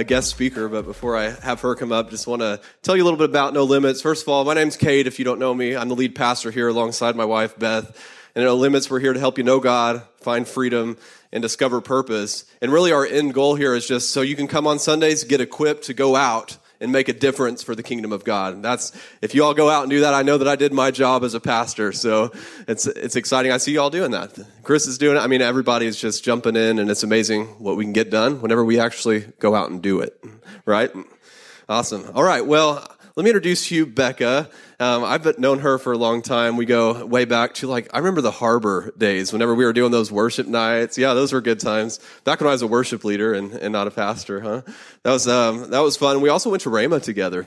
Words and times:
a 0.00 0.04
guest 0.04 0.30
speaker, 0.30 0.66
but 0.66 0.86
before 0.86 1.14
I 1.14 1.28
have 1.28 1.60
her 1.60 1.74
come 1.74 1.92
up, 1.92 2.08
just 2.08 2.26
want 2.26 2.40
to 2.40 2.58
tell 2.80 2.96
you 2.96 3.02
a 3.02 3.04
little 3.04 3.18
bit 3.18 3.28
about 3.28 3.52
No 3.52 3.64
Limits. 3.64 4.00
First 4.00 4.22
of 4.22 4.30
all, 4.30 4.46
my 4.46 4.54
name's 4.54 4.78
Cade. 4.78 5.06
If 5.06 5.18
you 5.18 5.26
don't 5.26 5.38
know 5.38 5.52
me, 5.52 5.76
I'm 5.76 5.90
the 5.90 5.94
lead 5.94 6.14
pastor 6.14 6.50
here 6.50 6.68
alongside 6.68 7.16
my 7.16 7.26
wife, 7.26 7.58
Beth. 7.58 7.86
And 8.34 8.42
at 8.42 8.46
No 8.46 8.56
Limits, 8.56 8.88
we're 8.88 9.00
here 9.00 9.12
to 9.12 9.20
help 9.20 9.36
you 9.36 9.44
know 9.44 9.60
God, 9.60 10.02
find 10.22 10.48
freedom, 10.48 10.96
and 11.32 11.42
discover 11.42 11.82
purpose. 11.82 12.46
And 12.62 12.72
really, 12.72 12.92
our 12.92 13.04
end 13.04 13.34
goal 13.34 13.56
here 13.56 13.74
is 13.74 13.86
just 13.86 14.10
so 14.10 14.22
you 14.22 14.36
can 14.36 14.48
come 14.48 14.66
on 14.66 14.78
Sundays, 14.78 15.22
get 15.24 15.42
equipped 15.42 15.84
to 15.84 15.94
go 15.94 16.16
out 16.16 16.56
and 16.80 16.90
make 16.92 17.08
a 17.08 17.12
difference 17.12 17.62
for 17.62 17.74
the 17.74 17.82
kingdom 17.82 18.12
of 18.12 18.24
God. 18.24 18.54
And 18.54 18.64
that's 18.64 18.92
if 19.20 19.34
you 19.34 19.44
all 19.44 19.54
go 19.54 19.68
out 19.68 19.82
and 19.82 19.90
do 19.90 20.00
that, 20.00 20.14
I 20.14 20.22
know 20.22 20.38
that 20.38 20.48
I 20.48 20.56
did 20.56 20.72
my 20.72 20.90
job 20.90 21.24
as 21.24 21.34
a 21.34 21.40
pastor. 21.40 21.92
So 21.92 22.32
it's 22.66 22.86
it's 22.86 23.16
exciting. 23.16 23.52
I 23.52 23.58
see 23.58 23.72
you 23.72 23.80
all 23.80 23.90
doing 23.90 24.12
that. 24.12 24.38
Chris 24.62 24.86
is 24.86 24.98
doing 24.98 25.16
it. 25.16 25.20
I 25.20 25.26
mean, 25.26 25.42
everybody 25.42 25.86
is 25.86 26.00
just 26.00 26.24
jumping 26.24 26.56
in, 26.56 26.78
and 26.78 26.90
it's 26.90 27.02
amazing 27.02 27.46
what 27.58 27.76
we 27.76 27.84
can 27.84 27.92
get 27.92 28.10
done 28.10 28.40
whenever 28.40 28.64
we 28.64 28.80
actually 28.80 29.20
go 29.38 29.54
out 29.54 29.70
and 29.70 29.82
do 29.82 30.00
it. 30.00 30.22
Right? 30.64 30.90
Awesome. 31.68 32.10
All 32.14 32.24
right. 32.24 32.44
Well, 32.44 32.86
let 33.16 33.24
me 33.24 33.30
introduce 33.30 33.70
you, 33.70 33.86
Becca. 33.86 34.48
Um, 34.78 35.02
I've 35.04 35.38
known 35.38 35.58
her 35.60 35.78
for 35.78 35.92
a 35.92 35.98
long 35.98 36.22
time. 36.22 36.56
We 36.56 36.64
go 36.64 37.04
way 37.04 37.24
back 37.24 37.54
to 37.54 37.66
like, 37.66 37.88
I 37.92 37.98
remember 37.98 38.20
the 38.20 38.30
harbor 38.30 38.92
days 38.96 39.32
whenever 39.32 39.54
we 39.54 39.64
were 39.64 39.72
doing 39.72 39.90
those 39.90 40.12
worship 40.12 40.46
nights. 40.46 40.96
Yeah, 40.96 41.14
those 41.14 41.32
were 41.32 41.40
good 41.40 41.58
times. 41.58 41.98
Back 42.24 42.40
when 42.40 42.48
I 42.48 42.52
was 42.52 42.62
a 42.62 42.68
worship 42.68 43.04
leader 43.04 43.34
and, 43.34 43.52
and 43.52 43.72
not 43.72 43.88
a 43.88 43.90
pastor, 43.90 44.40
huh? 44.40 44.62
That 45.02 45.10
was, 45.12 45.26
um, 45.26 45.70
that 45.70 45.80
was 45.80 45.96
fun. 45.96 46.20
We 46.20 46.28
also 46.28 46.50
went 46.50 46.62
to 46.62 46.70
Rhema 46.70 47.02
together 47.02 47.46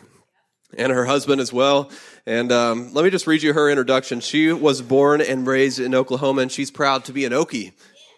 and 0.78 0.92
her 0.92 1.06
husband 1.06 1.40
as 1.40 1.54
well. 1.54 1.90
And 2.26 2.52
um, 2.52 2.94
let 2.94 3.06
me 3.06 3.10
just 3.10 3.26
read 3.26 3.42
you 3.42 3.54
her 3.54 3.70
introduction. 3.70 4.20
She 4.20 4.52
was 4.52 4.82
born 4.82 5.22
and 5.22 5.48
raised 5.48 5.80
in 5.80 5.96
Oklahoma 5.96 6.42
and 6.42 6.52
she's 6.52 6.72
proud 6.72 7.06
to 7.06 7.14
be 7.14 7.24
an 7.24 7.32
Okie. 7.32 7.72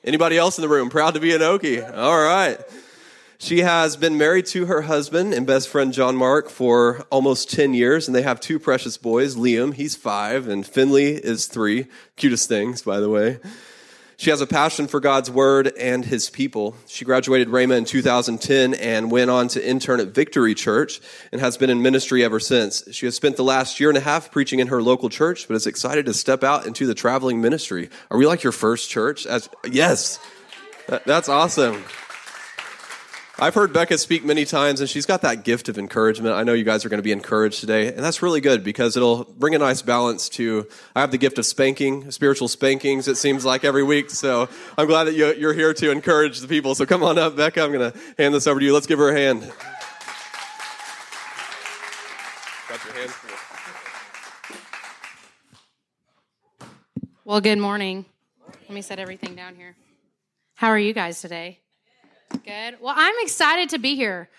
Anybody 0.03 0.37
else 0.37 0.57
in 0.57 0.63
the 0.63 0.69
room 0.69 0.89
proud 0.89 1.13
to 1.13 1.19
be 1.19 1.33
an 1.35 1.41
Okie? 1.41 1.95
All 1.95 2.19
right. 2.19 2.59
She 3.37 3.59
has 3.59 3.97
been 3.97 4.17
married 4.17 4.45
to 4.47 4.65
her 4.67 4.83
husband 4.83 5.33
and 5.33 5.45
best 5.45 5.67
friend 5.67 5.93
John 5.93 6.15
Mark 6.15 6.49
for 6.49 7.05
almost 7.11 7.51
10 7.51 7.73
years, 7.73 8.07
and 8.07 8.15
they 8.15 8.21
have 8.21 8.39
two 8.39 8.59
precious 8.59 8.97
boys 8.97 9.35
Liam, 9.35 9.73
he's 9.73 9.95
five, 9.95 10.47
and 10.47 10.65
Finley 10.65 11.15
is 11.15 11.47
three. 11.47 11.87
Cutest 12.15 12.47
things, 12.47 12.81
by 12.81 12.99
the 12.99 13.09
way. 13.09 13.39
She 14.17 14.29
has 14.29 14.39
a 14.39 14.47
passion 14.47 14.87
for 14.87 15.01
God's 15.01 15.29
word 15.29 15.73
and 15.77 16.05
his 16.05 16.29
people. 16.29 16.77
She 16.87 17.03
graduated 17.03 17.49
Rhema 17.49 17.77
in 17.77 17.83
2010 17.83 18.73
and 18.75 19.11
went 19.11 19.29
on 19.29 19.49
to 19.49 19.67
intern 19.67 19.99
at 19.99 20.07
Victory 20.09 20.55
Church 20.55 21.01
and 21.33 21.41
has 21.41 21.57
been 21.57 21.69
in 21.69 21.81
ministry 21.81 22.23
ever 22.23 22.39
since. 22.39 22.83
She 22.91 23.05
has 23.05 23.15
spent 23.15 23.35
the 23.35 23.43
last 23.43 23.77
year 23.81 23.89
and 23.89 23.97
a 23.97 24.01
half 24.01 24.31
preaching 24.31 24.59
in 24.59 24.67
her 24.67 24.81
local 24.81 25.09
church, 25.09 25.49
but 25.49 25.55
is 25.55 25.67
excited 25.67 26.05
to 26.05 26.13
step 26.13 26.45
out 26.45 26.65
into 26.65 26.87
the 26.87 26.95
traveling 26.95 27.41
ministry. 27.41 27.89
Are 28.09 28.17
we 28.17 28.25
like 28.25 28.41
your 28.41 28.53
first 28.53 28.89
church? 28.89 29.25
As, 29.25 29.49
yes. 29.69 30.17
That, 30.87 31.03
that's 31.03 31.27
awesome. 31.27 31.83
I've 33.37 33.53
heard 33.53 33.73
Becca 33.73 33.97
speak 33.97 34.23
many 34.23 34.45
times, 34.45 34.79
and 34.79 34.89
she's 34.89 35.05
got 35.05 35.21
that 35.23 35.43
gift 35.43 35.67
of 35.67 35.77
encouragement. 35.77 36.35
I 36.35 36.43
know 36.43 36.53
you 36.53 36.63
guys 36.63 36.85
are 36.85 36.89
going 36.89 36.99
to 36.99 37.03
be 37.03 37.11
encouraged 37.11 37.59
today, 37.59 37.87
and 37.89 37.99
that's 37.99 38.21
really 38.21 38.39
good 38.39 38.63
because 38.63 38.95
it'll 38.95 39.25
bring 39.25 39.53
a 39.53 39.57
nice 39.57 39.81
balance 39.81 40.29
to. 40.29 40.65
I 40.95 41.01
have 41.01 41.11
the 41.11 41.17
gift 41.17 41.37
of 41.37 41.45
spanking, 41.45 42.09
spiritual 42.11 42.47
spankings, 42.47 43.09
it 43.09 43.17
seems 43.17 43.43
like 43.43 43.65
every 43.65 43.83
week. 43.83 44.09
So 44.09 44.47
I'm 44.77 44.87
glad 44.87 45.03
that 45.05 45.15
you're 45.15 45.51
here 45.51 45.73
to 45.73 45.91
encourage 45.91 46.39
the 46.39 46.47
people. 46.47 46.75
So 46.75 46.85
come 46.85 47.03
on 47.03 47.17
up, 47.17 47.35
Becca. 47.35 47.61
I'm 47.61 47.73
going 47.73 47.91
to 47.91 47.99
hand 48.17 48.33
this 48.33 48.47
over 48.47 48.61
to 48.61 48.65
you. 48.65 48.73
Let's 48.73 48.87
give 48.87 48.99
her 48.99 49.09
a 49.09 49.13
hand. 49.13 49.51
Well, 57.25 57.41
good 57.41 57.57
morning. 57.57 58.05
Let 58.47 58.71
me 58.71 58.81
set 58.81 58.99
everything 58.99 59.35
down 59.35 59.55
here. 59.55 59.75
How 60.53 60.69
are 60.69 60.79
you 60.79 60.93
guys 60.93 61.19
today? 61.19 61.59
Good. 62.29 62.77
Well, 62.81 62.93
I'm 62.95 63.15
excited 63.21 63.69
to 63.69 63.79
be 63.79 63.95
here. 63.95 64.29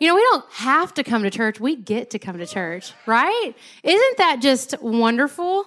You 0.00 0.08
know, 0.08 0.14
we 0.16 0.22
don't 0.22 0.44
have 0.52 0.92
to 0.94 1.04
come 1.04 1.22
to 1.22 1.30
church, 1.30 1.60
we 1.60 1.76
get 1.76 2.10
to 2.10 2.18
come 2.18 2.38
to 2.38 2.46
church, 2.46 2.92
right? 3.06 3.52
Isn't 3.82 4.18
that 4.18 4.40
just 4.40 4.80
wonderful? 4.82 5.66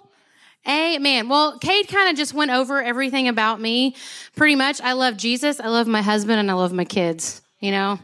Amen. 0.67 1.29
Well, 1.29 1.57
Cade 1.59 1.87
kind 1.87 2.09
of 2.09 2.17
just 2.17 2.33
went 2.33 2.51
over 2.51 2.83
everything 2.83 3.29
about 3.29 3.61
me. 3.61 3.95
Pretty 4.35 4.55
much, 4.55 4.81
I 4.81 4.93
love 4.93 5.15
Jesus, 5.15 5.61
I 5.61 5.69
love 5.69 5.87
my 5.87 6.01
husband, 6.01 6.39
and 6.39 6.51
I 6.51 6.55
love 6.55 6.73
my 6.73 6.83
kids. 6.83 7.41
You 7.61 7.71
know, 7.71 7.99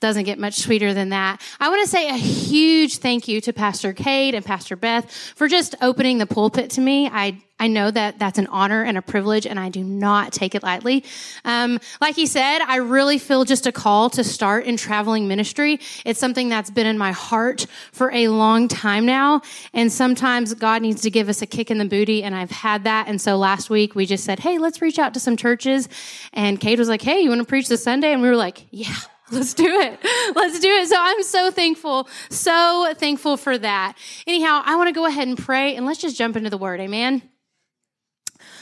doesn't 0.00 0.24
get 0.24 0.38
much 0.38 0.54
sweeter 0.54 0.94
than 0.94 1.10
that. 1.10 1.40
I 1.58 1.68
want 1.68 1.82
to 1.84 1.88
say 1.88 2.08
a 2.08 2.16
huge 2.16 2.98
thank 2.98 3.28
you 3.28 3.40
to 3.42 3.52
Pastor 3.52 3.92
Cade 3.92 4.34
and 4.34 4.44
Pastor 4.44 4.76
Beth 4.76 5.10
for 5.34 5.48
just 5.48 5.74
opening 5.80 6.18
the 6.18 6.26
pulpit 6.26 6.70
to 6.70 6.80
me. 6.80 7.08
I 7.08 7.40
I 7.58 7.68
know 7.68 7.90
that 7.90 8.18
that's 8.18 8.38
an 8.38 8.48
honor 8.48 8.82
and 8.82 8.98
a 8.98 9.02
privilege, 9.02 9.46
and 9.46 9.58
I 9.58 9.70
do 9.70 9.82
not 9.82 10.32
take 10.32 10.54
it 10.54 10.62
lightly. 10.62 11.04
Um, 11.44 11.80
like 12.02 12.14
he 12.14 12.26
said, 12.26 12.60
I 12.60 12.76
really 12.76 13.16
feel 13.18 13.44
just 13.46 13.66
a 13.66 13.72
call 13.72 14.10
to 14.10 14.22
start 14.22 14.66
in 14.66 14.76
traveling 14.76 15.26
ministry. 15.26 15.80
It's 16.04 16.20
something 16.20 16.50
that's 16.50 16.70
been 16.70 16.86
in 16.86 16.98
my 16.98 17.12
heart 17.12 17.66
for 17.92 18.12
a 18.12 18.28
long 18.28 18.68
time 18.68 19.06
now, 19.06 19.40
and 19.72 19.90
sometimes 19.90 20.52
God 20.52 20.82
needs 20.82 21.00
to 21.02 21.10
give 21.10 21.30
us 21.30 21.40
a 21.40 21.46
kick 21.46 21.70
in 21.70 21.78
the 21.78 21.86
booty, 21.86 22.22
and 22.22 22.34
I've 22.34 22.50
had 22.50 22.84
that. 22.84 23.08
And 23.08 23.18
so 23.20 23.38
last 23.38 23.70
week 23.70 23.94
we 23.94 24.04
just 24.04 24.24
said, 24.24 24.40
"Hey, 24.40 24.58
let's 24.58 24.82
reach 24.82 24.98
out 24.98 25.14
to 25.14 25.20
some 25.20 25.36
churches," 25.38 25.88
and 26.34 26.60
Cade 26.60 26.78
was 26.78 26.90
like, 26.90 27.00
"Hey, 27.00 27.20
you 27.20 27.30
want 27.30 27.40
to 27.40 27.46
preach 27.46 27.68
this 27.68 27.82
Sunday?" 27.82 28.12
And 28.12 28.20
we 28.20 28.28
were 28.28 28.36
like, 28.36 28.66
"Yeah." 28.70 28.94
Let's 29.32 29.54
do 29.54 29.80
it. 29.80 29.98
Let's 30.36 30.60
do 30.60 30.68
it. 30.68 30.88
So 30.88 30.96
I'm 30.98 31.22
so 31.24 31.50
thankful, 31.50 32.08
so 32.30 32.94
thankful 32.96 33.36
for 33.36 33.58
that. 33.58 33.96
Anyhow, 34.24 34.62
I 34.64 34.76
want 34.76 34.88
to 34.88 34.92
go 34.92 35.04
ahead 35.04 35.26
and 35.26 35.36
pray 35.36 35.74
and 35.74 35.84
let's 35.84 36.00
just 36.00 36.16
jump 36.16 36.36
into 36.36 36.48
the 36.48 36.58
word. 36.58 36.80
Amen. 36.80 37.22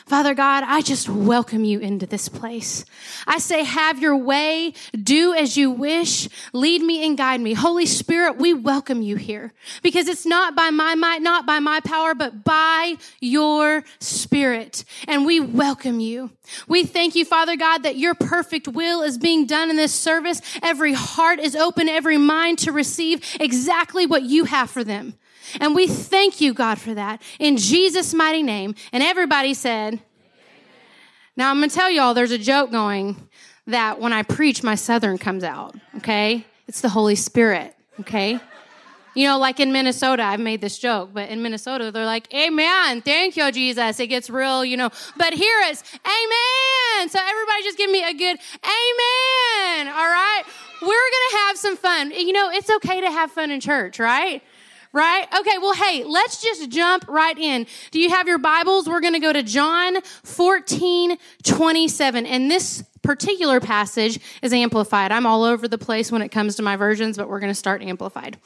Father 0.06 0.34
God, 0.34 0.65
I 0.66 0.82
just 0.82 1.09
welcome 1.09 1.65
you 1.65 1.78
into 1.78 2.04
this 2.04 2.28
place. 2.28 2.84
I 3.26 3.38
say, 3.38 3.65
have 3.65 4.00
your 4.00 4.16
way, 4.16 4.75
do 5.03 5.32
as 5.32 5.56
you 5.56 5.70
wish, 5.70 6.28
lead 6.53 6.82
me 6.82 7.06
and 7.06 7.16
guide 7.16 7.41
me. 7.41 7.54
Holy 7.54 7.87
Spirit, 7.87 8.37
we 8.37 8.53
welcome 8.53 9.00
you 9.00 9.16
here 9.16 9.54
because 9.82 10.06
it's 10.06 10.26
not 10.26 10.54
by 10.54 10.69
my 10.69 10.94
might, 10.94 11.22
not 11.22 11.47
by 11.47 11.59
my 11.59 11.81
power, 11.81 12.14
but 12.14 12.44
by 12.44 12.97
your 13.20 13.82
spirit. 13.98 14.84
And 15.09 15.25
we 15.25 15.41
welcome 15.41 16.00
you. 16.00 16.31
We 16.69 16.84
thank 16.84 17.14
you, 17.14 17.25
Father 17.25 17.56
God, 17.56 17.82
that 17.84 17.97
your 17.97 18.14
perfect 18.14 18.69
will 18.69 19.00
is 19.00 19.16
being 19.16 19.47
done 19.47 19.70
in 19.70 19.76
this 19.76 19.94
service. 19.94 20.43
Every 20.62 20.93
heart 20.93 21.38
is 21.41 21.56
open, 21.56 21.88
every 21.88 22.19
mind 22.19 22.59
to 22.59 22.72
receive 22.72 23.25
exactly 23.41 24.04
what 24.04 24.22
you 24.22 24.44
have 24.44 24.69
for 24.69 24.84
them. 24.84 25.14
And 25.60 25.75
we 25.75 25.87
thank 25.87 26.41
you, 26.41 26.54
God, 26.54 26.78
for 26.78 26.94
that 26.94 27.22
in 27.38 27.56
Jesus' 27.56 28.15
mighty 28.15 28.42
name. 28.42 28.75
And 28.92 29.03
everybody 29.03 29.54
said, 29.54 30.00
Now 31.37 31.50
I'm 31.50 31.59
going 31.59 31.69
to 31.69 31.75
tell 31.75 31.91
y'all 31.91 32.15
there's 32.15 32.31
a 32.31 32.38
joke 32.38 32.70
going 32.70 33.28
that 33.66 34.00
when 34.00 34.12
I 34.12 34.22
preach, 34.22 34.62
my 34.62 34.75
southern 34.75 35.19
comes 35.19 35.43
out, 35.43 35.75
okay? 35.97 36.44
It's 36.69 36.81
the 36.81 36.88
Holy 36.88 37.14
Spirit, 37.14 37.75
okay? 38.00 38.41
You 39.14 39.28
know, 39.28 39.38
like 39.38 39.60
in 39.60 39.72
Minnesota, 39.72 40.25
I've 40.25 40.41
made 40.41 40.60
this 40.60 40.76
joke, 40.76 41.10
but 41.12 41.28
in 41.28 41.41
Minnesota, 41.41 41.93
they're 41.93 42.04
like, 42.04 42.32
Amen, 42.34 43.00
thank 43.00 43.37
you, 43.37 43.50
Jesus. 43.53 44.00
It 44.00 44.09
gets 44.09 44.28
real, 44.28 44.64
you 44.64 44.76
know. 44.76 44.91
But 45.16 45.34
here 45.34 45.60
it's 45.62 45.82
Amen. 46.04 47.09
So 47.09 47.20
everybody 47.22 47.62
just 47.62 47.78
give 47.78 47.91
me 47.91 48.03
a 48.03 48.12
good 48.12 48.38
Amen. 48.64 49.88
All 49.88 49.94
right? 49.94 50.43
We're 50.82 50.88
to 50.88 51.37
have 51.47 51.56
some 51.56 51.76
fun. 51.76 52.10
You 52.10 52.32
know, 52.32 52.50
it's 52.50 52.69
okay 52.70 53.00
to 53.00 53.10
have 53.10 53.31
fun 53.31 53.50
in 53.53 53.60
church, 53.60 54.00
right? 54.00 54.43
Right? 54.94 55.27
Okay, 55.41 55.59
well, 55.59 55.75
hey, 55.75 56.05
let's 56.05 56.41
just 56.41 56.71
jump 56.71 57.06
right 57.09 57.37
in. 57.37 57.67
Do 57.91 57.99
you 57.99 58.08
have 58.11 58.26
your 58.29 58.38
Bibles? 58.38 58.88
We're 58.88 59.00
going 59.00 59.12
to 59.14 59.20
go 59.20 59.32
to 59.32 59.43
John 59.43 60.00
14, 60.23 61.19
27. 61.43 62.26
And 62.26 62.50
this 62.50 62.85
particular 63.04 63.60
passage 63.60 64.18
is 64.42 64.52
amplified. 64.52 65.12
I'm 65.12 65.26
all 65.26 65.44
over 65.44 65.68
the 65.68 65.78
place 65.78 66.10
when 66.10 66.22
it 66.22 66.30
comes 66.30 66.56
to 66.56 66.62
my 66.62 66.74
versions, 66.74 67.16
but 67.16 67.28
we're 67.28 67.38
going 67.38 67.50
to 67.50 67.54
start 67.54 67.82
amplified. 67.82 68.38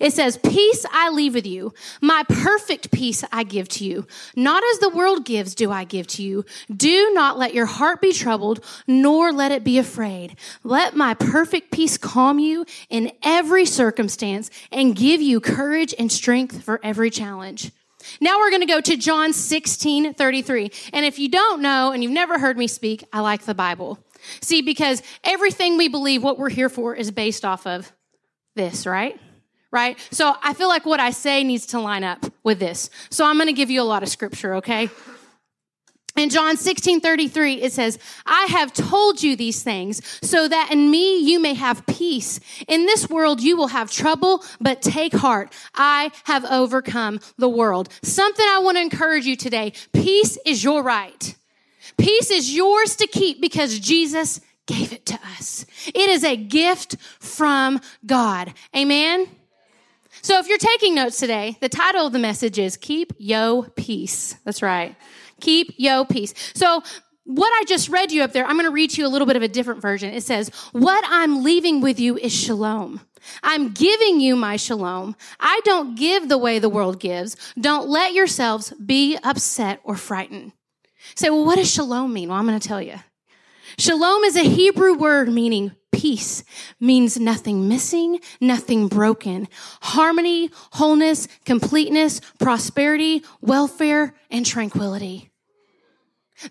It 0.00 0.12
says, 0.12 0.38
Peace 0.38 0.86
I 0.90 1.10
leave 1.10 1.34
with 1.34 1.46
you. 1.46 1.74
My 2.00 2.24
perfect 2.28 2.90
peace 2.90 3.24
I 3.32 3.44
give 3.44 3.68
to 3.70 3.84
you. 3.84 4.06
Not 4.36 4.62
as 4.72 4.78
the 4.78 4.88
world 4.88 5.24
gives, 5.24 5.54
do 5.54 5.70
I 5.70 5.84
give 5.84 6.06
to 6.08 6.22
you. 6.22 6.44
Do 6.74 7.12
not 7.12 7.38
let 7.38 7.52
your 7.52 7.66
heart 7.66 8.00
be 8.00 8.12
troubled, 8.12 8.64
nor 8.86 9.32
let 9.32 9.52
it 9.52 9.64
be 9.64 9.78
afraid. 9.78 10.36
Let 10.62 10.96
my 10.96 11.14
perfect 11.14 11.70
peace 11.70 11.98
calm 11.98 12.38
you 12.38 12.64
in 12.88 13.12
every 13.22 13.66
circumstance 13.66 14.50
and 14.70 14.96
give 14.96 15.20
you 15.20 15.40
courage 15.40 15.94
and 15.98 16.10
strength 16.10 16.62
for 16.62 16.80
every 16.82 17.10
challenge. 17.10 17.72
Now 18.20 18.38
we're 18.38 18.50
going 18.50 18.62
to 18.62 18.66
go 18.66 18.80
to 18.80 18.96
John 18.96 19.32
16, 19.32 20.14
33. 20.14 20.70
And 20.92 21.04
if 21.04 21.18
you 21.18 21.28
don't 21.28 21.62
know 21.62 21.92
and 21.92 22.02
you've 22.02 22.12
never 22.12 22.38
heard 22.38 22.56
me 22.56 22.66
speak, 22.66 23.04
I 23.12 23.20
like 23.20 23.44
the 23.44 23.54
Bible. 23.54 23.98
See, 24.40 24.62
because 24.62 25.02
everything 25.22 25.76
we 25.76 25.88
believe, 25.88 26.22
what 26.22 26.38
we're 26.38 26.50
here 26.50 26.68
for, 26.68 26.94
is 26.94 27.10
based 27.10 27.44
off 27.44 27.66
of 27.66 27.92
this, 28.54 28.86
right? 28.86 29.20
right? 29.74 29.98
So 30.12 30.34
I 30.40 30.54
feel 30.54 30.68
like 30.68 30.86
what 30.86 31.00
I 31.00 31.10
say 31.10 31.42
needs 31.42 31.66
to 31.66 31.80
line 31.80 32.04
up 32.04 32.24
with 32.44 32.60
this. 32.60 32.90
So 33.10 33.26
I'm 33.26 33.36
going 33.36 33.48
to 33.48 33.52
give 33.52 33.70
you 33.70 33.82
a 33.82 33.84
lot 33.84 34.04
of 34.04 34.08
scripture, 34.08 34.54
okay? 34.56 34.88
In 36.16 36.30
John 36.30 36.56
16, 36.56 37.00
33, 37.00 37.54
it 37.54 37.72
says, 37.72 37.98
I 38.24 38.44
have 38.44 38.72
told 38.72 39.20
you 39.20 39.34
these 39.34 39.64
things 39.64 40.00
so 40.22 40.46
that 40.46 40.70
in 40.70 40.88
me 40.88 41.18
you 41.18 41.40
may 41.40 41.54
have 41.54 41.84
peace. 41.86 42.38
In 42.68 42.86
this 42.86 43.10
world 43.10 43.42
you 43.42 43.56
will 43.56 43.68
have 43.68 43.90
trouble, 43.90 44.44
but 44.60 44.80
take 44.80 45.12
heart. 45.12 45.52
I 45.74 46.12
have 46.24 46.44
overcome 46.44 47.18
the 47.36 47.48
world. 47.48 47.88
Something 48.02 48.46
I 48.48 48.60
want 48.60 48.76
to 48.76 48.82
encourage 48.82 49.26
you 49.26 49.34
today. 49.34 49.72
Peace 49.92 50.38
is 50.46 50.62
your 50.62 50.84
right. 50.84 51.34
Peace 51.96 52.30
is 52.30 52.54
yours 52.54 52.94
to 52.96 53.08
keep 53.08 53.40
because 53.40 53.80
Jesus 53.80 54.40
gave 54.66 54.92
it 54.92 55.06
to 55.06 55.18
us. 55.36 55.66
It 55.88 56.10
is 56.10 56.22
a 56.22 56.36
gift 56.36 56.96
from 57.18 57.80
God. 58.06 58.54
Amen. 58.74 59.28
So 60.22 60.38
if 60.38 60.48
you're 60.48 60.58
taking 60.58 60.94
notes 60.94 61.18
today, 61.18 61.58
the 61.60 61.68
title 61.68 62.06
of 62.06 62.12
the 62.12 62.18
message 62.18 62.58
is 62.58 62.76
Keep 62.76 63.14
Yo 63.18 63.66
Peace. 63.74 64.36
That's 64.44 64.62
right. 64.62 64.96
Keep 65.40 65.74
yo 65.76 66.04
peace. 66.04 66.34
So 66.54 66.82
what 67.24 67.52
I 67.60 67.64
just 67.66 67.88
read 67.88 68.12
you 68.12 68.22
up 68.22 68.32
there, 68.32 68.44
I'm 68.44 68.56
going 68.56 68.66
to 68.66 68.70
read 68.70 68.90
to 68.90 69.00
you 69.00 69.06
a 69.06 69.08
little 69.08 69.26
bit 69.26 69.36
of 69.36 69.42
a 69.42 69.48
different 69.48 69.80
version. 69.80 70.12
It 70.12 70.22
says, 70.22 70.50
what 70.72 71.04
I'm 71.08 71.42
leaving 71.42 71.80
with 71.80 71.98
you 71.98 72.16
is 72.18 72.32
shalom. 72.32 73.00
I'm 73.42 73.70
giving 73.70 74.20
you 74.20 74.36
my 74.36 74.56
shalom. 74.56 75.16
I 75.40 75.60
don't 75.64 75.96
give 75.96 76.28
the 76.28 76.36
way 76.36 76.58
the 76.58 76.68
world 76.68 77.00
gives. 77.00 77.36
Don't 77.58 77.88
let 77.88 78.12
yourselves 78.12 78.72
be 78.72 79.16
upset 79.22 79.80
or 79.84 79.96
frightened. 79.96 80.52
Say, 81.14 81.30
well, 81.30 81.44
what 81.44 81.56
does 81.56 81.70
shalom 81.70 82.12
mean? 82.12 82.28
Well, 82.28 82.38
I'm 82.38 82.46
going 82.46 82.60
to 82.60 82.68
tell 82.68 82.82
you. 82.82 82.96
Shalom 83.78 84.22
is 84.24 84.36
a 84.36 84.44
Hebrew 84.44 84.94
word 84.94 85.28
meaning 85.28 85.72
peace, 85.90 86.44
means 86.78 87.18
nothing 87.18 87.68
missing, 87.68 88.20
nothing 88.40 88.88
broken. 88.88 89.48
Harmony, 89.80 90.50
wholeness, 90.72 91.26
completeness, 91.44 92.20
prosperity, 92.38 93.24
welfare, 93.40 94.14
and 94.30 94.46
tranquility. 94.46 95.30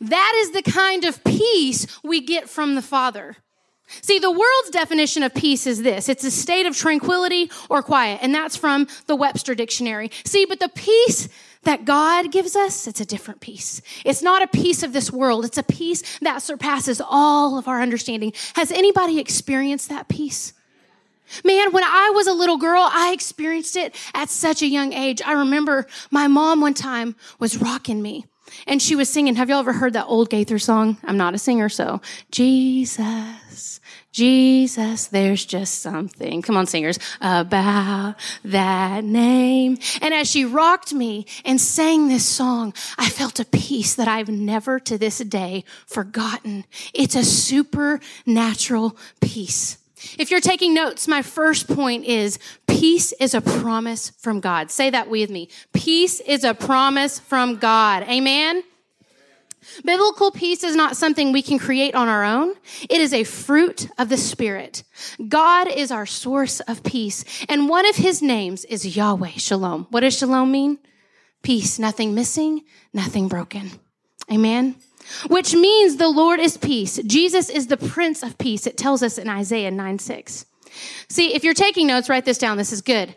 That 0.01 0.33
is 0.37 0.51
the 0.51 0.63
kind 0.63 1.05
of 1.05 1.23
peace 1.23 1.87
we 2.03 2.21
get 2.21 2.49
from 2.49 2.75
the 2.75 2.81
Father. 2.81 3.37
See, 4.01 4.17
the 4.17 4.31
world's 4.31 4.69
definition 4.71 5.23
of 5.23 5.33
peace 5.35 5.67
is 5.67 5.83
this. 5.83 6.09
It's 6.09 6.23
a 6.23 6.31
state 6.31 6.65
of 6.65 6.75
tranquility 6.75 7.51
or 7.69 7.83
quiet, 7.83 8.19
and 8.21 8.33
that's 8.33 8.55
from 8.55 8.87
the 9.07 9.15
Webster 9.15 9.55
Dictionary. 9.55 10.09
See, 10.25 10.45
but 10.45 10.59
the 10.59 10.69
peace 10.69 11.29
that 11.63 11.85
God 11.85 12.31
gives 12.31 12.55
us, 12.55 12.87
it's 12.87 13.01
a 13.01 13.05
different 13.05 13.41
peace. 13.41 13.81
It's 14.05 14.21
not 14.21 14.41
a 14.41 14.47
peace 14.47 14.83
of 14.83 14.93
this 14.93 15.11
world. 15.11 15.45
It's 15.45 15.57
a 15.57 15.63
peace 15.63 16.19
that 16.19 16.41
surpasses 16.41 17.01
all 17.01 17.57
of 17.57 17.67
our 17.67 17.81
understanding. 17.81 18.33
Has 18.55 18.71
anybody 18.71 19.19
experienced 19.19 19.89
that 19.89 20.07
peace? 20.07 20.53
Man, 21.43 21.71
when 21.71 21.83
I 21.83 22.11
was 22.13 22.27
a 22.27 22.33
little 22.33 22.57
girl, 22.57 22.87
I 22.91 23.11
experienced 23.13 23.75
it 23.75 23.95
at 24.13 24.29
such 24.29 24.61
a 24.61 24.67
young 24.67 24.93
age. 24.93 25.21
I 25.25 25.33
remember 25.33 25.87
my 26.11 26.27
mom 26.27 26.61
one 26.61 26.73
time 26.73 27.15
was 27.39 27.57
rocking 27.57 28.01
me 28.01 28.25
and 28.67 28.81
she 28.81 28.95
was 28.95 29.09
singing. 29.09 29.35
Have 29.35 29.49
y'all 29.49 29.59
ever 29.59 29.73
heard 29.73 29.93
that 29.93 30.05
old 30.05 30.29
Gaither 30.29 30.59
song? 30.59 30.97
I'm 31.03 31.17
not 31.17 31.33
a 31.33 31.37
singer, 31.37 31.69
so 31.69 32.01
Jesus, 32.29 33.79
Jesus, 34.13 35.07
there's 35.07 35.43
just 35.43 35.81
something. 35.81 36.43
Come 36.43 36.55
on, 36.55 36.67
singers, 36.67 36.99
about 37.19 38.15
that 38.45 39.03
name. 39.03 39.79
And 40.01 40.13
as 40.13 40.29
she 40.29 40.45
rocked 40.45 40.93
me 40.93 41.25
and 41.43 41.59
sang 41.59 42.07
this 42.07 42.25
song, 42.25 42.75
I 42.97 43.09
felt 43.09 43.39
a 43.39 43.45
peace 43.45 43.95
that 43.95 44.07
I've 44.07 44.29
never 44.29 44.79
to 44.81 44.99
this 44.99 45.17
day 45.17 45.65
forgotten. 45.87 46.65
It's 46.93 47.15
a 47.15 47.23
supernatural 47.23 48.95
peace. 49.19 49.79
If 50.19 50.29
you're 50.29 50.41
taking 50.41 50.73
notes, 50.73 51.07
my 51.07 51.21
first 51.21 51.67
point 51.67 52.05
is 52.05 52.37
peace 52.67 53.13
is 53.13 53.33
a 53.33 53.41
promise 53.41 54.11
from 54.19 54.41
God. 54.41 54.69
Say 54.69 54.91
that 54.91 55.09
with 55.09 55.31
me. 55.31 55.49
Peace 55.73 56.19
is 56.19 56.43
a 56.43 56.53
promise 56.53 57.19
from 57.19 57.55
God. 57.55 58.03
Amen. 58.03 58.63
Biblical 59.83 60.31
peace 60.31 60.63
is 60.63 60.75
not 60.75 60.97
something 60.97 61.31
we 61.31 61.41
can 61.41 61.59
create 61.59 61.95
on 61.95 62.07
our 62.07 62.23
own. 62.23 62.55
It 62.89 63.01
is 63.01 63.13
a 63.13 63.23
fruit 63.23 63.89
of 63.97 64.09
the 64.09 64.17
Spirit. 64.17 64.83
God 65.27 65.67
is 65.67 65.91
our 65.91 66.05
source 66.05 66.59
of 66.61 66.83
peace. 66.83 67.23
And 67.49 67.69
one 67.69 67.87
of 67.87 67.95
his 67.95 68.21
names 68.21 68.65
is 68.65 68.95
Yahweh 68.95 69.37
Shalom. 69.37 69.87
What 69.89 70.01
does 70.01 70.17
shalom 70.17 70.51
mean? 70.51 70.79
Peace, 71.41 71.79
nothing 71.79 72.15
missing, 72.15 72.63
nothing 72.93 73.27
broken. 73.27 73.71
Amen 74.31 74.75
which 75.27 75.53
means 75.53 75.97
the 75.97 76.07
Lord 76.07 76.39
is 76.39 76.57
peace. 76.57 76.99
Jesus 77.05 77.49
is 77.49 77.67
the 77.67 77.77
Prince 77.77 78.23
of 78.23 78.37
Peace. 78.37 78.65
It 78.67 78.77
tells 78.77 79.03
us 79.03 79.17
in 79.17 79.29
Isaiah 79.29 79.71
9 79.71 79.99
6. 79.99 80.45
See, 81.09 81.33
if 81.33 81.43
you're 81.43 81.53
taking 81.53 81.87
notes, 81.87 82.09
write 82.09 82.25
this 82.25 82.37
down. 82.37 82.57
This 82.57 82.73
is 82.73 82.81
good. 82.81 83.15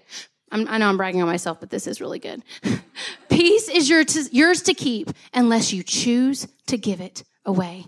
I'm, 0.52 0.68
i 0.68 0.78
know 0.78 0.88
I'm 0.88 0.96
bragging 0.96 1.22
on 1.22 1.28
myself, 1.28 1.60
but 1.60 1.70
this 1.70 1.86
is 1.86 2.00
really 2.00 2.18
good. 2.18 2.42
peace 3.28 3.68
is 3.68 3.88
your 3.88 4.04
to, 4.04 4.28
yours 4.32 4.62
to 4.62 4.74
keep 4.74 5.10
unless 5.34 5.72
you 5.72 5.82
choose 5.82 6.46
to 6.66 6.78
give 6.78 7.00
it 7.00 7.24
away. 7.44 7.86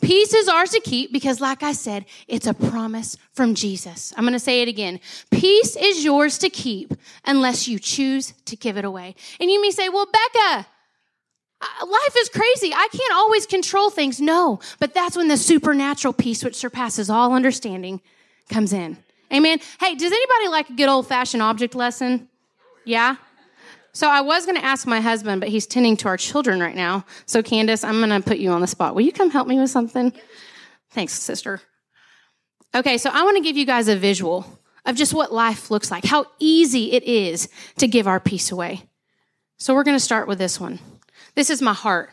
Peace 0.00 0.32
is 0.32 0.48
ours 0.48 0.70
to 0.70 0.80
keep 0.80 1.12
because, 1.12 1.40
like 1.40 1.62
I 1.62 1.72
said, 1.72 2.06
it's 2.26 2.46
a 2.46 2.54
promise 2.54 3.16
from 3.34 3.54
Jesus. 3.54 4.12
I'm 4.16 4.24
going 4.24 4.32
to 4.32 4.38
say 4.38 4.62
it 4.62 4.68
again. 4.68 5.00
Peace 5.30 5.76
is 5.76 6.04
yours 6.04 6.38
to 6.38 6.48
keep 6.48 6.94
unless 7.24 7.68
you 7.68 7.78
choose 7.78 8.32
to 8.46 8.56
give 8.56 8.76
it 8.78 8.84
away. 8.84 9.14
And 9.38 9.50
you 9.50 9.60
may 9.60 9.70
say, 9.70 9.88
well, 9.88 10.06
Becca, 10.06 10.66
life 11.86 12.16
is 12.18 12.28
crazy. 12.30 12.72
I 12.74 12.88
can't 12.90 13.12
always 13.12 13.46
control 13.46 13.90
things. 13.90 14.20
No, 14.20 14.60
but 14.78 14.94
that's 14.94 15.16
when 15.16 15.28
the 15.28 15.36
supernatural 15.36 16.14
peace, 16.14 16.42
which 16.42 16.56
surpasses 16.56 17.10
all 17.10 17.34
understanding, 17.34 18.00
comes 18.48 18.72
in. 18.72 18.98
Amen. 19.32 19.60
Hey, 19.80 19.94
does 19.94 20.12
anybody 20.12 20.48
like 20.48 20.70
a 20.70 20.74
good 20.74 20.88
old 20.88 21.06
fashioned 21.06 21.42
object 21.42 21.74
lesson? 21.74 22.28
Yeah? 22.84 23.16
So 23.94 24.08
I 24.08 24.20
was 24.22 24.46
going 24.46 24.56
to 24.56 24.64
ask 24.64 24.86
my 24.86 25.00
husband, 25.00 25.40
but 25.40 25.48
he's 25.48 25.66
tending 25.66 25.96
to 25.98 26.08
our 26.08 26.16
children 26.16 26.60
right 26.60 26.74
now. 26.74 27.04
So 27.26 27.42
Candace, 27.42 27.84
I'm 27.84 27.98
going 27.98 28.10
to 28.10 28.26
put 28.26 28.38
you 28.38 28.50
on 28.50 28.60
the 28.60 28.66
spot. 28.66 28.94
Will 28.94 29.02
you 29.02 29.12
come 29.12 29.30
help 29.30 29.46
me 29.46 29.58
with 29.58 29.70
something? 29.70 30.12
Thanks, 30.90 31.14
sister. 31.14 31.60
Okay, 32.74 32.96
so 32.98 33.10
I 33.12 33.22
want 33.22 33.36
to 33.36 33.42
give 33.42 33.56
you 33.56 33.66
guys 33.66 33.88
a 33.88 33.96
visual 33.96 34.46
of 34.86 34.96
just 34.96 35.14
what 35.14 35.32
life 35.32 35.70
looks 35.70 35.90
like, 35.90 36.04
how 36.04 36.26
easy 36.38 36.92
it 36.92 37.04
is 37.04 37.48
to 37.78 37.86
give 37.86 38.06
our 38.06 38.18
peace 38.18 38.50
away. 38.50 38.82
So 39.58 39.74
we're 39.74 39.84
going 39.84 39.96
to 39.96 40.00
start 40.00 40.26
with 40.26 40.38
this 40.38 40.58
one. 40.58 40.78
This 41.34 41.50
is 41.50 41.62
my 41.62 41.74
heart. 41.74 42.10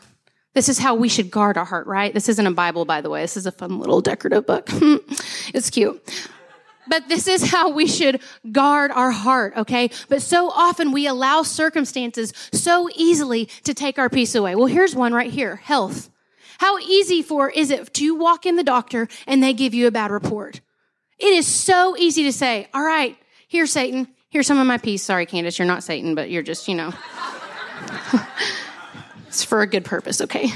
This 0.54 0.68
is 0.68 0.78
how 0.78 0.94
we 0.94 1.08
should 1.08 1.30
guard 1.30 1.56
our 1.56 1.64
heart, 1.64 1.86
right? 1.86 2.12
This 2.12 2.28
isn't 2.28 2.46
a 2.46 2.50
Bible, 2.50 2.84
by 2.84 3.00
the 3.00 3.10
way. 3.10 3.22
This 3.22 3.36
is 3.36 3.46
a 3.46 3.52
fun 3.52 3.78
little 3.78 4.00
decorative 4.00 4.46
book. 4.46 4.68
it's 4.72 5.70
cute. 5.70 6.28
But 6.88 7.08
this 7.08 7.28
is 7.28 7.50
how 7.50 7.70
we 7.70 7.86
should 7.86 8.20
guard 8.50 8.90
our 8.90 9.10
heart, 9.10 9.54
okay? 9.56 9.90
But 10.08 10.22
so 10.22 10.50
often 10.50 10.92
we 10.92 11.06
allow 11.06 11.42
circumstances 11.42 12.32
so 12.52 12.88
easily 12.94 13.46
to 13.64 13.74
take 13.74 13.98
our 13.98 14.08
peace 14.08 14.34
away. 14.34 14.54
Well, 14.54 14.66
here's 14.66 14.94
one 14.94 15.12
right 15.12 15.30
here 15.30 15.56
health. 15.56 16.10
How 16.58 16.78
easy 16.78 17.22
for 17.22 17.48
is 17.48 17.70
it 17.70 17.92
to 17.94 18.14
walk 18.14 18.44
in 18.44 18.56
the 18.56 18.62
doctor 18.62 19.08
and 19.26 19.42
they 19.42 19.52
give 19.52 19.74
you 19.74 19.86
a 19.86 19.90
bad 19.90 20.10
report? 20.10 20.60
It 21.18 21.32
is 21.32 21.46
so 21.46 21.96
easy 21.96 22.24
to 22.24 22.32
say, 22.32 22.68
all 22.74 22.82
right, 22.82 23.16
here, 23.48 23.66
Satan, 23.66 24.08
here's 24.30 24.46
some 24.46 24.58
of 24.58 24.66
my 24.66 24.78
peace. 24.78 25.02
Sorry, 25.02 25.26
Candace, 25.26 25.58
you're 25.58 25.66
not 25.66 25.82
Satan, 25.82 26.14
but 26.14 26.30
you're 26.30 26.42
just, 26.42 26.66
you 26.68 26.74
know. 26.74 26.92
It's 29.30 29.44
for 29.44 29.62
a 29.62 29.66
good 29.68 29.84
purpose, 29.84 30.20
okay? 30.22 30.48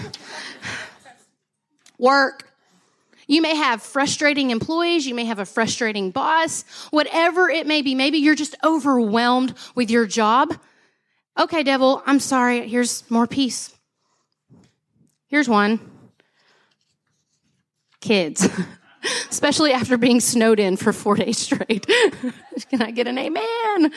Work. 1.96 2.52
You 3.26 3.42
may 3.42 3.56
have 3.56 3.82
frustrating 3.82 4.50
employees. 4.50 5.06
You 5.06 5.14
may 5.14 5.24
have 5.24 5.38
a 5.38 5.46
frustrating 5.46 6.10
boss. 6.10 6.64
Whatever 6.90 7.48
it 7.48 7.66
may 7.66 7.82
be. 7.82 7.94
Maybe 7.94 8.18
you're 8.18 8.34
just 8.34 8.54
overwhelmed 8.62 9.54
with 9.74 9.90
your 9.90 10.06
job. 10.06 10.54
Okay, 11.38 11.62
devil, 11.62 12.02
I'm 12.06 12.20
sorry. 12.20 12.68
Here's 12.68 13.08
more 13.10 13.26
peace. 13.26 13.74
Here's 15.26 15.48
one 15.48 15.80
kids, 18.00 18.46
especially 19.30 19.72
after 19.72 19.96
being 19.96 20.20
snowed 20.20 20.60
in 20.60 20.76
for 20.76 20.92
four 20.92 21.16
days 21.16 21.38
straight. 21.38 21.86
Can 22.70 22.82
I 22.82 22.90
get 22.90 23.08
an 23.08 23.18
amen? 23.18 23.92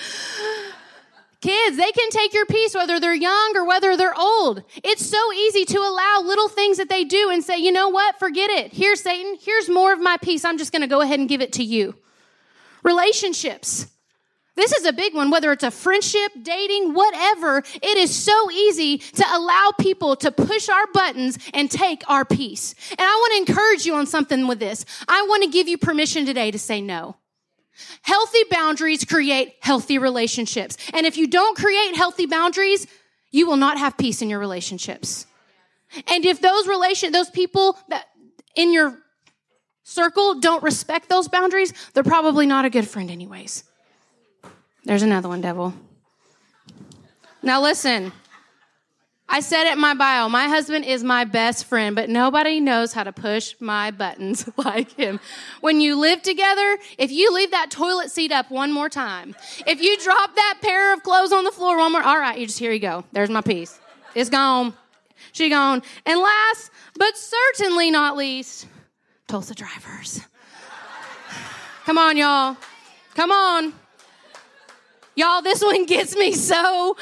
Kids, 1.41 1.77
they 1.77 1.91
can 1.91 2.09
take 2.09 2.33
your 2.33 2.47
peace 2.47 2.73
whether 2.73 2.99
they're 2.99 3.13
young 3.13 3.55
or 3.55 3.65
whether 3.65 3.95
they're 3.95 4.17
old. 4.17 4.63
It's 4.83 5.05
so 5.05 5.33
easy 5.33 5.65
to 5.65 5.77
allow 5.77 6.21
little 6.23 6.49
things 6.49 6.77
that 6.77 6.89
they 6.89 7.03
do 7.03 7.29
and 7.29 7.43
say, 7.43 7.57
you 7.57 7.71
know 7.71 7.89
what? 7.89 8.17
Forget 8.17 8.49
it. 8.49 8.73
Here's 8.73 9.01
Satan. 9.01 9.37
Here's 9.39 9.69
more 9.69 9.93
of 9.93 9.99
my 9.99 10.17
peace. 10.17 10.43
I'm 10.43 10.57
just 10.57 10.71
going 10.71 10.81
to 10.81 10.87
go 10.87 11.01
ahead 11.01 11.19
and 11.19 11.29
give 11.29 11.41
it 11.41 11.53
to 11.53 11.63
you. 11.63 11.95
Relationships. 12.83 13.87
This 14.55 14.71
is 14.71 14.85
a 14.85 14.93
big 14.93 15.13
one, 15.13 15.29
whether 15.29 15.51
it's 15.51 15.63
a 15.63 15.69
friendship, 15.69 16.31
dating, 16.41 16.95
whatever. 16.95 17.59
It 17.59 17.97
is 17.97 18.15
so 18.15 18.49
easy 18.49 18.97
to 18.97 19.23
allow 19.31 19.71
people 19.79 20.15
to 20.15 20.31
push 20.31 20.67
our 20.67 20.87
buttons 20.91 21.37
and 21.53 21.69
take 21.69 22.01
our 22.09 22.25
peace. 22.25 22.73
And 22.89 23.01
I 23.01 23.03
want 23.03 23.33
to 23.33 23.51
encourage 23.51 23.85
you 23.85 23.93
on 23.93 24.07
something 24.07 24.47
with 24.47 24.57
this. 24.57 24.83
I 25.07 25.21
want 25.29 25.43
to 25.43 25.49
give 25.51 25.67
you 25.67 25.77
permission 25.77 26.25
today 26.25 26.49
to 26.49 26.57
say 26.57 26.81
no. 26.81 27.17
Healthy 28.01 28.43
boundaries 28.49 29.05
create 29.05 29.55
healthy 29.61 29.97
relationships. 29.97 30.77
And 30.93 31.05
if 31.05 31.17
you 31.17 31.27
don't 31.27 31.57
create 31.57 31.95
healthy 31.95 32.25
boundaries, 32.25 32.87
you 33.31 33.47
will 33.47 33.57
not 33.57 33.77
have 33.77 33.97
peace 33.97 34.21
in 34.21 34.29
your 34.29 34.39
relationships. 34.39 35.25
And 36.07 36.25
if 36.25 36.41
those 36.41 36.67
relation, 36.67 37.11
those 37.11 37.29
people 37.29 37.77
that 37.89 38.05
in 38.55 38.73
your 38.73 38.97
circle 39.83 40.39
don't 40.39 40.63
respect 40.63 41.07
those 41.09 41.27
boundaries, 41.27 41.73
they're 41.93 42.03
probably 42.03 42.45
not 42.45 42.65
a 42.65 42.69
good 42.69 42.87
friend 42.87 43.09
anyways. 43.09 43.63
There's 44.83 45.03
another 45.03 45.29
one, 45.29 45.41
devil. 45.41 45.73
Now 47.41 47.61
listen. 47.61 48.11
I 49.29 49.41
said 49.41 49.65
it 49.67 49.73
in 49.73 49.79
my 49.79 49.93
bio. 49.93 50.29
My 50.29 50.47
husband 50.47 50.85
is 50.85 51.03
my 51.03 51.25
best 51.25 51.65
friend, 51.65 51.95
but 51.95 52.09
nobody 52.09 52.61
knows 52.61 52.93
how 52.93 53.03
to 53.03 53.11
push 53.11 53.55
my 53.59 53.91
buttons 53.91 54.49
like 54.57 54.93
him. 54.93 55.19
When 55.59 55.81
you 55.81 55.99
live 55.99 56.21
together, 56.21 56.77
if 56.97 57.11
you 57.11 57.33
leave 57.33 57.51
that 57.51 57.69
toilet 57.69 58.09
seat 58.09 58.31
up 58.31 58.49
one 58.49 58.71
more 58.71 58.89
time, 58.89 59.35
if 59.65 59.81
you 59.81 59.97
drop 59.97 60.33
that 60.35 60.59
pair 60.61 60.93
of 60.93 61.03
clothes 61.03 61.33
on 61.33 61.43
the 61.43 61.51
floor 61.51 61.77
one 61.77 61.91
more, 61.91 62.03
all 62.03 62.19
right, 62.19 62.39
you 62.39 62.45
just 62.45 62.59
here 62.59 62.71
you 62.71 62.79
go. 62.79 63.03
There's 63.11 63.29
my 63.29 63.41
peace. 63.41 63.79
It's 64.15 64.29
gone. 64.29 64.73
She 65.33 65.49
gone. 65.49 65.83
And 66.05 66.19
last, 66.19 66.71
but 66.97 67.17
certainly 67.17 67.91
not 67.91 68.15
least, 68.15 68.67
Tulsa 69.27 69.53
drivers. 69.55 70.21
Come 71.85 71.97
on, 71.97 72.15
y'all. 72.15 72.55
Come 73.13 73.31
on. 73.31 73.73
Y'all, 75.15 75.41
this 75.41 75.61
one 75.61 75.85
gets 75.85 76.15
me 76.15 76.31
so 76.31 76.95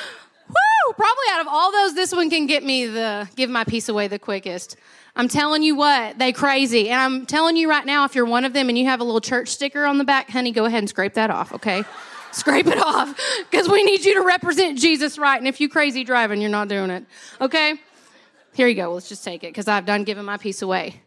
Probably 0.94 1.26
out 1.32 1.42
of 1.42 1.48
all 1.48 1.72
those, 1.72 1.96
this 1.96 2.14
one 2.14 2.30
can 2.30 2.48
get 2.48 2.64
me 2.64 2.86
the 2.86 3.30
give 3.36 3.50
my 3.50 3.64
peace 3.64 3.90
away 3.90 4.08
the 4.08 4.20
quickest. 4.20 4.78
I'm 5.16 5.28
telling 5.28 5.64
you 5.64 5.76
what, 5.76 6.20
they 6.20 6.34
crazy. 6.34 6.90
And 6.90 7.00
I'm 7.00 7.26
telling 7.26 7.56
you 7.56 7.70
right 7.70 7.86
now, 7.86 8.04
if 8.04 8.16
you're 8.16 8.26
one 8.26 8.44
of 8.44 8.54
them 8.54 8.68
and 8.68 8.78
you 8.78 8.86
have 8.86 9.00
a 9.00 9.04
little 9.04 9.22
church 9.22 9.50
sticker 9.50 9.86
on 9.86 9.98
the 9.98 10.04
back, 10.04 10.30
honey, 10.30 10.52
go 10.52 10.66
ahead 10.66 10.80
and 10.80 10.90
scrape 10.90 11.14
that 11.14 11.30
off, 11.30 11.54
okay? 11.54 11.84
scrape 12.32 12.68
it 12.68 12.78
off 12.78 13.18
because 13.50 13.70
we 13.70 13.84
need 13.84 14.04
you 14.04 14.16
to 14.16 14.22
represent 14.22 14.78
Jesus 14.78 15.18
right. 15.18 15.38
And 15.38 15.48
if 15.48 15.62
you 15.62 15.70
crazy 15.70 16.04
driving, 16.04 16.42
you're 16.42 16.50
not 16.50 16.68
doing 16.68 16.90
it, 16.90 17.06
okay? 17.40 17.76
Here 18.54 18.68
you 18.68 18.76
go. 18.76 18.94
Let's 18.94 19.08
just 19.08 19.24
take 19.24 19.44
it 19.44 19.48
because 19.48 19.68
I've 19.68 19.86
done 19.86 20.04
giving 20.04 20.26
my 20.26 20.38
peace 20.38 20.62
away. 20.62 21.02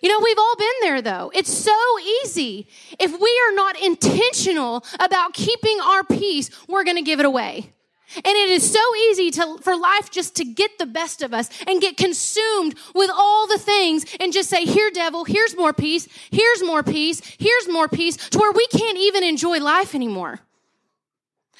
You 0.00 0.08
know, 0.08 0.20
we've 0.22 0.38
all 0.38 0.56
been 0.56 0.66
there 0.82 1.02
though. 1.02 1.32
It's 1.34 1.52
so 1.52 1.74
easy. 2.22 2.68
If 2.98 3.10
we 3.10 3.40
are 3.48 3.54
not 3.54 3.80
intentional 3.80 4.84
about 5.00 5.32
keeping 5.32 5.80
our 5.80 6.04
peace, 6.04 6.50
we're 6.68 6.84
going 6.84 6.96
to 6.96 7.02
give 7.02 7.20
it 7.20 7.26
away. 7.26 7.72
And 8.16 8.24
it 8.26 8.48
is 8.48 8.70
so 8.70 8.80
easy 9.10 9.30
to, 9.32 9.58
for 9.58 9.76
life 9.76 10.10
just 10.10 10.34
to 10.36 10.44
get 10.44 10.78
the 10.78 10.86
best 10.86 11.22
of 11.22 11.34
us 11.34 11.50
and 11.66 11.80
get 11.80 11.96
consumed 11.96 12.74
with 12.94 13.10
all 13.12 13.46
the 13.46 13.58
things 13.58 14.06
and 14.18 14.32
just 14.32 14.48
say, 14.48 14.64
here, 14.64 14.90
devil, 14.90 15.24
here's 15.24 15.56
more 15.56 15.74
peace, 15.74 16.08
here's 16.30 16.62
more 16.62 16.82
peace, 16.82 17.20
here's 17.38 17.68
more 17.68 17.88
peace, 17.88 18.16
to 18.16 18.38
where 18.38 18.52
we 18.52 18.66
can't 18.68 18.98
even 18.98 19.22
enjoy 19.22 19.60
life 19.60 19.94
anymore. 19.94 20.40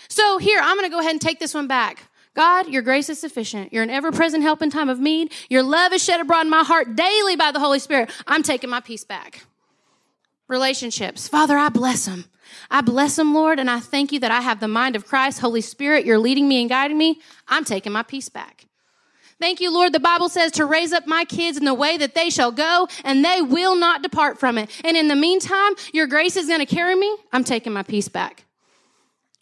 So 0.08 0.38
here, 0.38 0.58
I'm 0.62 0.76
going 0.76 0.88
to 0.88 0.94
go 0.94 1.00
ahead 1.00 1.12
and 1.12 1.20
take 1.20 1.38
this 1.38 1.52
one 1.52 1.66
back. 1.66 2.08
God, 2.34 2.68
your 2.68 2.82
grace 2.82 3.08
is 3.10 3.18
sufficient. 3.18 3.72
You're 3.72 3.82
an 3.82 3.90
ever 3.90 4.12
present 4.12 4.42
help 4.42 4.62
in 4.62 4.70
time 4.70 4.88
of 4.88 5.00
need. 5.00 5.32
Your 5.50 5.62
love 5.62 5.92
is 5.92 6.02
shed 6.02 6.20
abroad 6.20 6.42
in 6.42 6.50
my 6.50 6.62
heart 6.62 6.94
daily 6.94 7.36
by 7.36 7.52
the 7.52 7.58
Holy 7.58 7.78
Spirit. 7.78 8.10
I'm 8.26 8.42
taking 8.42 8.70
my 8.70 8.80
peace 8.80 9.04
back. 9.04 9.44
Relationships. 10.46 11.28
Father, 11.28 11.58
I 11.58 11.68
bless 11.68 12.06
them. 12.06 12.24
I 12.70 12.80
bless 12.80 13.16
them, 13.16 13.34
Lord, 13.34 13.58
and 13.58 13.70
I 13.70 13.80
thank 13.80 14.12
you 14.12 14.20
that 14.20 14.30
I 14.30 14.40
have 14.40 14.60
the 14.60 14.68
mind 14.68 14.96
of 14.96 15.06
Christ. 15.06 15.40
Holy 15.40 15.60
Spirit, 15.60 16.04
you're 16.04 16.18
leading 16.18 16.48
me 16.48 16.60
and 16.60 16.68
guiding 16.68 16.98
me. 16.98 17.20
I'm 17.46 17.64
taking 17.64 17.92
my 17.92 18.02
peace 18.02 18.28
back. 18.28 18.66
Thank 19.40 19.60
you, 19.60 19.72
Lord. 19.72 19.92
The 19.92 20.00
Bible 20.00 20.28
says 20.28 20.50
to 20.52 20.64
raise 20.64 20.92
up 20.92 21.06
my 21.06 21.24
kids 21.24 21.56
in 21.58 21.64
the 21.64 21.74
way 21.74 21.96
that 21.96 22.14
they 22.14 22.28
shall 22.28 22.50
go, 22.50 22.88
and 23.04 23.24
they 23.24 23.40
will 23.40 23.76
not 23.76 24.02
depart 24.02 24.38
from 24.38 24.58
it. 24.58 24.68
And 24.84 24.96
in 24.96 25.08
the 25.08 25.14
meantime, 25.14 25.74
your 25.92 26.08
grace 26.08 26.36
is 26.36 26.48
going 26.48 26.58
to 26.58 26.66
carry 26.66 26.96
me. 26.96 27.16
I'm 27.32 27.44
taking 27.44 27.72
my 27.72 27.84
peace 27.84 28.08
back. 28.08 28.44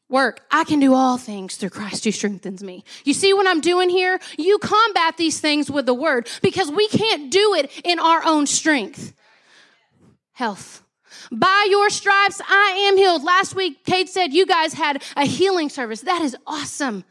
Work. 0.08 0.42
I 0.50 0.64
can 0.64 0.78
do 0.78 0.94
all 0.94 1.16
things 1.16 1.56
through 1.56 1.70
Christ 1.70 2.04
who 2.04 2.12
strengthens 2.12 2.62
me. 2.62 2.84
You 3.04 3.12
see 3.12 3.32
what 3.32 3.46
I'm 3.48 3.60
doing 3.60 3.88
here? 3.88 4.20
You 4.38 4.58
combat 4.58 5.16
these 5.16 5.40
things 5.40 5.68
with 5.68 5.86
the 5.86 5.94
word 5.94 6.28
because 6.42 6.70
we 6.70 6.86
can't 6.88 7.32
do 7.32 7.54
it 7.54 7.70
in 7.82 7.98
our 7.98 8.22
own 8.24 8.46
strength. 8.46 9.14
Health. 10.32 10.82
By 11.32 11.66
your 11.68 11.90
stripes, 11.90 12.40
I 12.48 12.88
am 12.88 12.96
healed. 12.96 13.24
Last 13.24 13.54
week, 13.54 13.84
Cade 13.84 14.08
said 14.08 14.32
you 14.32 14.46
guys 14.46 14.74
had 14.74 15.02
a 15.16 15.24
healing 15.24 15.68
service. 15.68 16.02
That 16.02 16.22
is 16.22 16.36
awesome. 16.46 17.04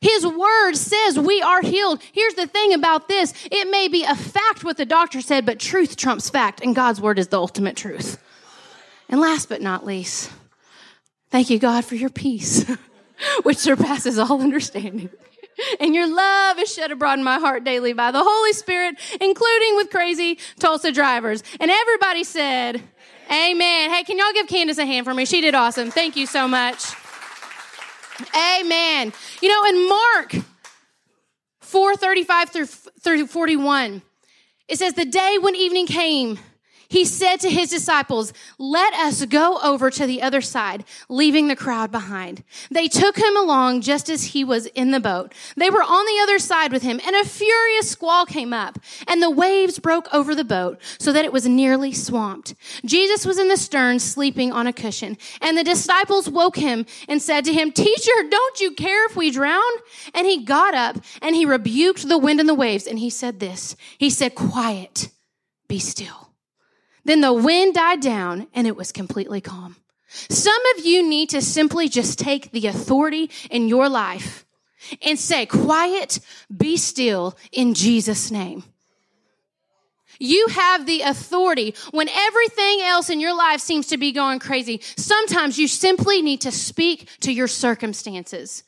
His 0.00 0.26
word 0.26 0.74
says 0.74 1.18
we 1.18 1.40
are 1.40 1.62
healed. 1.62 2.02
Here's 2.12 2.34
the 2.34 2.46
thing 2.46 2.74
about 2.74 3.08
this 3.08 3.32
it 3.50 3.70
may 3.70 3.88
be 3.88 4.04
a 4.04 4.14
fact 4.14 4.62
what 4.62 4.76
the 4.76 4.84
doctor 4.84 5.22
said, 5.22 5.46
but 5.46 5.58
truth 5.58 5.96
trumps 5.96 6.28
fact, 6.28 6.60
and 6.62 6.76
God's 6.76 7.00
word 7.00 7.18
is 7.18 7.28
the 7.28 7.38
ultimate 7.38 7.76
truth. 7.76 8.22
And 9.08 9.20
last 9.20 9.48
but 9.48 9.62
not 9.62 9.86
least, 9.86 10.30
thank 11.30 11.48
you, 11.48 11.58
God, 11.58 11.86
for 11.86 11.94
your 11.94 12.10
peace, 12.10 12.64
which 13.44 13.56
surpasses 13.56 14.18
all 14.18 14.42
understanding. 14.42 15.08
And 15.80 15.94
your 15.94 16.12
love 16.12 16.58
is 16.58 16.74
shed 16.74 16.90
abroad 16.90 17.18
in 17.18 17.24
my 17.24 17.38
heart 17.38 17.64
daily 17.64 17.92
by 17.92 18.10
the 18.10 18.22
Holy 18.22 18.52
Spirit, 18.52 18.96
including 19.20 19.76
with 19.76 19.88
crazy 19.90 20.38
Tulsa 20.58 20.92
drivers. 20.92 21.42
And 21.60 21.70
everybody 21.70 22.24
said, 22.24 22.82
Amen. 23.30 23.90
Hey, 23.90 24.04
can 24.04 24.18
y'all 24.18 24.32
give 24.34 24.46
Candace 24.46 24.78
a 24.78 24.86
hand 24.86 25.06
for 25.06 25.14
me? 25.14 25.24
She 25.24 25.40
did 25.40 25.54
awesome. 25.54 25.90
Thank 25.90 26.16
you 26.16 26.26
so 26.26 26.46
much. 26.46 26.84
Amen. 28.34 29.12
You 29.40 29.48
know, 29.48 29.64
in 29.68 29.88
Mark 29.88 30.34
435 31.60 32.50
through, 32.50 32.66
through 32.66 33.26
41, 33.26 34.02
it 34.68 34.78
says, 34.78 34.94
The 34.94 35.04
day 35.04 35.38
when 35.40 35.56
evening 35.56 35.86
came, 35.86 36.38
he 36.94 37.04
said 37.04 37.38
to 37.38 37.50
his 37.50 37.70
disciples, 37.70 38.32
let 38.56 38.94
us 38.94 39.24
go 39.24 39.58
over 39.64 39.90
to 39.90 40.06
the 40.06 40.22
other 40.22 40.40
side, 40.40 40.84
leaving 41.08 41.48
the 41.48 41.56
crowd 41.56 41.90
behind. 41.90 42.44
They 42.70 42.86
took 42.86 43.18
him 43.18 43.36
along 43.36 43.80
just 43.80 44.08
as 44.08 44.26
he 44.26 44.44
was 44.44 44.66
in 44.66 44.92
the 44.92 45.00
boat. 45.00 45.34
They 45.56 45.70
were 45.70 45.82
on 45.82 46.06
the 46.06 46.22
other 46.22 46.38
side 46.38 46.70
with 46.70 46.82
him 46.82 47.00
and 47.04 47.16
a 47.16 47.24
furious 47.24 47.90
squall 47.90 48.26
came 48.26 48.52
up 48.52 48.78
and 49.08 49.20
the 49.20 49.28
waves 49.28 49.80
broke 49.80 50.06
over 50.14 50.36
the 50.36 50.44
boat 50.44 50.80
so 51.00 51.12
that 51.12 51.24
it 51.24 51.32
was 51.32 51.48
nearly 51.48 51.92
swamped. 51.92 52.54
Jesus 52.84 53.26
was 53.26 53.40
in 53.40 53.48
the 53.48 53.56
stern 53.56 53.98
sleeping 53.98 54.52
on 54.52 54.68
a 54.68 54.72
cushion 54.72 55.18
and 55.40 55.58
the 55.58 55.64
disciples 55.64 56.30
woke 56.30 56.54
him 56.54 56.86
and 57.08 57.20
said 57.20 57.44
to 57.46 57.52
him, 57.52 57.72
teacher, 57.72 58.12
don't 58.30 58.60
you 58.60 58.70
care 58.70 59.04
if 59.06 59.16
we 59.16 59.32
drown? 59.32 59.72
And 60.14 60.28
he 60.28 60.44
got 60.44 60.74
up 60.74 60.98
and 61.20 61.34
he 61.34 61.44
rebuked 61.44 62.08
the 62.08 62.18
wind 62.18 62.38
and 62.38 62.48
the 62.48 62.54
waves 62.54 62.86
and 62.86 63.00
he 63.00 63.10
said 63.10 63.40
this, 63.40 63.74
he 63.98 64.10
said, 64.10 64.36
quiet, 64.36 65.08
be 65.66 65.80
still. 65.80 66.23
Then 67.04 67.20
the 67.20 67.32
wind 67.32 67.74
died 67.74 68.00
down 68.00 68.48
and 68.54 68.66
it 68.66 68.76
was 68.76 68.92
completely 68.92 69.40
calm. 69.40 69.76
Some 70.08 70.62
of 70.76 70.84
you 70.84 71.06
need 71.06 71.30
to 71.30 71.42
simply 71.42 71.88
just 71.88 72.18
take 72.18 72.52
the 72.52 72.66
authority 72.66 73.30
in 73.50 73.68
your 73.68 73.88
life 73.88 74.46
and 75.02 75.18
say, 75.18 75.46
quiet, 75.46 76.20
be 76.54 76.76
still 76.76 77.36
in 77.52 77.74
Jesus' 77.74 78.30
name. 78.30 78.64
You 80.20 80.46
have 80.48 80.86
the 80.86 81.00
authority 81.00 81.74
when 81.90 82.08
everything 82.08 82.80
else 82.82 83.10
in 83.10 83.18
your 83.18 83.36
life 83.36 83.60
seems 83.60 83.88
to 83.88 83.96
be 83.96 84.12
going 84.12 84.38
crazy. 84.38 84.80
Sometimes 84.96 85.58
you 85.58 85.66
simply 85.66 86.22
need 86.22 86.40
to 86.42 86.52
speak 86.52 87.08
to 87.20 87.32
your 87.32 87.48
circumstances. 87.48 88.62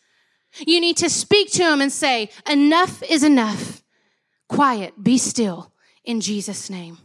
You 0.67 0.81
need 0.81 0.97
to 0.99 1.11
speak 1.11 1.53
to 1.53 1.59
them 1.59 1.81
and 1.81 1.93
say, 1.93 2.31
enough 2.51 3.03
is 3.05 3.23
enough. 3.23 3.83
Quiet, 4.49 4.95
be 5.01 5.19
still 5.19 5.73
in 6.05 6.21
Jesus' 6.21 6.69
name. 6.69 6.99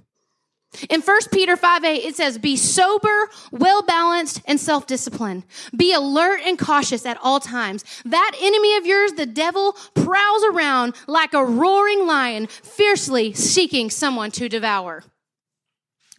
In 0.90 1.02
1 1.02 1.20
Peter 1.32 1.58
5 1.58 1.84
8, 1.84 1.96
it 1.98 2.16
says, 2.16 2.38
Be 2.38 2.56
sober, 2.56 3.30
well 3.52 3.82
balanced, 3.82 4.42
and 4.46 4.60
self 4.60 4.88
disciplined. 4.88 5.44
Be 5.76 5.94
alert 5.94 6.42
and 6.46 6.58
cautious 6.58 7.06
at 7.06 7.18
all 7.22 7.40
times. 7.40 7.84
That 8.06 8.32
enemy 8.42 8.78
of 8.78 8.86
yours, 8.86 9.14
the 9.14 9.26
devil, 9.26 9.74
prowls 9.96 10.44
around 10.52 10.96
like 11.08 11.34
a 11.34 11.44
roaring 11.44 12.08
lion, 12.08 12.48
fiercely 12.48 13.34
seeking 13.34 13.90
someone 13.90 14.32
to 14.32 14.48
devour. 14.48 15.04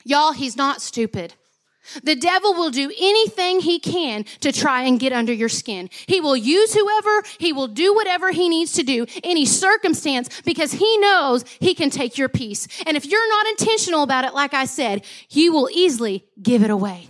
Y'all, 0.05 0.33
he's 0.33 0.57
not 0.57 0.83
stupid. 0.83 1.35
The 2.03 2.17
devil 2.17 2.55
will 2.55 2.71
do 2.71 2.93
anything 2.99 3.61
he 3.61 3.79
can 3.79 4.25
to 4.41 4.53
try 4.53 4.83
and 4.83 5.01
get 5.01 5.13
under 5.13 5.33
your 5.33 5.49
skin. 5.49 5.91
He 6.07 6.21
will 6.21 6.37
use 6.37 6.75
whoever, 6.75 7.23
he 7.39 7.53
will 7.53 7.69
do 7.69 7.95
whatever 7.95 8.31
he 8.31 8.49
needs 8.49 8.73
to 8.75 8.83
do, 8.83 9.07
any 9.25 9.45
circumstance, 9.45 10.43
because 10.43 10.73
he 10.73 10.99
knows 10.99 11.45
he 11.61 11.75
can 11.75 11.91
take 11.91 12.19
your 12.19 12.29
peace. 12.29 12.69
And 12.87 12.97
if 12.97 13.07
you're 13.07 13.29
not 13.29 13.47
intentional 13.47 14.03
about 14.03 14.25
it, 14.25 14.35
like 14.35 14.55
I 14.55 14.65
said, 14.65 15.05
you 15.31 15.53
will 15.53 15.69
easily 15.73 16.25
give 16.41 16.63
it 16.63 16.71
away. 16.71 17.09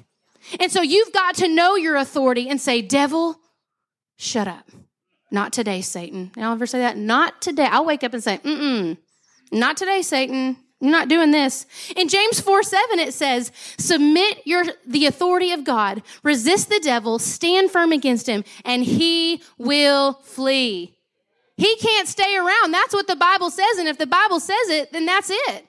And 0.59 0.73
so 0.73 0.83
you've 0.83 1.12
got 1.12 1.37
to 1.37 1.49
know 1.49 1.76
your 1.76 1.97
authority 1.97 2.49
and 2.49 2.61
say, 2.61 2.83
devil, 2.83 3.37
shut 4.17 4.49
up. 4.49 4.71
Not 5.31 5.52
today, 5.52 5.81
Satan. 5.81 6.31
I'll 6.37 6.52
ever 6.52 6.67
say 6.67 6.81
that? 6.81 6.97
Not 6.97 7.41
today. 7.41 7.67
I'll 7.71 7.87
wake 7.87 8.05
up 8.05 8.12
and 8.12 8.23
say, 8.23 8.38
mm-mm, 8.38 8.99
not 9.50 9.76
today, 9.76 10.02
Satan. 10.02 10.57
You're 10.83 10.91
not 10.91 11.07
doing 11.07 11.31
this. 11.31 11.65
In 11.95 12.09
James 12.09 12.41
4 12.41 12.65
7, 12.65 12.99
it 12.99 13.15
says, 13.15 13.53
Submit 13.79 14.45
your, 14.45 14.65
the 14.85 15.07
authority 15.07 15.53
of 15.53 15.62
God, 15.62 16.03
resist 16.25 16.71
the 16.71 16.81
devil, 16.81 17.21
stand 17.21 17.71
firm 17.71 17.93
against 17.93 18.29
him, 18.29 18.43
and 18.65 18.83
he 18.83 19.41
will 19.59 20.15
flee. 20.25 20.97
He 21.57 21.77
can't 21.77 22.09
stay 22.09 22.37
around. 22.37 22.73
That's 22.73 22.93
what 22.93 23.07
the 23.07 23.15
Bible 23.15 23.49
says. 23.51 23.79
And 23.79 23.87
if 23.87 23.97
the 23.97 24.09
Bible 24.09 24.41
says 24.41 24.69
it, 24.71 24.91
then 24.91 25.07
that's 25.07 25.31
it. 25.31 25.67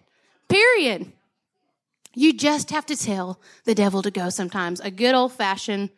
Period. 0.49 1.11
You 2.15 2.33
just 2.33 2.71
have 2.71 2.87
to 2.87 2.95
tell 2.95 3.39
the 3.65 3.75
devil 3.75 4.01
to 4.01 4.09
go 4.09 4.29
sometimes. 4.29 4.79
A 4.79 4.89
good 4.89 5.13
old 5.13 5.33
fashioned 5.33 5.91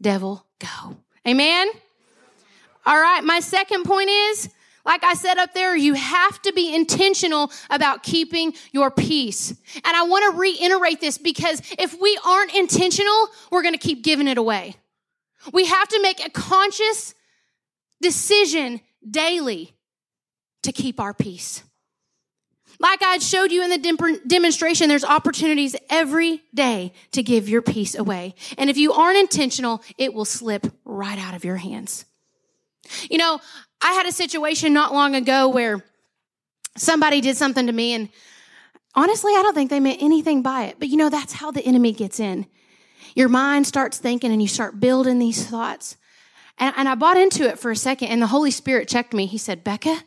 devil 0.00 0.46
go. 0.60 0.96
Amen? 1.26 1.68
All 2.86 3.00
right. 3.00 3.24
My 3.24 3.40
second 3.40 3.82
point 3.82 4.10
is 4.10 4.48
like 4.84 5.04
I 5.04 5.14
said 5.14 5.38
up 5.38 5.52
there, 5.54 5.76
you 5.76 5.94
have 5.94 6.40
to 6.42 6.52
be 6.52 6.74
intentional 6.74 7.52
about 7.68 8.02
keeping 8.02 8.54
your 8.72 8.90
peace. 8.90 9.50
And 9.50 9.96
I 9.96 10.04
want 10.04 10.32
to 10.32 10.38
reiterate 10.38 11.00
this 11.00 11.18
because 11.18 11.60
if 11.78 12.00
we 12.00 12.18
aren't 12.24 12.54
intentional, 12.54 13.28
we're 13.50 13.62
going 13.62 13.74
to 13.74 13.78
keep 13.78 14.02
giving 14.02 14.28
it 14.28 14.38
away. 14.38 14.76
We 15.52 15.66
have 15.66 15.88
to 15.88 16.02
make 16.02 16.24
a 16.24 16.30
conscious 16.30 17.14
decision 18.00 18.80
daily 19.08 19.74
to 20.62 20.72
keep 20.72 21.00
our 21.00 21.14
peace. 21.14 21.62
Like 22.78 23.02
I 23.02 23.18
showed 23.18 23.52
you 23.52 23.62
in 23.62 23.70
the 23.70 24.20
demonstration, 24.26 24.88
there's 24.88 25.04
opportunities 25.04 25.76
every 25.90 26.42
day 26.54 26.92
to 27.12 27.22
give 27.22 27.48
your 27.48 27.60
peace 27.60 27.94
away. 27.94 28.34
And 28.56 28.70
if 28.70 28.78
you 28.78 28.92
aren't 28.92 29.18
intentional, 29.18 29.82
it 29.98 30.14
will 30.14 30.24
slip 30.24 30.66
right 30.86 31.18
out 31.18 31.34
of 31.34 31.44
your 31.44 31.56
hands. 31.56 32.06
You 33.10 33.18
know, 33.18 33.40
I 33.82 33.92
had 33.92 34.06
a 34.06 34.12
situation 34.12 34.72
not 34.72 34.92
long 34.92 35.14
ago 35.14 35.48
where 35.48 35.84
somebody 36.76 37.20
did 37.20 37.36
something 37.36 37.66
to 37.66 37.72
me 37.72 37.94
and 37.94 38.08
honestly, 38.94 39.32
I 39.32 39.42
don't 39.42 39.54
think 39.54 39.70
they 39.70 39.80
meant 39.80 40.02
anything 40.02 40.42
by 40.42 40.64
it. 40.64 40.76
But 40.78 40.88
you 40.88 40.96
know, 40.96 41.08
that's 41.08 41.34
how 41.34 41.50
the 41.50 41.64
enemy 41.64 41.92
gets 41.92 42.20
in. 42.20 42.46
Your 43.14 43.28
mind 43.28 43.66
starts 43.66 43.98
thinking 43.98 44.32
and 44.32 44.40
you 44.40 44.48
start 44.48 44.80
building 44.80 45.18
these 45.18 45.44
thoughts. 45.44 45.96
And, 46.58 46.74
and 46.76 46.88
I 46.88 46.94
bought 46.94 47.16
into 47.16 47.48
it 47.48 47.58
for 47.58 47.70
a 47.70 47.76
second 47.76 48.08
and 48.08 48.20
the 48.20 48.28
Holy 48.28 48.50
Spirit 48.50 48.88
checked 48.88 49.14
me. 49.14 49.26
He 49.26 49.38
said, 49.38 49.64
Becca, 49.64 50.04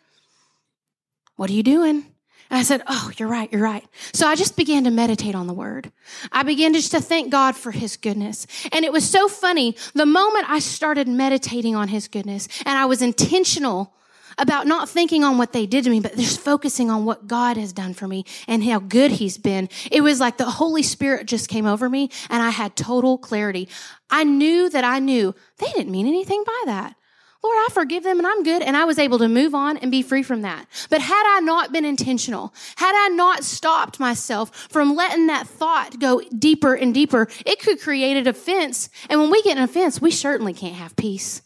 what 1.35 1.49
are 1.49 1.53
you 1.53 1.63
doing? 1.63 2.12
I 2.57 2.63
said, 2.63 2.83
Oh, 2.87 3.11
you're 3.17 3.29
right, 3.29 3.51
you're 3.51 3.63
right. 3.63 3.85
So 4.13 4.27
I 4.27 4.35
just 4.35 4.55
began 4.55 4.83
to 4.83 4.91
meditate 4.91 5.35
on 5.35 5.47
the 5.47 5.53
word. 5.53 5.91
I 6.31 6.43
began 6.43 6.73
just 6.73 6.91
to 6.91 7.01
thank 7.01 7.31
God 7.31 7.55
for 7.55 7.71
his 7.71 7.97
goodness. 7.97 8.45
And 8.71 8.85
it 8.85 8.91
was 8.91 9.09
so 9.09 9.27
funny. 9.27 9.75
The 9.93 10.05
moment 10.05 10.49
I 10.49 10.59
started 10.59 11.07
meditating 11.07 11.75
on 11.75 11.87
his 11.87 12.07
goodness 12.07 12.47
and 12.65 12.77
I 12.77 12.85
was 12.85 13.01
intentional 13.01 13.93
about 14.37 14.67
not 14.67 14.89
thinking 14.89 15.23
on 15.23 15.37
what 15.37 15.53
they 15.53 15.65
did 15.65 15.83
to 15.83 15.89
me, 15.89 15.99
but 15.99 16.15
just 16.15 16.39
focusing 16.39 16.89
on 16.89 17.05
what 17.05 17.27
God 17.27 17.57
has 17.57 17.73
done 17.73 17.93
for 17.93 18.07
me 18.07 18.25
and 18.47 18.63
how 18.63 18.79
good 18.79 19.11
he's 19.11 19.37
been. 19.37 19.69
It 19.91 20.01
was 20.01 20.19
like 20.19 20.37
the 20.37 20.45
Holy 20.45 20.83
Spirit 20.83 21.27
just 21.27 21.49
came 21.49 21.65
over 21.65 21.89
me 21.89 22.09
and 22.29 22.41
I 22.41 22.49
had 22.49 22.75
total 22.75 23.17
clarity. 23.17 23.69
I 24.09 24.23
knew 24.23 24.69
that 24.69 24.83
I 24.83 24.99
knew 24.99 25.35
they 25.57 25.67
didn't 25.67 25.91
mean 25.91 26.07
anything 26.07 26.43
by 26.45 26.61
that. 26.65 26.95
Lord, 27.43 27.57
I 27.57 27.67
forgive 27.73 28.03
them 28.03 28.19
and 28.19 28.27
I'm 28.27 28.43
good. 28.43 28.61
And 28.61 28.77
I 28.77 28.85
was 28.85 28.97
able 28.97 29.19
to 29.19 29.27
move 29.27 29.53
on 29.53 29.77
and 29.77 29.91
be 29.91 30.01
free 30.01 30.23
from 30.23 30.41
that. 30.43 30.65
But 30.89 31.01
had 31.01 31.37
I 31.37 31.41
not 31.41 31.73
been 31.73 31.85
intentional, 31.85 32.53
had 32.77 32.93
I 32.95 33.09
not 33.09 33.43
stopped 33.43 33.99
myself 33.99 34.67
from 34.69 34.95
letting 34.95 35.27
that 35.27 35.47
thought 35.47 35.99
go 35.99 36.21
deeper 36.21 36.73
and 36.73 36.93
deeper, 36.93 37.27
it 37.45 37.59
could 37.59 37.81
create 37.81 38.15
an 38.15 38.27
offense. 38.27 38.89
And 39.09 39.19
when 39.19 39.29
we 39.29 39.41
get 39.41 39.57
an 39.57 39.63
offense, 39.63 40.01
we 40.01 40.11
certainly 40.11 40.53
can't 40.53 40.75
have 40.75 40.95
peace. 40.95 41.41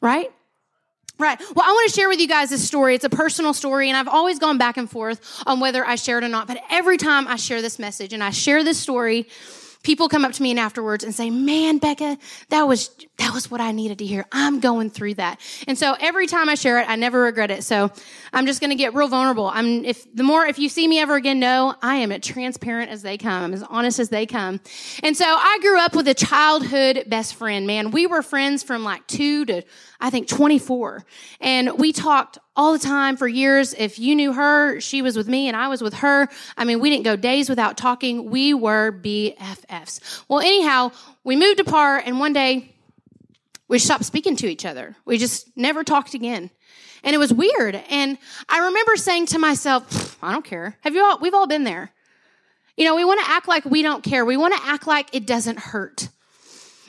Right? 0.00 0.30
Right. 1.18 1.38
Well, 1.54 1.64
I 1.64 1.72
want 1.72 1.90
to 1.90 1.94
share 1.94 2.08
with 2.08 2.18
you 2.18 2.26
guys 2.26 2.50
this 2.50 2.66
story. 2.66 2.96
It's 2.96 3.04
a 3.04 3.10
personal 3.10 3.54
story, 3.54 3.88
and 3.88 3.96
I've 3.96 4.08
always 4.08 4.40
gone 4.40 4.58
back 4.58 4.76
and 4.76 4.90
forth 4.90 5.42
on 5.46 5.60
whether 5.60 5.84
I 5.84 5.94
share 5.94 6.18
it 6.18 6.24
or 6.24 6.28
not. 6.28 6.48
But 6.48 6.60
every 6.70 6.96
time 6.96 7.28
I 7.28 7.36
share 7.36 7.62
this 7.62 7.78
message 7.78 8.12
and 8.12 8.22
I 8.22 8.30
share 8.30 8.64
this 8.64 8.80
story, 8.80 9.28
people 9.84 10.08
come 10.08 10.24
up 10.24 10.32
to 10.32 10.42
me 10.42 10.50
and 10.50 10.58
afterwards 10.58 11.04
and 11.04 11.14
say, 11.14 11.30
"Man, 11.30 11.78
Becca, 11.78 12.18
that 12.48 12.66
was 12.66 12.90
that 13.18 13.32
was 13.32 13.50
what 13.50 13.60
I 13.60 13.70
needed 13.70 13.98
to 13.98 14.06
hear. 14.06 14.26
I'm 14.32 14.58
going 14.58 14.90
through 14.90 15.14
that." 15.14 15.40
And 15.68 15.78
so 15.78 15.94
every 16.00 16.26
time 16.26 16.48
I 16.48 16.56
share 16.56 16.80
it, 16.80 16.88
I 16.88 16.96
never 16.96 17.20
regret 17.20 17.52
it. 17.52 17.62
So 17.62 17.92
I'm 18.32 18.46
just 18.46 18.60
going 18.60 18.70
to 18.70 18.76
get 18.76 18.94
real 18.94 19.06
vulnerable. 19.06 19.46
I'm 19.46 19.84
if 19.84 20.04
the 20.12 20.24
more 20.24 20.44
if 20.44 20.58
you 20.58 20.68
see 20.68 20.88
me 20.88 20.98
ever 20.98 21.14
again, 21.14 21.38
know 21.38 21.76
I 21.80 21.96
am 21.96 22.10
as 22.10 22.22
transparent 22.22 22.90
as 22.90 23.02
they 23.02 23.16
come. 23.16 23.44
I'm 23.44 23.54
as 23.54 23.62
honest 23.62 24.00
as 24.00 24.08
they 24.08 24.26
come. 24.26 24.60
And 25.02 25.16
so 25.16 25.26
I 25.26 25.58
grew 25.60 25.78
up 25.78 25.94
with 25.94 26.08
a 26.08 26.14
childhood 26.14 27.04
best 27.06 27.36
friend. 27.36 27.66
Man, 27.66 27.92
we 27.92 28.06
were 28.06 28.22
friends 28.22 28.62
from 28.64 28.82
like 28.82 29.06
two 29.06 29.44
to 29.44 29.62
I 30.00 30.10
think 30.10 30.28
24. 30.28 31.04
And 31.40 31.78
we 31.78 31.92
talked 31.92 32.38
all 32.56 32.72
the 32.72 32.78
time 32.78 33.16
for 33.16 33.26
years. 33.26 33.74
If 33.74 33.98
you 33.98 34.14
knew 34.14 34.32
her, 34.32 34.80
she 34.80 35.02
was 35.02 35.16
with 35.16 35.28
me 35.28 35.48
and 35.48 35.56
I 35.56 35.68
was 35.68 35.82
with 35.82 35.94
her. 35.94 36.28
I 36.56 36.64
mean, 36.64 36.80
we 36.80 36.90
didn't 36.90 37.04
go 37.04 37.16
days 37.16 37.48
without 37.48 37.76
talking. 37.76 38.30
We 38.30 38.54
were 38.54 38.92
BFFs. 38.92 40.24
Well, 40.28 40.40
anyhow, 40.40 40.92
we 41.24 41.36
moved 41.36 41.60
apart 41.60 42.04
and 42.06 42.20
one 42.20 42.32
day 42.32 42.72
we 43.68 43.78
stopped 43.78 44.04
speaking 44.04 44.36
to 44.36 44.46
each 44.46 44.64
other. 44.64 44.94
We 45.04 45.18
just 45.18 45.56
never 45.56 45.82
talked 45.82 46.14
again. 46.14 46.50
And 47.02 47.14
it 47.14 47.18
was 47.18 47.32
weird. 47.32 47.74
And 47.90 48.18
I 48.48 48.66
remember 48.66 48.96
saying 48.96 49.26
to 49.26 49.38
myself, 49.38 50.16
I 50.22 50.32
don't 50.32 50.44
care. 50.44 50.78
Have 50.80 50.94
you 50.94 51.04
all, 51.04 51.18
we've 51.18 51.34
all 51.34 51.46
been 51.46 51.64
there. 51.64 51.90
You 52.76 52.84
know, 52.84 52.96
we 52.96 53.04
want 53.04 53.20
to 53.20 53.30
act 53.30 53.46
like 53.46 53.64
we 53.64 53.82
don't 53.82 54.02
care. 54.02 54.24
We 54.24 54.36
want 54.36 54.54
to 54.54 54.60
act 54.64 54.86
like 54.86 55.14
it 55.14 55.26
doesn't 55.26 55.58
hurt. 55.58 56.08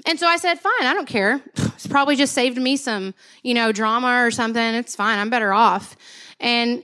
And 0.06 0.20
so 0.20 0.28
I 0.28 0.38
said, 0.38 0.60
fine, 0.60 0.84
I 0.84 0.94
don't 0.94 1.08
care. 1.08 1.42
It's 1.56 1.88
probably 1.88 2.16
just 2.16 2.34
saved 2.34 2.58
me 2.58 2.78
some, 2.78 3.14
you 3.42 3.54
know, 3.54 3.72
drama 3.72 4.24
or 4.24 4.32
something. 4.32 4.62
It's 4.62 4.96
fine. 4.96 5.18
I'm 5.18 5.30
better 5.30 5.52
off. 5.52 5.98
And, 6.40 6.84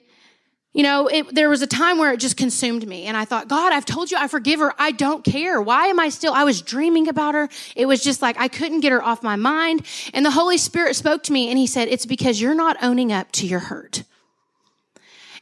you 0.74 0.84
know, 0.84 1.08
it, 1.08 1.34
there 1.36 1.50
was 1.50 1.62
a 1.62 1.68
time 1.68 1.98
where 1.98 2.14
it 2.14 2.20
just 2.20 2.36
consumed 2.36 2.88
me. 2.88 3.06
And 3.06 3.16
I 3.16 3.26
thought, 3.26 3.48
God, 3.48 3.74
I've 3.74 3.86
told 3.86 4.10
you 4.10 4.18
I 4.18 4.28
forgive 4.28 4.60
her. 4.60 4.74
I 4.80 4.92
don't 4.92 5.24
care. 5.24 5.62
Why 5.62 5.88
am 5.88 6.00
I 6.00 6.10
still? 6.10 6.34
I 6.34 6.44
was 6.44 6.62
dreaming 6.62 7.08
about 7.08 7.36
her. 7.36 7.50
It 7.76 7.86
was 7.86 8.04
just 8.04 8.22
like 8.22 8.40
I 8.40 8.48
couldn't 8.48 8.80
get 8.80 8.92
her 8.92 9.04
off 9.04 9.22
my 9.22 9.36
mind. 9.36 9.86
And 10.14 10.26
the 10.26 10.32
Holy 10.32 10.58
Spirit 10.58 10.96
spoke 10.96 11.24
to 11.24 11.34
me 11.34 11.50
and 11.50 11.60
he 11.60 11.68
said, 11.68 11.90
it's 11.90 12.06
because 12.06 12.42
you're 12.42 12.56
not 12.56 12.78
owning 12.82 13.12
up 13.12 13.32
to 13.34 13.46
your 13.46 13.60
hurt. 13.60 14.04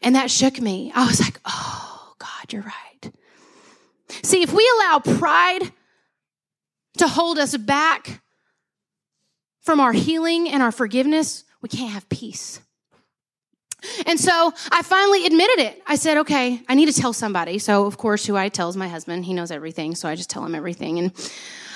And 0.02 0.16
that 0.16 0.32
shook 0.32 0.60
me. 0.60 0.92
I 0.96 1.06
was 1.06 1.20
like, 1.22 1.40
oh, 1.46 2.16
God, 2.18 2.52
you're 2.52 2.64
right. 2.64 3.12
See, 4.24 4.42
if 4.42 4.52
we 4.52 4.70
allow 4.80 5.00
pride 5.00 5.72
to 7.00 7.08
hold 7.08 7.38
us 7.38 7.56
back 7.58 8.22
from 9.62 9.80
our 9.80 9.94
healing 9.94 10.50
and 10.50 10.64
our 10.64 10.72
forgiveness, 10.72 11.44
we 11.62 11.70
can't 11.70 11.92
have 11.92 12.08
peace. 12.10 12.62
And 14.06 14.20
so 14.20 14.52
I 14.72 14.82
finally 14.82 15.26
admitted 15.26 15.60
it. 15.60 15.82
I 15.88 15.96
said, 15.96 16.18
okay, 16.18 16.62
I 16.68 16.76
need 16.76 16.88
to 16.88 17.02
tell 17.02 17.14
somebody. 17.14 17.60
So, 17.60 17.86
of 17.86 17.98
course, 17.98 18.26
who 18.26 18.36
I 18.36 18.50
tell 18.50 18.68
is 18.70 18.76
my 18.76 18.90
husband. 18.90 19.26
He 19.26 19.34
knows 19.34 19.52
everything. 19.52 19.96
So 19.96 20.10
I 20.10 20.16
just 20.16 20.30
tell 20.30 20.46
him 20.46 20.54
everything. 20.54 21.00
And 21.00 21.32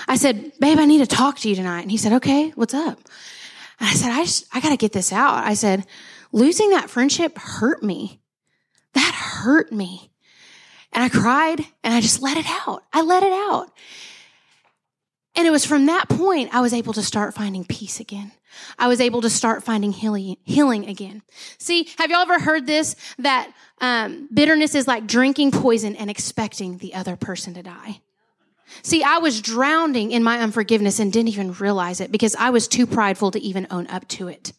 I 0.07 0.17
said, 0.17 0.51
babe, 0.59 0.79
I 0.79 0.85
need 0.85 0.99
to 0.99 1.07
talk 1.07 1.39
to 1.39 1.49
you 1.49 1.55
tonight. 1.55 1.81
And 1.81 1.91
he 1.91 1.97
said, 1.97 2.13
okay, 2.13 2.49
what's 2.55 2.73
up? 2.73 2.99
And 3.79 3.89
I 3.89 3.93
said, 3.93 4.11
I 4.11 4.57
I 4.57 4.61
got 4.61 4.69
to 4.69 4.77
get 4.77 4.91
this 4.91 5.13
out. 5.13 5.45
I 5.45 5.53
said, 5.53 5.85
losing 6.31 6.71
that 6.71 6.89
friendship 6.89 7.37
hurt 7.37 7.81
me. 7.83 8.19
That 8.93 9.13
hurt 9.13 9.71
me. 9.71 10.11
And 10.91 11.03
I 11.03 11.09
cried 11.09 11.61
and 11.83 11.93
I 11.93 12.01
just 12.01 12.21
let 12.21 12.37
it 12.37 12.45
out. 12.47 12.83
I 12.91 13.01
let 13.01 13.23
it 13.23 13.31
out. 13.31 13.71
And 15.35 15.47
it 15.47 15.51
was 15.51 15.65
from 15.65 15.87
that 15.87 16.09
point 16.09 16.53
I 16.53 16.61
was 16.61 16.73
able 16.73 16.93
to 16.93 17.01
start 17.01 17.33
finding 17.33 17.65
peace 17.65 17.99
again. 17.99 18.31
I 18.77 18.87
was 18.87 19.01
able 19.01 19.21
to 19.21 19.29
start 19.29 19.63
finding 19.63 19.91
healing, 19.91 20.37
healing 20.43 20.87
again. 20.87 21.23
See, 21.57 21.89
have 21.97 22.11
y'all 22.11 22.21
ever 22.21 22.39
heard 22.39 22.67
this? 22.67 22.95
That 23.17 23.51
um, 23.81 24.29
bitterness 24.31 24.75
is 24.75 24.87
like 24.87 25.07
drinking 25.07 25.51
poison 25.51 25.95
and 25.95 26.09
expecting 26.09 26.77
the 26.77 26.93
other 26.93 27.15
person 27.15 27.55
to 27.55 27.63
die. 27.63 28.01
See, 28.83 29.03
I 29.03 29.17
was 29.17 29.41
drowning 29.41 30.11
in 30.11 30.23
my 30.23 30.39
unforgiveness 30.39 30.99
and 30.99 31.11
didn't 31.11 31.29
even 31.29 31.53
realize 31.53 31.99
it 31.99 32.11
because 32.11 32.35
I 32.35 32.51
was 32.51 32.67
too 32.67 32.87
prideful 32.87 33.31
to 33.31 33.39
even 33.39 33.67
own 33.71 33.87
up 33.87 34.07
to 34.09 34.27
it. 34.27 34.53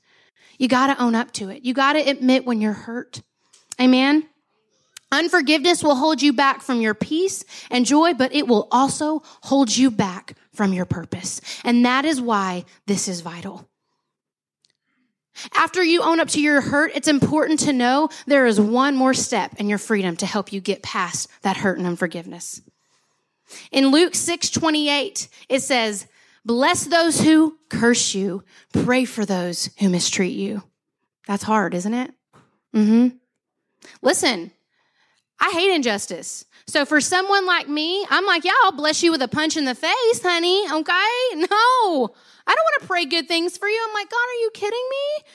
You 0.58 0.68
got 0.68 0.88
to 0.88 1.02
own 1.02 1.14
up 1.14 1.32
to 1.32 1.50
it. 1.50 1.64
You 1.64 1.74
got 1.74 1.94
to 1.94 2.00
admit 2.00 2.44
when 2.44 2.60
you're 2.60 2.72
hurt. 2.72 3.22
Amen. 3.80 4.28
Unforgiveness 5.10 5.82
will 5.82 5.94
hold 5.94 6.22
you 6.22 6.32
back 6.32 6.60
from 6.60 6.80
your 6.80 6.94
peace 6.94 7.44
and 7.70 7.87
joy, 7.87 8.14
but 8.14 8.34
it 8.34 8.48
will 8.48 8.68
also 8.70 9.22
hold 9.42 9.76
you 9.76 9.90
back 9.90 10.37
from 10.54 10.72
your 10.72 10.84
purpose. 10.84 11.40
And 11.64 11.84
that 11.84 12.04
is 12.04 12.20
why 12.20 12.64
this 12.86 13.08
is 13.08 13.20
vital. 13.20 13.68
After 15.54 15.82
you 15.82 16.02
own 16.02 16.20
up 16.20 16.28
to 16.28 16.40
your 16.40 16.60
hurt, 16.60 16.92
it's 16.94 17.08
important 17.08 17.60
to 17.60 17.72
know 17.72 18.08
there 18.26 18.46
is 18.46 18.60
one 18.60 18.96
more 18.96 19.14
step 19.14 19.54
in 19.58 19.68
your 19.68 19.78
freedom 19.78 20.16
to 20.16 20.26
help 20.26 20.52
you 20.52 20.60
get 20.60 20.82
past 20.82 21.28
that 21.42 21.56
hurt 21.56 21.78
and 21.78 21.86
unforgiveness. 21.86 22.60
In 23.72 23.88
Luke 23.88 24.14
6 24.14 24.50
28, 24.50 25.28
it 25.48 25.60
says, 25.60 26.06
Bless 26.44 26.84
those 26.84 27.20
who 27.20 27.58
curse 27.68 28.14
you, 28.14 28.44
pray 28.72 29.04
for 29.04 29.24
those 29.24 29.70
who 29.78 29.88
mistreat 29.88 30.36
you. 30.36 30.62
That's 31.26 31.42
hard, 31.42 31.74
isn't 31.74 31.94
it? 31.94 32.12
Mm-hmm. 32.74 33.16
Listen, 34.02 34.50
I 35.44 35.50
hate 35.50 35.74
injustice. 35.74 36.46
So 36.66 36.87
for 36.87 37.02
someone 37.02 37.44
like 37.44 37.68
me, 37.68 38.07
I'm 38.09 38.24
like, 38.24 38.44
yeah, 38.46 38.52
I'll 38.64 38.72
bless 38.72 39.02
you 39.02 39.11
with 39.11 39.20
a 39.20 39.28
punch 39.28 39.59
in 39.59 39.66
the 39.66 39.74
face, 39.74 40.22
honey. 40.22 40.64
Okay. 40.70 40.94
No, 41.37 42.14
I 42.46 42.54
don't 42.54 42.64
want 42.64 42.80
to 42.80 42.87
pray 42.87 43.04
good 43.04 43.28
things 43.28 43.59
for 43.59 43.68
you. 43.68 43.85
I'm 43.87 43.92
like, 43.92 44.09
God, 44.11 44.16
are 44.16 44.40
you 44.40 44.50
kidding 44.54 44.88
me? 44.90 45.28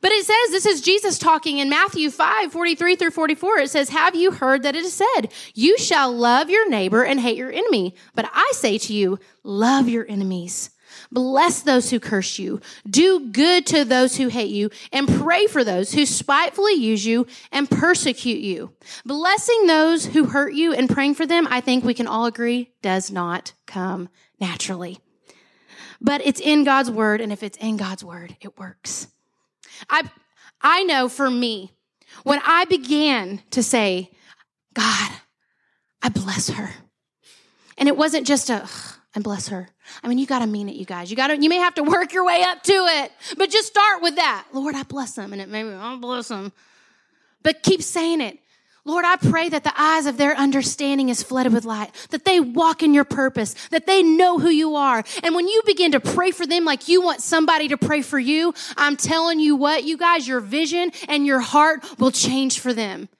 But 0.00 0.12
it 0.12 0.24
says, 0.24 0.50
this 0.50 0.66
is 0.66 0.80
Jesus 0.80 1.18
talking 1.18 1.58
in 1.58 1.68
Matthew 1.68 2.10
5, 2.10 2.52
43 2.52 2.96
through 2.96 3.10
44. 3.10 3.58
It 3.58 3.70
says, 3.70 3.88
Have 3.88 4.14
you 4.14 4.30
heard 4.30 4.62
that 4.62 4.76
it 4.76 4.84
is 4.84 4.94
said, 4.94 5.32
You 5.54 5.76
shall 5.78 6.12
love 6.12 6.48
your 6.48 6.68
neighbor 6.70 7.04
and 7.04 7.18
hate 7.18 7.36
your 7.36 7.52
enemy? 7.52 7.96
But 8.14 8.30
I 8.32 8.50
say 8.54 8.78
to 8.78 8.92
you, 8.92 9.18
love 9.42 9.88
your 9.88 10.06
enemies. 10.08 10.70
Bless 11.10 11.62
those 11.62 11.90
who 11.90 12.00
curse 12.00 12.38
you. 12.38 12.60
Do 12.88 13.30
good 13.30 13.66
to 13.66 13.84
those 13.84 14.16
who 14.16 14.28
hate 14.28 14.50
you 14.50 14.70
and 14.92 15.08
pray 15.08 15.46
for 15.46 15.64
those 15.64 15.92
who 15.92 16.06
spitefully 16.06 16.74
use 16.74 17.04
you 17.04 17.26
and 17.52 17.70
persecute 17.70 18.40
you. 18.40 18.72
Blessing 19.04 19.66
those 19.66 20.06
who 20.06 20.24
hurt 20.24 20.54
you 20.54 20.72
and 20.72 20.88
praying 20.88 21.14
for 21.14 21.26
them, 21.26 21.46
I 21.50 21.60
think 21.60 21.84
we 21.84 21.94
can 21.94 22.06
all 22.06 22.26
agree, 22.26 22.72
does 22.82 23.10
not 23.10 23.52
come 23.66 24.08
naturally. 24.40 24.98
But 26.00 26.22
it's 26.24 26.40
in 26.40 26.64
God's 26.64 26.90
word, 26.90 27.20
and 27.20 27.32
if 27.32 27.42
it's 27.42 27.58
in 27.58 27.76
God's 27.76 28.02
word, 28.02 28.36
it 28.40 28.58
works. 28.58 29.08
I, 29.88 30.10
I 30.60 30.84
know 30.84 31.08
for 31.08 31.30
me, 31.30 31.72
when 32.22 32.40
I 32.44 32.64
began 32.64 33.42
to 33.50 33.62
say, 33.62 34.10
God, 34.74 35.10
I 36.02 36.08
bless 36.08 36.48
her. 36.50 36.70
And 37.76 37.88
it 37.88 37.96
wasn't 37.96 38.26
just 38.26 38.50
a, 38.50 38.68
and 39.14 39.24
bless 39.24 39.48
her. 39.48 39.68
I 40.02 40.08
mean, 40.08 40.18
you 40.18 40.26
got 40.26 40.40
to 40.40 40.46
mean 40.46 40.68
it, 40.68 40.76
you 40.76 40.84
guys. 40.84 41.10
You 41.10 41.16
got 41.16 41.28
to, 41.28 41.36
you 41.36 41.48
may 41.48 41.56
have 41.56 41.74
to 41.74 41.82
work 41.82 42.12
your 42.12 42.24
way 42.24 42.42
up 42.42 42.62
to 42.62 42.72
it, 42.72 43.12
but 43.36 43.50
just 43.50 43.68
start 43.68 44.02
with 44.02 44.16
that. 44.16 44.46
Lord, 44.52 44.74
I 44.74 44.82
bless 44.84 45.12
them. 45.12 45.32
And 45.32 45.42
it 45.42 45.48
may 45.48 45.62
be, 45.62 45.70
I'll 45.70 45.98
bless 45.98 46.28
them. 46.28 46.52
But 47.42 47.62
keep 47.62 47.82
saying 47.82 48.20
it. 48.20 48.38
Lord, 48.84 49.04
I 49.04 49.16
pray 49.16 49.48
that 49.50 49.62
the 49.62 49.78
eyes 49.78 50.06
of 50.06 50.16
their 50.16 50.34
understanding 50.34 51.10
is 51.10 51.22
flooded 51.22 51.52
with 51.52 51.66
light, 51.66 51.90
that 52.10 52.24
they 52.24 52.40
walk 52.40 52.82
in 52.82 52.94
your 52.94 53.04
purpose, 53.04 53.54
that 53.68 53.86
they 53.86 54.02
know 54.02 54.38
who 54.38 54.48
you 54.48 54.74
are. 54.76 55.04
And 55.22 55.34
when 55.34 55.48
you 55.48 55.62
begin 55.66 55.92
to 55.92 56.00
pray 56.00 56.30
for 56.30 56.46
them 56.46 56.64
like 56.64 56.88
you 56.88 57.02
want 57.02 57.20
somebody 57.20 57.68
to 57.68 57.76
pray 57.76 58.00
for 58.00 58.18
you, 58.18 58.54
I'm 58.78 58.96
telling 58.96 59.38
you 59.38 59.54
what, 59.54 59.84
you 59.84 59.98
guys, 59.98 60.26
your 60.26 60.40
vision 60.40 60.92
and 61.08 61.26
your 61.26 61.40
heart 61.40 61.84
will 61.98 62.10
change 62.10 62.58
for 62.58 62.72
them. 62.72 63.10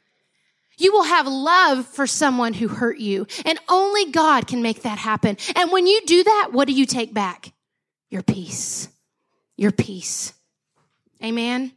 You 0.81 0.93
will 0.93 1.05
have 1.05 1.27
love 1.27 1.87
for 1.87 2.07
someone 2.07 2.55
who 2.55 2.67
hurt 2.67 2.99
you, 2.99 3.27
and 3.45 3.59
only 3.69 4.11
God 4.11 4.47
can 4.47 4.63
make 4.63 4.83
that 4.83 4.97
happen. 4.97 5.37
And 5.55 5.71
when 5.71 5.87
you 5.87 6.01
do 6.07 6.25
that, 6.25 6.49
what 6.53 6.67
do 6.67 6.73
you 6.73 6.87
take 6.87 7.13
back? 7.13 7.53
Your 8.09 8.23
peace. 8.23 8.89
Your 9.59 9.73
peace. 9.73 10.33
Amen. 11.23 11.73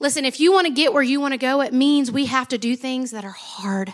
Listen, 0.00 0.24
if 0.24 0.40
you 0.40 0.50
want 0.50 0.66
to 0.66 0.72
get 0.72 0.94
where 0.94 1.02
you 1.02 1.20
want 1.20 1.32
to 1.32 1.38
go, 1.38 1.60
it 1.60 1.74
means 1.74 2.10
we 2.10 2.24
have 2.24 2.48
to 2.48 2.58
do 2.58 2.74
things 2.74 3.10
that 3.10 3.24
are 3.24 3.30
hard. 3.30 3.92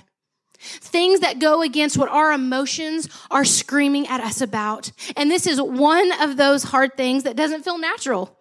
Things 0.61 1.21
that 1.21 1.41
go 1.41 1.63
against 1.63 1.99
what 1.99 2.09
our 2.09 2.33
emotions 2.33 3.09
are 3.29 3.45
screaming 3.45 4.07
at 4.07 4.21
us 4.21 4.41
about. 4.41 4.93
And 5.17 5.31
this 5.31 5.49
is 5.49 5.61
one 5.61 6.13
of 6.23 6.37
those 6.37 6.63
hard 6.63 6.97
things 6.97 7.25
that 7.25 7.35
doesn't 7.35 7.65
feel 7.65 7.77
natural. 7.77 8.39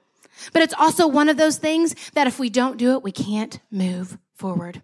But 0.52 0.62
it's 0.62 0.76
also 0.76 1.08
one 1.08 1.28
of 1.28 1.38
those 1.38 1.58
things 1.58 1.96
that 2.14 2.28
if 2.28 2.38
we 2.38 2.52
don't 2.52 2.78
do 2.78 2.94
it, 2.94 3.04
we 3.04 3.12
can't 3.12 3.60
move 3.72 4.20
forward. 4.36 4.82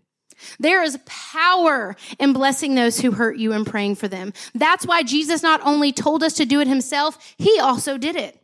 There 0.59 0.83
is 0.83 0.97
power 1.05 1.95
in 2.17 2.33
blessing 2.33 2.75
those 2.75 2.99
who 3.01 3.11
hurt 3.11 3.37
you 3.37 3.51
and 3.51 3.65
praying 3.65 3.95
for 3.95 4.07
them. 4.07 4.33
That's 4.55 4.85
why 4.85 5.03
Jesus 5.03 5.43
not 5.43 5.61
only 5.65 5.91
told 5.91 6.23
us 6.23 6.33
to 6.35 6.45
do 6.45 6.61
it 6.61 6.67
himself, 6.67 7.35
he 7.37 7.59
also 7.59 7.97
did 7.97 8.15
it. 8.15 8.39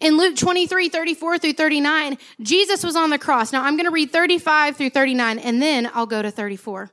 In 0.00 0.16
Luke 0.16 0.36
23, 0.36 0.88
34 0.88 1.38
through 1.38 1.52
39, 1.52 2.18
Jesus 2.40 2.82
was 2.82 2.96
on 2.96 3.10
the 3.10 3.18
cross. 3.18 3.52
Now 3.52 3.62
I'm 3.62 3.76
going 3.76 3.84
to 3.86 3.92
read 3.92 4.10
35 4.10 4.76
through 4.76 4.90
39 4.90 5.38
and 5.38 5.60
then 5.60 5.90
I'll 5.92 6.06
go 6.06 6.22
to 6.22 6.30
34. 6.30 6.90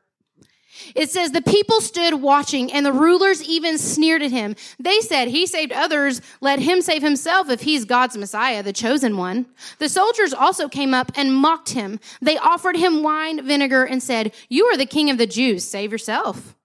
It 0.95 1.09
says, 1.09 1.31
the 1.31 1.41
people 1.41 1.81
stood 1.81 2.21
watching 2.21 2.71
and 2.71 2.85
the 2.85 2.93
rulers 2.93 3.43
even 3.43 3.77
sneered 3.77 4.21
at 4.21 4.31
him. 4.31 4.55
They 4.79 4.99
said, 5.01 5.27
he 5.27 5.45
saved 5.47 5.71
others. 5.71 6.21
Let 6.41 6.59
him 6.59 6.81
save 6.81 7.01
himself 7.01 7.49
if 7.49 7.61
he's 7.61 7.85
God's 7.85 8.17
Messiah, 8.17 8.63
the 8.63 8.73
chosen 8.73 9.17
one. 9.17 9.45
The 9.79 9.89
soldiers 9.89 10.33
also 10.33 10.67
came 10.67 10.93
up 10.93 11.11
and 11.15 11.33
mocked 11.33 11.69
him. 11.69 11.99
They 12.21 12.37
offered 12.37 12.75
him 12.75 13.03
wine, 13.03 13.45
vinegar, 13.45 13.83
and 13.85 14.01
said, 14.01 14.33
you 14.49 14.65
are 14.65 14.77
the 14.77 14.85
king 14.85 15.09
of 15.09 15.17
the 15.17 15.27
Jews. 15.27 15.63
Save 15.63 15.91
yourself. 15.91 16.55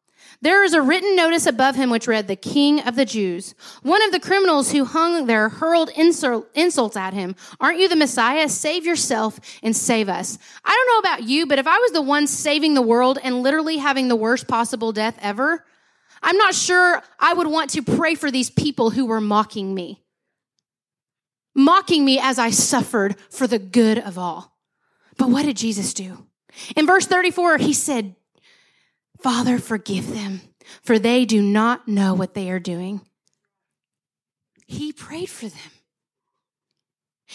There 0.45 0.63
is 0.63 0.75
a 0.75 0.83
written 0.83 1.17
notice 1.17 1.47
above 1.47 1.75
him 1.75 1.89
which 1.89 2.07
read, 2.07 2.29
The 2.29 2.37
King 2.37 2.81
of 2.81 2.97
the 2.97 3.07
Jews. 3.07 3.55
One 3.83 4.03
of 4.03 4.13
the 4.13 4.21
criminals 4.21 4.73
who 4.73 4.85
hung 4.85 5.25
there 5.25 5.49
hurled 5.49 5.89
insults 5.89 6.97
at 6.99 7.15
him. 7.15 7.35
Aren't 7.61 7.79
you 7.79 7.89
the 7.89 7.97
Messiah? 7.97 8.51
Save 8.51 8.85
yourself 8.85 9.41
and 9.63 9.75
save 9.75 10.11
us. 10.11 10.37
I 10.63 10.71
don't 10.71 10.95
know 10.95 11.09
about 11.09 11.27
you, 11.27 11.47
but 11.47 11.59
if 11.59 11.67
I 11.67 11.79
was 11.79 11.93
the 11.93 12.03
one 12.03 12.27
saving 12.27 12.75
the 12.75 12.83
world 12.83 13.19
and 13.25 13.43
literally 13.43 13.79
having 13.79 14.09
the 14.09 14.17
worst 14.17 14.47
possible 14.47 14.93
death 14.93 15.19
ever, 15.23 15.65
I'm 16.23 16.37
not 16.37 16.55
sure 16.55 17.03
I 17.19 17.33
would 17.33 17.47
want 17.47 17.71
to 17.71 17.83
pray 17.83 18.15
for 18.15 18.31
these 18.31 18.51
people 18.51 18.91
who 18.91 19.07
were 19.07 19.23
mocking 19.23 19.75
me. 19.75 20.05
Mocking 21.55 22.05
me 22.05 22.19
as 22.21 22.39
I 22.39 22.51
suffered 22.51 23.17
for 23.31 23.47
the 23.47 23.59
good 23.59 23.99
of 23.99 24.19
all. 24.19 24.55
But 25.17 25.31
what 25.31 25.47
did 25.47 25.57
Jesus 25.57 25.95
do? 25.95 26.27
In 26.77 26.87
verse 26.87 27.07
34, 27.07 27.57
he 27.57 27.73
said, 27.73 28.15
Father, 29.25 29.59
forgive 29.59 30.13
them, 30.13 30.43
for 30.83 30.99
they 30.99 31.25
do 31.25 31.41
not 31.41 31.89
know 31.89 32.13
what 32.13 32.35
they 32.35 32.51
are 32.51 32.59
doing. 32.59 33.01
He 34.67 34.93
prayed 34.93 35.31
for 35.31 35.49
them. 35.49 35.71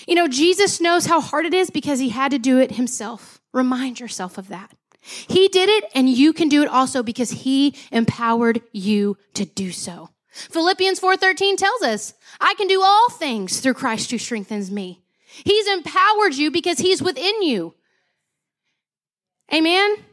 You 0.06 0.14
know, 0.14 0.28
Jesus 0.28 0.80
knows 0.80 1.08
how 1.08 1.20
hard 1.20 1.48
it 1.48 1.54
is 1.56 1.72
because 1.72 1.98
he 1.98 2.10
had 2.10 2.30
to 2.30 2.38
do 2.38 2.60
it 2.60 2.74
himself. 2.74 3.42
Remind 3.54 4.00
yourself 4.00 4.38
of 4.38 4.50
that. 4.50 4.70
He 5.02 5.48
did 5.48 5.68
it 5.68 5.86
and 5.96 6.08
you 6.08 6.32
can 6.32 6.48
do 6.48 6.62
it 6.62 6.70
also 6.70 7.02
because 7.02 7.32
he 7.32 7.76
empowered 7.92 8.62
you 8.72 9.18
to 9.34 9.46
do 9.46 9.72
so. 9.72 10.12
Philippians 10.30 11.00
4:13 11.00 11.58
tells 11.58 11.82
us, 11.82 12.14
I 12.40 12.54
can 12.54 12.68
do 12.68 12.84
all 12.84 13.10
things 13.10 13.62
through 13.62 13.74
Christ 13.74 14.12
who 14.12 14.20
strengthens 14.20 14.70
me. 14.70 15.02
He's 15.44 15.68
empowered 15.68 16.36
you 16.36 16.52
because 16.52 16.78
he's 16.78 17.02
within 17.02 17.42
you. 17.42 17.74
Amen. 19.52 20.06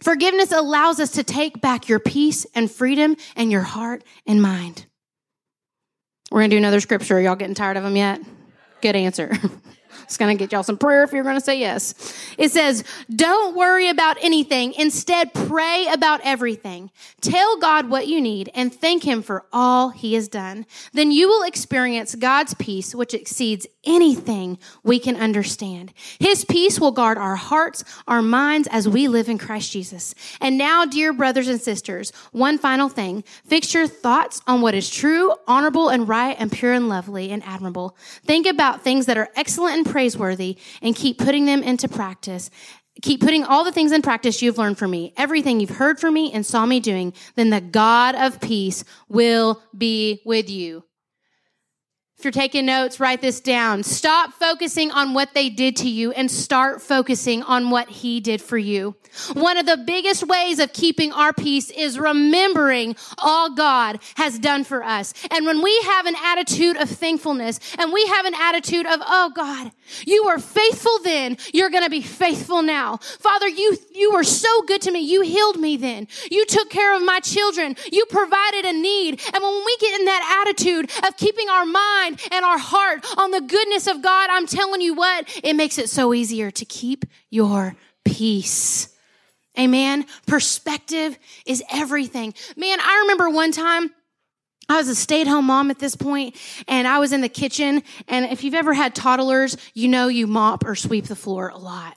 Forgiveness 0.00 0.52
allows 0.52 1.00
us 1.00 1.12
to 1.12 1.24
take 1.24 1.60
back 1.60 1.88
your 1.88 1.98
peace 1.98 2.46
and 2.54 2.70
freedom 2.70 3.16
and 3.34 3.50
your 3.50 3.62
heart 3.62 4.04
and 4.26 4.42
mind. 4.42 4.86
We're 6.30 6.40
going 6.40 6.50
to 6.50 6.54
do 6.54 6.58
another 6.58 6.80
scripture. 6.80 7.16
Are 7.16 7.20
y'all 7.20 7.36
getting 7.36 7.54
tired 7.54 7.76
of 7.76 7.82
them 7.82 7.96
yet? 7.96 8.20
Good 8.82 8.96
answer. 8.96 9.32
It's 10.06 10.16
going 10.16 10.36
to 10.36 10.42
get 10.42 10.52
y'all 10.52 10.62
some 10.62 10.78
prayer 10.78 11.02
if 11.02 11.12
you're 11.12 11.22
going 11.24 11.36
to 11.36 11.44
say 11.44 11.58
yes. 11.58 11.94
It 12.38 12.50
says, 12.52 12.84
don't 13.14 13.54
worry 13.54 13.88
about 13.88 14.16
anything. 14.22 14.72
Instead, 14.74 15.34
pray 15.34 15.86
about 15.92 16.20
everything. 16.24 16.90
Tell 17.20 17.58
God 17.58 17.90
what 17.90 18.06
you 18.06 18.20
need 18.20 18.50
and 18.54 18.74
thank 18.74 19.04
Him 19.04 19.22
for 19.22 19.44
all 19.52 19.90
He 19.90 20.14
has 20.14 20.28
done. 20.28 20.64
Then 20.92 21.10
you 21.10 21.28
will 21.28 21.42
experience 21.42 22.14
God's 22.14 22.54
peace, 22.54 22.94
which 22.94 23.14
exceeds 23.14 23.66
anything 23.84 24.58
we 24.82 24.98
can 24.98 25.16
understand. 25.16 25.92
His 26.18 26.44
peace 26.44 26.80
will 26.80 26.92
guard 26.92 27.18
our 27.18 27.36
hearts, 27.36 27.84
our 28.06 28.22
minds 28.22 28.68
as 28.70 28.88
we 28.88 29.08
live 29.08 29.28
in 29.28 29.38
Christ 29.38 29.72
Jesus. 29.72 30.14
And 30.40 30.58
now, 30.58 30.84
dear 30.84 31.12
brothers 31.12 31.48
and 31.48 31.60
sisters, 31.60 32.12
one 32.32 32.58
final 32.58 32.88
thing. 32.88 33.24
Fix 33.44 33.74
your 33.74 33.86
thoughts 33.86 34.40
on 34.46 34.60
what 34.60 34.74
is 34.74 34.90
true, 34.90 35.32
honorable 35.46 35.88
and 35.88 36.08
right 36.08 36.36
and 36.38 36.50
pure 36.50 36.72
and 36.72 36.88
lovely 36.88 37.30
and 37.30 37.42
admirable. 37.44 37.96
Think 38.24 38.46
about 38.46 38.82
things 38.82 39.06
that 39.06 39.18
are 39.18 39.30
excellent 39.36 39.76
and 39.76 39.86
praiseworthy 39.96 40.58
and 40.82 40.94
keep 40.94 41.16
putting 41.16 41.46
them 41.46 41.62
into 41.62 41.88
practice. 41.88 42.50
Keep 43.00 43.22
putting 43.22 43.44
all 43.44 43.64
the 43.64 43.72
things 43.72 43.92
in 43.92 44.02
practice 44.02 44.42
you've 44.42 44.58
learned 44.58 44.76
from 44.76 44.90
me, 44.90 45.14
everything 45.16 45.58
you've 45.58 45.70
heard 45.70 45.98
from 45.98 46.12
me 46.12 46.30
and 46.34 46.44
saw 46.44 46.66
me 46.66 46.80
doing, 46.80 47.14
then 47.34 47.48
the 47.48 47.62
God 47.62 48.14
of 48.14 48.38
peace 48.38 48.84
will 49.08 49.62
be 49.74 50.20
with 50.26 50.50
you. 50.50 50.84
If 52.18 52.24
you're 52.24 52.32
taking 52.32 52.64
notes, 52.64 52.98
write 52.98 53.20
this 53.20 53.40
down. 53.40 53.82
Stop 53.82 54.32
focusing 54.32 54.90
on 54.90 55.12
what 55.12 55.34
they 55.34 55.50
did 55.50 55.76
to 55.76 55.88
you 55.88 56.12
and 56.12 56.30
start 56.30 56.80
focusing 56.80 57.42
on 57.42 57.68
what 57.68 57.90
he 57.90 58.20
did 58.20 58.40
for 58.40 58.56
you. 58.56 58.96
One 59.34 59.58
of 59.58 59.66
the 59.66 59.76
biggest 59.76 60.26
ways 60.26 60.58
of 60.58 60.72
keeping 60.72 61.12
our 61.12 61.32
peace 61.32 61.70
is 61.70 61.98
remembering 61.98 62.96
all 63.18 63.54
God 63.54 63.98
has 64.16 64.38
done 64.38 64.64
for 64.64 64.82
us. 64.82 65.12
And 65.30 65.44
when 65.44 65.62
we 65.62 65.78
have 65.84 66.06
an 66.06 66.16
attitude 66.22 66.76
of 66.78 66.88
thankfulness 66.88 67.60
and 67.78 67.92
we 67.92 68.06
have 68.06 68.24
an 68.24 68.34
attitude 68.34 68.86
of, 68.86 69.00
oh 69.06 69.32
God, 69.34 69.72
you 70.06 70.24
were 70.24 70.38
faithful 70.38 70.98
then, 71.04 71.36
you're 71.52 71.70
going 71.70 71.84
to 71.84 71.90
be 71.90 72.02
faithful 72.02 72.62
now. 72.62 72.96
Father, 72.96 73.48
you, 73.48 73.76
you 73.94 74.12
were 74.12 74.24
so 74.24 74.62
good 74.62 74.82
to 74.82 74.90
me. 74.90 75.00
You 75.00 75.20
healed 75.20 75.58
me 75.58 75.76
then. 75.76 76.08
You 76.30 76.46
took 76.46 76.70
care 76.70 76.94
of 76.94 77.02
my 77.02 77.20
children. 77.20 77.76
You 77.92 78.06
provided 78.06 78.64
a 78.64 78.72
need. 78.72 79.20
And 79.32 79.42
when 79.42 79.64
we 79.64 79.76
get 79.80 79.98
in 80.00 80.06
that 80.06 80.44
attitude 80.46 80.90
of 81.06 81.16
keeping 81.16 81.48
our 81.48 81.66
mind 81.66 82.05
mind 82.06 82.20
and 82.32 82.44
our 82.44 82.58
heart 82.58 83.04
on 83.18 83.30
the 83.30 83.40
goodness 83.40 83.86
of 83.86 84.02
God, 84.02 84.30
I'm 84.30 84.46
telling 84.46 84.80
you 84.80 84.94
what, 84.94 85.28
it 85.42 85.54
makes 85.54 85.78
it 85.78 85.88
so 85.88 86.14
easier 86.14 86.50
to 86.50 86.64
keep 86.64 87.04
your 87.30 87.76
peace. 88.04 88.94
Amen. 89.58 90.06
Perspective 90.26 91.18
is 91.46 91.62
everything. 91.72 92.34
Man, 92.56 92.78
I 92.80 93.00
remember 93.02 93.30
one 93.30 93.52
time 93.52 93.90
I 94.68 94.76
was 94.76 94.88
a 94.88 94.94
stay 94.94 95.22
at 95.22 95.26
home 95.26 95.46
mom 95.46 95.70
at 95.70 95.78
this 95.78 95.96
point 95.96 96.36
and 96.68 96.86
I 96.86 96.98
was 96.98 97.12
in 97.12 97.20
the 97.20 97.28
kitchen. 97.28 97.82
And 98.08 98.26
if 98.26 98.44
you've 98.44 98.54
ever 98.54 98.74
had 98.74 98.94
toddlers, 98.94 99.56
you 99.74 99.88
know 99.88 100.08
you 100.08 100.26
mop 100.26 100.66
or 100.66 100.74
sweep 100.74 101.06
the 101.06 101.16
floor 101.16 101.48
a 101.48 101.58
lot. 101.58 101.96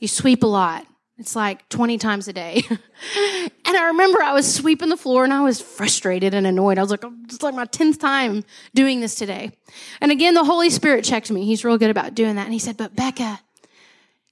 You 0.00 0.08
sweep 0.08 0.42
a 0.42 0.48
lot. 0.48 0.86
It's 1.22 1.36
like 1.36 1.68
20 1.68 1.98
times 1.98 2.26
a 2.26 2.32
day. 2.32 2.64
and 2.68 3.76
I 3.76 3.86
remember 3.86 4.20
I 4.20 4.32
was 4.32 4.52
sweeping 4.52 4.88
the 4.88 4.96
floor 4.96 5.22
and 5.22 5.32
I 5.32 5.42
was 5.42 5.60
frustrated 5.60 6.34
and 6.34 6.48
annoyed. 6.48 6.78
I 6.78 6.82
was 6.82 6.90
like, 6.90 7.04
oh, 7.04 7.14
it's 7.22 7.44
like 7.44 7.54
my 7.54 7.64
10th 7.64 8.00
time 8.00 8.42
doing 8.74 8.98
this 8.98 9.14
today. 9.14 9.52
And 10.00 10.10
again, 10.10 10.34
the 10.34 10.42
Holy 10.42 10.68
Spirit 10.68 11.04
checked 11.04 11.30
me. 11.30 11.46
He's 11.46 11.64
real 11.64 11.78
good 11.78 11.90
about 11.90 12.16
doing 12.16 12.34
that. 12.34 12.42
And 12.46 12.52
he 12.52 12.58
said, 12.58 12.76
But 12.76 12.96
Becca, 12.96 13.38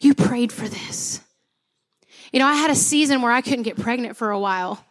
you 0.01 0.17
prayed 0.17 0.51
for 0.51 0.67
this. 0.67 1.21
You 2.33 2.41
know, 2.41 2.47
I 2.47 2.55
had 2.55 2.73
a 2.73 2.75
season 2.75 3.23
where 3.23 3.31
I 3.31 3.41
couldn't 3.41 3.63
get 3.63 3.79
pregnant 3.79 4.17
for 4.17 4.33
a 4.33 4.39
while. 4.41 4.85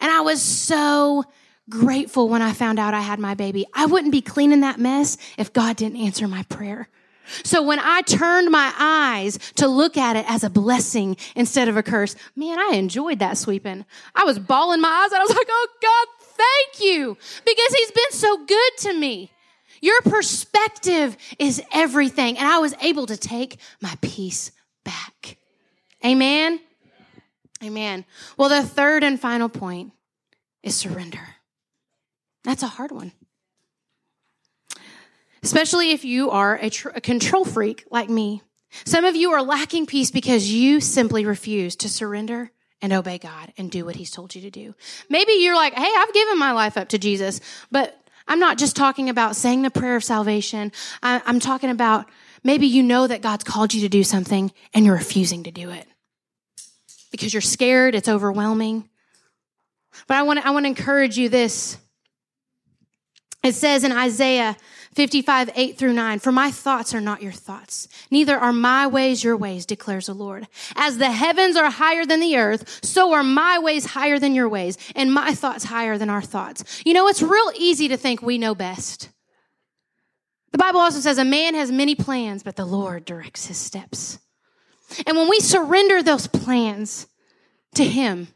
And 0.00 0.10
I 0.10 0.22
was 0.22 0.40
so 0.40 1.24
grateful 1.68 2.26
when 2.30 2.40
I 2.40 2.54
found 2.54 2.78
out 2.78 2.94
I 2.94 3.02
had 3.02 3.18
my 3.18 3.34
baby. 3.34 3.66
I 3.74 3.84
wouldn't 3.84 4.12
be 4.12 4.22
cleaning 4.22 4.60
that 4.60 4.80
mess 4.80 5.18
if 5.36 5.52
God 5.52 5.76
didn't 5.76 5.98
answer 5.98 6.26
my 6.26 6.44
prayer. 6.44 6.88
So 7.42 7.62
when 7.62 7.78
I 7.78 8.02
turned 8.02 8.50
my 8.50 8.72
eyes 8.78 9.38
to 9.56 9.66
look 9.66 9.96
at 9.96 10.16
it 10.16 10.24
as 10.28 10.44
a 10.44 10.50
blessing 10.50 11.16
instead 11.34 11.68
of 11.68 11.76
a 11.76 11.82
curse, 11.82 12.16
man, 12.36 12.58
I 12.58 12.74
enjoyed 12.74 13.18
that 13.20 13.38
sweeping. 13.38 13.84
I 14.14 14.24
was 14.24 14.38
bawling 14.38 14.80
my 14.80 14.88
eyes 14.88 15.12
out. 15.12 15.20
I 15.20 15.24
was 15.24 15.36
like, 15.36 15.48
oh 15.48 15.68
God, 15.82 16.08
thank 16.20 16.84
you. 16.84 17.16
Because 17.44 17.74
he's 17.74 17.90
been 17.90 18.12
so 18.12 18.44
good 18.44 18.72
to 18.78 18.94
me. 18.94 19.30
Your 19.80 20.00
perspective 20.02 21.16
is 21.38 21.62
everything. 21.72 22.38
And 22.38 22.46
I 22.46 22.58
was 22.58 22.74
able 22.80 23.06
to 23.06 23.16
take 23.16 23.58
my 23.80 23.94
peace 24.00 24.50
back. 24.84 25.36
Amen. 26.04 26.60
Amen. 27.62 28.04
Well, 28.36 28.48
the 28.48 28.62
third 28.62 29.04
and 29.04 29.20
final 29.20 29.48
point 29.48 29.92
is 30.62 30.76
surrender. 30.76 31.36
That's 32.44 32.62
a 32.62 32.68
hard 32.68 32.92
one. 32.92 33.12
Especially 35.44 35.90
if 35.90 36.04
you 36.04 36.30
are 36.30 36.56
a, 36.56 36.70
tr- 36.70 36.88
a 36.88 37.00
control 37.00 37.44
freak 37.44 37.84
like 37.90 38.08
me. 38.08 38.42
Some 38.86 39.04
of 39.04 39.14
you 39.14 39.30
are 39.32 39.42
lacking 39.42 39.86
peace 39.86 40.10
because 40.10 40.50
you 40.50 40.80
simply 40.80 41.26
refuse 41.26 41.76
to 41.76 41.88
surrender 41.88 42.50
and 42.80 42.92
obey 42.92 43.18
God 43.18 43.52
and 43.56 43.70
do 43.70 43.84
what 43.84 43.96
He's 43.96 44.10
told 44.10 44.34
you 44.34 44.40
to 44.40 44.50
do. 44.50 44.74
Maybe 45.08 45.32
you're 45.34 45.54
like, 45.54 45.74
hey, 45.74 45.92
I've 45.96 46.12
given 46.14 46.38
my 46.38 46.52
life 46.52 46.76
up 46.78 46.88
to 46.88 46.98
Jesus, 46.98 47.40
but 47.70 47.94
I'm 48.26 48.40
not 48.40 48.56
just 48.56 48.74
talking 48.74 49.10
about 49.10 49.36
saying 49.36 49.62
the 49.62 49.70
prayer 49.70 49.96
of 49.96 50.02
salvation. 50.02 50.72
I, 51.02 51.20
am 51.26 51.40
talking 51.40 51.70
about 51.70 52.06
maybe 52.42 52.66
you 52.66 52.82
know 52.82 53.06
that 53.06 53.20
God's 53.20 53.44
called 53.44 53.74
you 53.74 53.82
to 53.82 53.88
do 53.88 54.02
something 54.02 54.50
and 54.72 54.84
you're 54.84 54.94
refusing 54.94 55.44
to 55.44 55.50
do 55.50 55.70
it 55.70 55.86
because 57.10 57.34
you're 57.34 57.42
scared, 57.42 57.94
it's 57.94 58.08
overwhelming. 58.08 58.88
But 60.06 60.16
I 60.16 60.22
want 60.22 60.40
to, 60.40 60.46
I 60.46 60.50
want 60.50 60.64
to 60.64 60.68
encourage 60.68 61.18
you 61.18 61.28
this. 61.28 61.76
It 63.42 63.54
says 63.54 63.84
in 63.84 63.92
Isaiah 63.92 64.56
55, 64.94 65.50
8 65.54 65.78
through 65.78 65.92
9, 65.92 66.18
For 66.18 66.32
my 66.32 66.50
thoughts 66.50 66.94
are 66.94 67.00
not 67.00 67.22
your 67.22 67.32
thoughts, 67.32 67.88
neither 68.10 68.36
are 68.36 68.52
my 68.52 68.86
ways 68.86 69.24
your 69.24 69.36
ways, 69.36 69.66
declares 69.66 70.06
the 70.06 70.14
Lord. 70.14 70.46
As 70.76 70.98
the 70.98 71.10
heavens 71.10 71.56
are 71.56 71.70
higher 71.70 72.04
than 72.04 72.20
the 72.20 72.36
earth, 72.36 72.80
so 72.82 73.12
are 73.12 73.24
my 73.24 73.58
ways 73.58 73.86
higher 73.86 74.18
than 74.18 74.34
your 74.34 74.48
ways, 74.48 74.78
and 74.94 75.12
my 75.12 75.34
thoughts 75.34 75.64
higher 75.64 75.98
than 75.98 76.10
our 76.10 76.22
thoughts. 76.22 76.82
You 76.84 76.94
know, 76.94 77.08
it's 77.08 77.22
real 77.22 77.50
easy 77.56 77.88
to 77.88 77.96
think 77.96 78.22
we 78.22 78.38
know 78.38 78.54
best. 78.54 79.10
The 80.52 80.58
Bible 80.58 80.80
also 80.80 81.00
says 81.00 81.18
a 81.18 81.24
man 81.24 81.54
has 81.54 81.72
many 81.72 81.94
plans, 81.94 82.42
but 82.42 82.56
the 82.56 82.64
Lord 82.64 83.04
directs 83.04 83.46
his 83.46 83.56
steps. 83.56 84.18
And 85.06 85.16
when 85.16 85.28
we 85.28 85.40
surrender 85.40 86.02
those 86.02 86.26
plans 86.26 87.06
to 87.74 87.84
Him, 87.84 88.28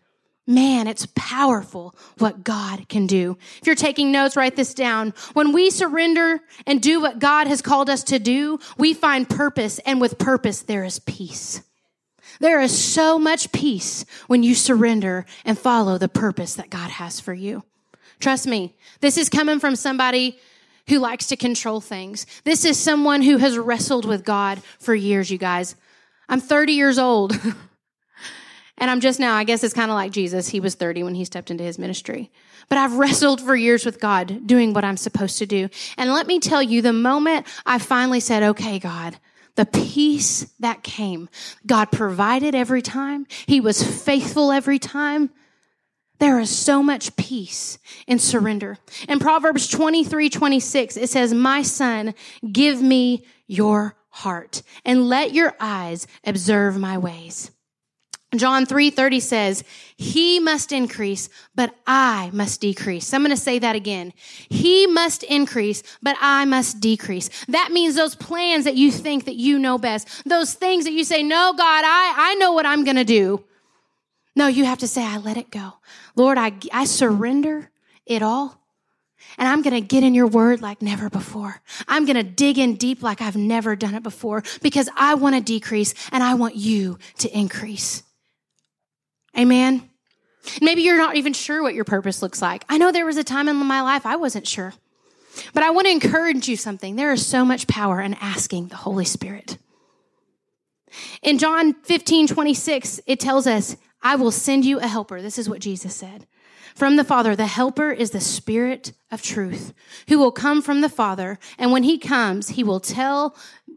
Man, 0.48 0.86
it's 0.86 1.06
powerful 1.14 1.94
what 2.16 2.42
God 2.42 2.88
can 2.88 3.06
do. 3.06 3.36
If 3.60 3.66
you're 3.66 3.76
taking 3.76 4.10
notes, 4.10 4.34
write 4.34 4.56
this 4.56 4.72
down. 4.72 5.12
When 5.34 5.52
we 5.52 5.68
surrender 5.68 6.40
and 6.66 6.80
do 6.80 7.02
what 7.02 7.18
God 7.18 7.48
has 7.48 7.60
called 7.60 7.90
us 7.90 8.02
to 8.04 8.18
do, 8.18 8.58
we 8.78 8.94
find 8.94 9.28
purpose, 9.28 9.78
and 9.80 10.00
with 10.00 10.16
purpose, 10.16 10.62
there 10.62 10.84
is 10.84 11.00
peace. 11.00 11.60
There 12.40 12.62
is 12.62 12.82
so 12.82 13.18
much 13.18 13.52
peace 13.52 14.06
when 14.26 14.42
you 14.42 14.54
surrender 14.54 15.26
and 15.44 15.58
follow 15.58 15.98
the 15.98 16.08
purpose 16.08 16.54
that 16.54 16.70
God 16.70 16.92
has 16.92 17.20
for 17.20 17.34
you. 17.34 17.62
Trust 18.18 18.46
me, 18.46 18.74
this 19.00 19.18
is 19.18 19.28
coming 19.28 19.60
from 19.60 19.76
somebody 19.76 20.38
who 20.88 20.98
likes 20.98 21.26
to 21.26 21.36
control 21.36 21.82
things. 21.82 22.24
This 22.44 22.64
is 22.64 22.78
someone 22.78 23.20
who 23.20 23.36
has 23.36 23.58
wrestled 23.58 24.06
with 24.06 24.24
God 24.24 24.62
for 24.78 24.94
years, 24.94 25.30
you 25.30 25.36
guys. 25.36 25.76
I'm 26.26 26.40
30 26.40 26.72
years 26.72 26.98
old. 26.98 27.38
And 28.78 28.90
I'm 28.90 29.00
just 29.00 29.20
now, 29.20 29.34
I 29.34 29.44
guess 29.44 29.62
it's 29.62 29.74
kind 29.74 29.90
of 29.90 29.96
like 29.96 30.12
Jesus. 30.12 30.48
He 30.48 30.60
was 30.60 30.74
30 30.74 31.02
when 31.02 31.14
he 31.14 31.24
stepped 31.24 31.50
into 31.50 31.64
his 31.64 31.78
ministry. 31.78 32.30
But 32.68 32.78
I've 32.78 32.94
wrestled 32.94 33.40
for 33.40 33.54
years 33.54 33.84
with 33.84 34.00
God 34.00 34.46
doing 34.46 34.72
what 34.72 34.84
I'm 34.84 34.96
supposed 34.96 35.38
to 35.38 35.46
do. 35.46 35.68
And 35.96 36.12
let 36.12 36.26
me 36.26 36.40
tell 36.40 36.62
you, 36.62 36.80
the 36.80 36.92
moment 36.92 37.46
I 37.66 37.78
finally 37.78 38.20
said, 38.20 38.42
okay, 38.42 38.78
God, 38.78 39.18
the 39.56 39.66
peace 39.66 40.44
that 40.60 40.84
came, 40.84 41.28
God 41.66 41.90
provided 41.90 42.54
every 42.54 42.80
time. 42.80 43.26
He 43.46 43.60
was 43.60 43.82
faithful 43.82 44.52
every 44.52 44.78
time. 44.78 45.30
There 46.20 46.38
is 46.38 46.56
so 46.56 46.82
much 46.82 47.16
peace 47.16 47.78
in 48.06 48.18
surrender. 48.18 48.78
In 49.08 49.18
Proverbs 49.18 49.68
23, 49.68 50.30
26, 50.30 50.96
it 50.96 51.10
says, 51.10 51.34
My 51.34 51.62
son, 51.62 52.14
give 52.50 52.80
me 52.82 53.24
your 53.46 53.96
heart 54.10 54.62
and 54.84 55.08
let 55.08 55.32
your 55.32 55.54
eyes 55.60 56.06
observe 56.24 56.76
my 56.76 56.98
ways. 56.98 57.50
John 58.36 58.66
3:30 58.66 59.20
says, 59.20 59.64
"He 59.96 60.38
must 60.38 60.70
increase, 60.70 61.30
but 61.54 61.74
I 61.86 62.28
must 62.34 62.60
decrease." 62.60 63.06
So 63.06 63.16
I'm 63.16 63.22
going 63.22 63.34
to 63.34 63.40
say 63.40 63.58
that 63.58 63.74
again. 63.74 64.12
He 64.50 64.86
must 64.86 65.22
increase, 65.22 65.82
but 66.02 66.14
I 66.20 66.44
must 66.44 66.78
decrease. 66.78 67.30
That 67.48 67.72
means 67.72 67.94
those 67.94 68.14
plans 68.14 68.64
that 68.64 68.76
you 68.76 68.92
think 68.92 69.24
that 69.24 69.36
you 69.36 69.58
know 69.58 69.78
best, 69.78 70.08
those 70.26 70.52
things 70.52 70.84
that 70.84 70.92
you 70.92 71.04
say, 71.04 71.22
"No, 71.22 71.54
God, 71.54 71.84
I 71.86 72.14
I 72.16 72.34
know 72.34 72.52
what 72.52 72.66
I'm 72.66 72.84
going 72.84 72.96
to 72.96 73.04
do." 73.04 73.44
No, 74.36 74.46
you 74.46 74.66
have 74.66 74.78
to 74.78 74.88
say, 74.88 75.02
"I 75.02 75.16
let 75.16 75.38
it 75.38 75.50
go." 75.50 75.74
Lord, 76.14 76.36
I 76.36 76.52
I 76.70 76.84
surrender 76.84 77.70
it 78.04 78.22
all. 78.22 78.58
And 79.38 79.48
I'm 79.48 79.62
going 79.62 79.74
to 79.74 79.80
get 79.80 80.02
in 80.02 80.14
your 80.14 80.26
word 80.26 80.60
like 80.60 80.82
never 80.82 81.08
before. 81.08 81.62
I'm 81.86 82.04
going 82.04 82.16
to 82.16 82.22
dig 82.22 82.58
in 82.58 82.74
deep 82.74 83.02
like 83.02 83.20
I've 83.20 83.36
never 83.36 83.76
done 83.76 83.94
it 83.94 84.02
before 84.02 84.42
because 84.62 84.88
I 84.96 85.14
want 85.14 85.36
to 85.36 85.40
decrease 85.40 85.94
and 86.10 86.22
I 86.22 86.34
want 86.34 86.56
you 86.56 86.98
to 87.18 87.38
increase. 87.38 88.02
Amen. 89.36 89.88
Maybe 90.62 90.82
you're 90.82 90.96
not 90.96 91.16
even 91.16 91.32
sure 91.32 91.62
what 91.62 91.74
your 91.74 91.84
purpose 91.84 92.22
looks 92.22 92.40
like. 92.40 92.64
I 92.68 92.78
know 92.78 92.92
there 92.92 93.06
was 93.06 93.16
a 93.16 93.24
time 93.24 93.48
in 93.48 93.56
my 93.56 93.82
life 93.82 94.06
I 94.06 94.16
wasn't 94.16 94.46
sure. 94.46 94.72
But 95.52 95.62
I 95.62 95.70
want 95.70 95.86
to 95.86 95.92
encourage 95.92 96.48
you 96.48 96.56
something. 96.56 96.96
There 96.96 97.12
is 97.12 97.26
so 97.26 97.44
much 97.44 97.66
power 97.66 98.00
in 98.00 98.14
asking 98.14 98.68
the 98.68 98.76
Holy 98.76 99.04
Spirit. 99.04 99.58
In 101.22 101.38
John 101.38 101.74
15, 101.74 102.28
26, 102.28 103.00
it 103.06 103.20
tells 103.20 103.46
us, 103.46 103.76
I 104.02 104.16
will 104.16 104.30
send 104.30 104.64
you 104.64 104.80
a 104.80 104.86
helper. 104.86 105.20
This 105.20 105.38
is 105.38 105.48
what 105.48 105.60
Jesus 105.60 105.94
said. 105.94 106.26
From 106.74 106.96
the 106.96 107.04
Father, 107.04 107.34
the 107.34 107.46
helper 107.46 107.90
is 107.90 108.12
the 108.12 108.20
Spirit 108.20 108.92
of 109.10 109.20
truth, 109.20 109.74
who 110.08 110.18
will 110.18 110.30
come 110.30 110.62
from 110.62 110.80
the 110.80 110.88
Father. 110.88 111.38
And 111.58 111.72
when 111.72 111.82
he 111.82 111.98
comes, 111.98 112.50
he 112.50 112.62
will 112.62 112.80
tell, 112.80 113.36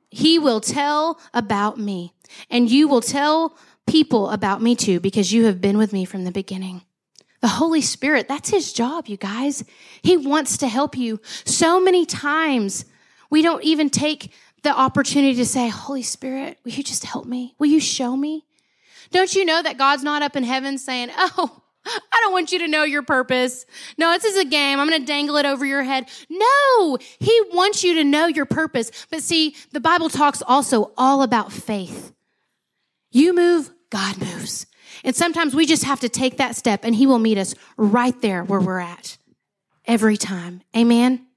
he 0.10 0.38
will 0.38 0.62
tell 0.62 1.20
about 1.34 1.80
me. 1.80 2.14
And 2.50 2.70
you 2.70 2.88
will 2.88 3.02
tell 3.02 3.58
people 3.92 4.30
about 4.30 4.62
me 4.62 4.74
too 4.74 5.02
because 5.02 5.34
you 5.34 5.46
have 5.46 5.60
been 5.60 5.78
with 5.78 5.92
me 5.92 6.06
from 6.06 6.24
the 6.24 6.32
beginning. 6.32 6.82
The 7.42 7.50
Holy 7.50 7.82
Spirit, 7.82 8.30
that's 8.30 8.50
his 8.50 8.72
job, 8.72 9.08
you 9.08 9.18
guys. 9.18 9.66
He 10.02 10.16
wants 10.16 10.58
to 10.58 10.68
help 10.70 10.96
you. 10.96 11.20
So 11.44 11.82
many 11.82 12.06
times 12.06 12.86
we 13.30 13.42
don't 13.42 13.64
even 13.66 13.90
take 13.90 14.32
the 14.64 14.70
opportunity 14.70 15.36
to 15.36 15.46
say, 15.46 15.68
Holy 15.68 16.04
Spirit, 16.04 16.58
will 16.64 16.72
you 16.72 16.84
just 16.84 17.04
help 17.04 17.26
me? 17.26 17.54
Will 17.60 17.68
you 17.68 17.82
show 17.82 18.16
me? 18.16 18.46
Don't 19.10 19.36
you 19.36 19.44
know 19.44 19.62
that 19.62 19.78
God's 19.78 20.04
not 20.04 20.22
up 20.22 20.38
in 20.38 20.44
heaven 20.44 20.78
saying, 20.78 21.10
Oh, 21.18 21.62
I 21.86 22.20
don't 22.22 22.32
want 22.32 22.54
you 22.54 22.60
to 22.60 22.68
know 22.70 22.84
your 22.84 23.02
purpose. 23.02 23.66
No, 23.98 24.12
this 24.12 24.24
is 24.24 24.38
a 24.38 24.46
game. 24.46 24.80
I'm 24.80 24.88
going 24.88 25.02
to 25.02 25.06
dangle 25.06 25.36
it 25.36 25.46
over 25.46 25.66
your 25.66 25.84
head. 25.84 26.08
No, 26.30 26.98
He 27.20 27.42
wants 27.52 27.84
you 27.84 27.96
to 27.96 28.06
know 28.06 28.28
your 28.28 28.46
purpose. 28.46 28.92
But 29.10 29.22
see, 29.22 29.56
the 29.72 29.82
Bible 29.82 30.08
talks 30.08 30.42
also 30.42 30.94
all 30.96 31.24
about 31.24 31.52
faith. 31.52 32.14
You 33.12 33.36
move, 33.36 33.72
God 33.92 34.18
moves. 34.18 34.66
And 35.04 35.16
sometimes 35.16 35.54
we 35.54 35.66
just 35.66 35.84
have 35.84 36.00
to 36.00 36.10
take 36.10 36.38
that 36.38 36.56
step 36.56 36.82
and 36.84 36.96
He 36.96 37.06
will 37.06 37.20
meet 37.20 37.38
us 37.38 37.54
right 37.78 38.20
there 38.22 38.44
where 38.44 38.60
we're 38.60 38.80
at 38.80 39.18
every 39.86 40.18
time. 40.18 40.64
Amen. 40.76 41.28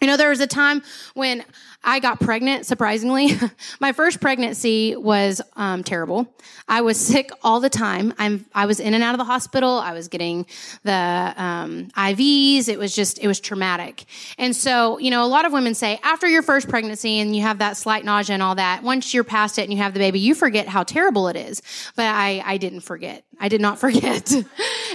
You 0.00 0.08
know, 0.08 0.18
there 0.18 0.28
was 0.28 0.40
a 0.40 0.46
time 0.46 0.82
when 1.14 1.42
I 1.82 2.00
got 2.00 2.20
pregnant, 2.20 2.66
surprisingly. 2.66 3.30
My 3.80 3.92
first 3.92 4.20
pregnancy 4.20 4.94
was 4.94 5.40
um, 5.54 5.84
terrible. 5.84 6.26
I 6.68 6.82
was 6.82 6.98
sick 6.98 7.30
all 7.42 7.60
the 7.60 7.70
time. 7.70 8.12
I'm, 8.18 8.44
I 8.54 8.66
was 8.66 8.78
in 8.78 8.92
and 8.92 9.02
out 9.02 9.14
of 9.14 9.18
the 9.18 9.24
hospital. 9.24 9.78
I 9.78 9.92
was 9.92 10.08
getting 10.08 10.46
the 10.82 11.32
um, 11.36 11.88
IVs. 11.96 12.68
It 12.68 12.78
was 12.78 12.94
just, 12.94 13.20
it 13.20 13.26
was 13.26 13.40
traumatic. 13.40 14.04
And 14.36 14.54
so, 14.54 14.98
you 14.98 15.10
know, 15.10 15.24
a 15.24 15.28
lot 15.28 15.46
of 15.46 15.52
women 15.52 15.74
say 15.74 15.98
after 16.02 16.26
your 16.26 16.42
first 16.42 16.68
pregnancy 16.68 17.20
and 17.20 17.34
you 17.34 17.42
have 17.42 17.58
that 17.60 17.78
slight 17.78 18.04
nausea 18.04 18.34
and 18.34 18.42
all 18.42 18.56
that, 18.56 18.82
once 18.82 19.14
you're 19.14 19.24
past 19.24 19.58
it 19.58 19.62
and 19.62 19.72
you 19.72 19.78
have 19.78 19.94
the 19.94 20.00
baby, 20.00 20.18
you 20.18 20.34
forget 20.34 20.68
how 20.68 20.82
terrible 20.82 21.28
it 21.28 21.36
is. 21.36 21.62
But 21.94 22.06
I, 22.06 22.42
I 22.44 22.58
didn't 22.58 22.80
forget. 22.80 23.24
I 23.40 23.48
did 23.48 23.62
not 23.62 23.78
forget. 23.86 24.34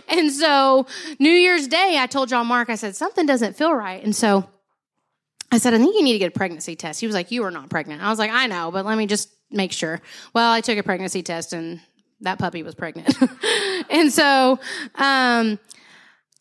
and 0.10 0.32
so, 0.32 0.86
New 1.18 1.32
Year's 1.32 1.68
Day, 1.68 1.98
I 1.98 2.06
told 2.06 2.30
John 2.30 2.46
Mark, 2.46 2.70
I 2.70 2.76
said, 2.76 2.96
something 2.96 3.26
doesn't 3.26 3.56
feel 3.56 3.74
right. 3.74 4.04
And 4.04 4.16
so, 4.16 4.48
I 5.52 5.58
said, 5.58 5.74
I 5.74 5.78
think 5.78 5.96
you 5.96 6.04
need 6.04 6.14
to 6.14 6.20
get 6.20 6.30
a 6.30 6.38
pregnancy 6.38 6.76
test. 6.76 7.00
He 7.02 7.06
was 7.06 7.16
like, 7.16 7.32
You 7.32 7.44
are 7.44 7.52
not 7.52 7.70
pregnant. 7.70 8.02
I 8.02 8.10
was 8.10 8.20
like, 8.20 8.32
I 8.32 8.48
know, 8.48 8.72
but 8.72 8.86
let 8.86 8.98
me 8.98 9.06
just 9.06 9.30
make 9.52 9.72
sure. 9.72 10.02
Well, 10.34 10.52
I 10.52 10.62
took 10.62 10.78
a 10.78 10.84
pregnancy 10.84 11.22
test 11.22 11.54
and 11.54 11.82
that 12.22 12.40
puppy 12.40 12.64
was 12.64 12.76
pregnant. 12.76 13.14
and 13.90 14.12
so, 14.14 14.60
um, 14.96 15.60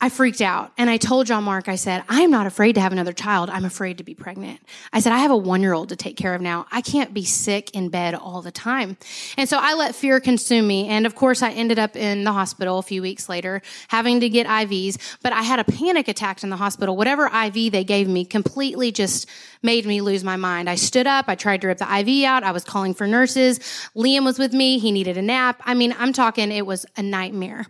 I 0.03 0.09
freaked 0.09 0.41
out 0.41 0.73
and 0.79 0.89
I 0.89 0.97
told 0.97 1.27
John 1.27 1.45
Mark, 1.45 1.69
I 1.69 1.75
said, 1.75 2.03
I 2.09 2.23
am 2.23 2.31
not 2.31 2.47
afraid 2.47 2.75
to 2.77 2.81
have 2.81 2.93
another 2.93 3.13
child. 3.13 3.51
I'm 3.51 3.67
afraid 3.67 3.99
to 3.99 4.05
be 4.05 4.15
pregnant. 4.15 4.61
I 4.95 5.01
said, 5.01 5.13
I 5.13 5.19
have 5.19 5.31
a 5.31 5.37
one 5.37 5.61
year 5.61 5.75
old 5.75 5.91
to 5.91 5.97
take 5.97 6.17
care 6.17 6.35
of 6.35 6.41
now. 6.41 6.67
I 6.73 6.81
can't 6.81 7.13
be 7.13 7.25
sick 7.25 7.71
in 7.73 7.91
bed 7.91 8.15
all 8.15 8.41
the 8.41 8.51
time. 8.51 8.97
And 9.37 9.47
so 9.47 9.59
I 9.61 9.75
let 9.75 9.95
fear 9.95 10.19
consume 10.19 10.67
me. 10.67 10.89
And 10.89 11.05
of 11.05 11.15
course, 11.15 11.43
I 11.43 11.51
ended 11.51 11.79
up 11.79 11.97
in 11.97 12.25
the 12.25 12.33
hospital 12.33 12.79
a 12.79 12.83
few 12.83 13.03
weeks 13.03 13.29
later 13.29 13.61
having 13.89 14.21
to 14.21 14.31
get 14.31 14.47
IVs, 14.47 15.19
but 15.23 15.35
I 15.35 15.43
had 15.43 15.59
a 15.59 15.65
panic 15.65 16.09
attack 16.09 16.43
in 16.43 16.49
the 16.49 16.57
hospital. 16.57 16.97
Whatever 16.97 17.27
IV 17.27 17.71
they 17.71 17.85
gave 17.85 18.09
me 18.09 18.25
completely 18.25 18.93
just 18.93 19.29
made 19.63 19.85
me 19.85 20.01
lose 20.01 20.25
my 20.25 20.37
mind. 20.37 20.71
I 20.71 20.77
stood 20.77 21.07
up. 21.07 21.27
I 21.29 21.35
tried 21.35 21.61
to 21.61 21.67
rip 21.67 21.79
the 21.79 21.99
IV 21.99 22.25
out. 22.25 22.43
I 22.43 22.53
was 22.53 22.65
calling 22.65 22.95
for 22.95 23.07
nurses. 23.07 23.59
Liam 23.95 24.25
was 24.25 24.39
with 24.39 24.55
me. 24.55 24.79
He 24.79 24.93
needed 24.93 25.19
a 25.19 25.23
nap. 25.23 25.61
I 25.67 25.75
mean, 25.75 25.95
I'm 25.99 26.15
talking, 26.15 26.51
it 26.51 26.65
was 26.65 26.87
a 26.97 27.03
nightmare. 27.03 27.67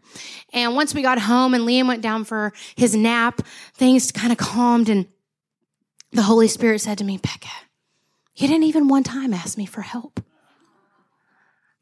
And 0.52 0.76
once 0.76 0.94
we 0.94 1.02
got 1.02 1.18
home 1.18 1.54
and 1.54 1.64
Liam 1.64 1.88
went 1.88 2.02
down 2.02 2.19
for 2.24 2.52
his 2.76 2.94
nap, 2.94 3.42
things 3.74 4.12
kind 4.12 4.32
of 4.32 4.38
calmed 4.38 4.88
and 4.88 5.06
the 6.12 6.22
Holy 6.22 6.48
Spirit 6.48 6.80
said 6.80 6.98
to 6.98 7.04
me, 7.04 7.18
Becca, 7.18 7.48
you 8.34 8.48
didn't 8.48 8.64
even 8.64 8.88
one 8.88 9.04
time 9.04 9.32
ask 9.32 9.56
me 9.56 9.66
for 9.66 9.82
help. 9.82 10.20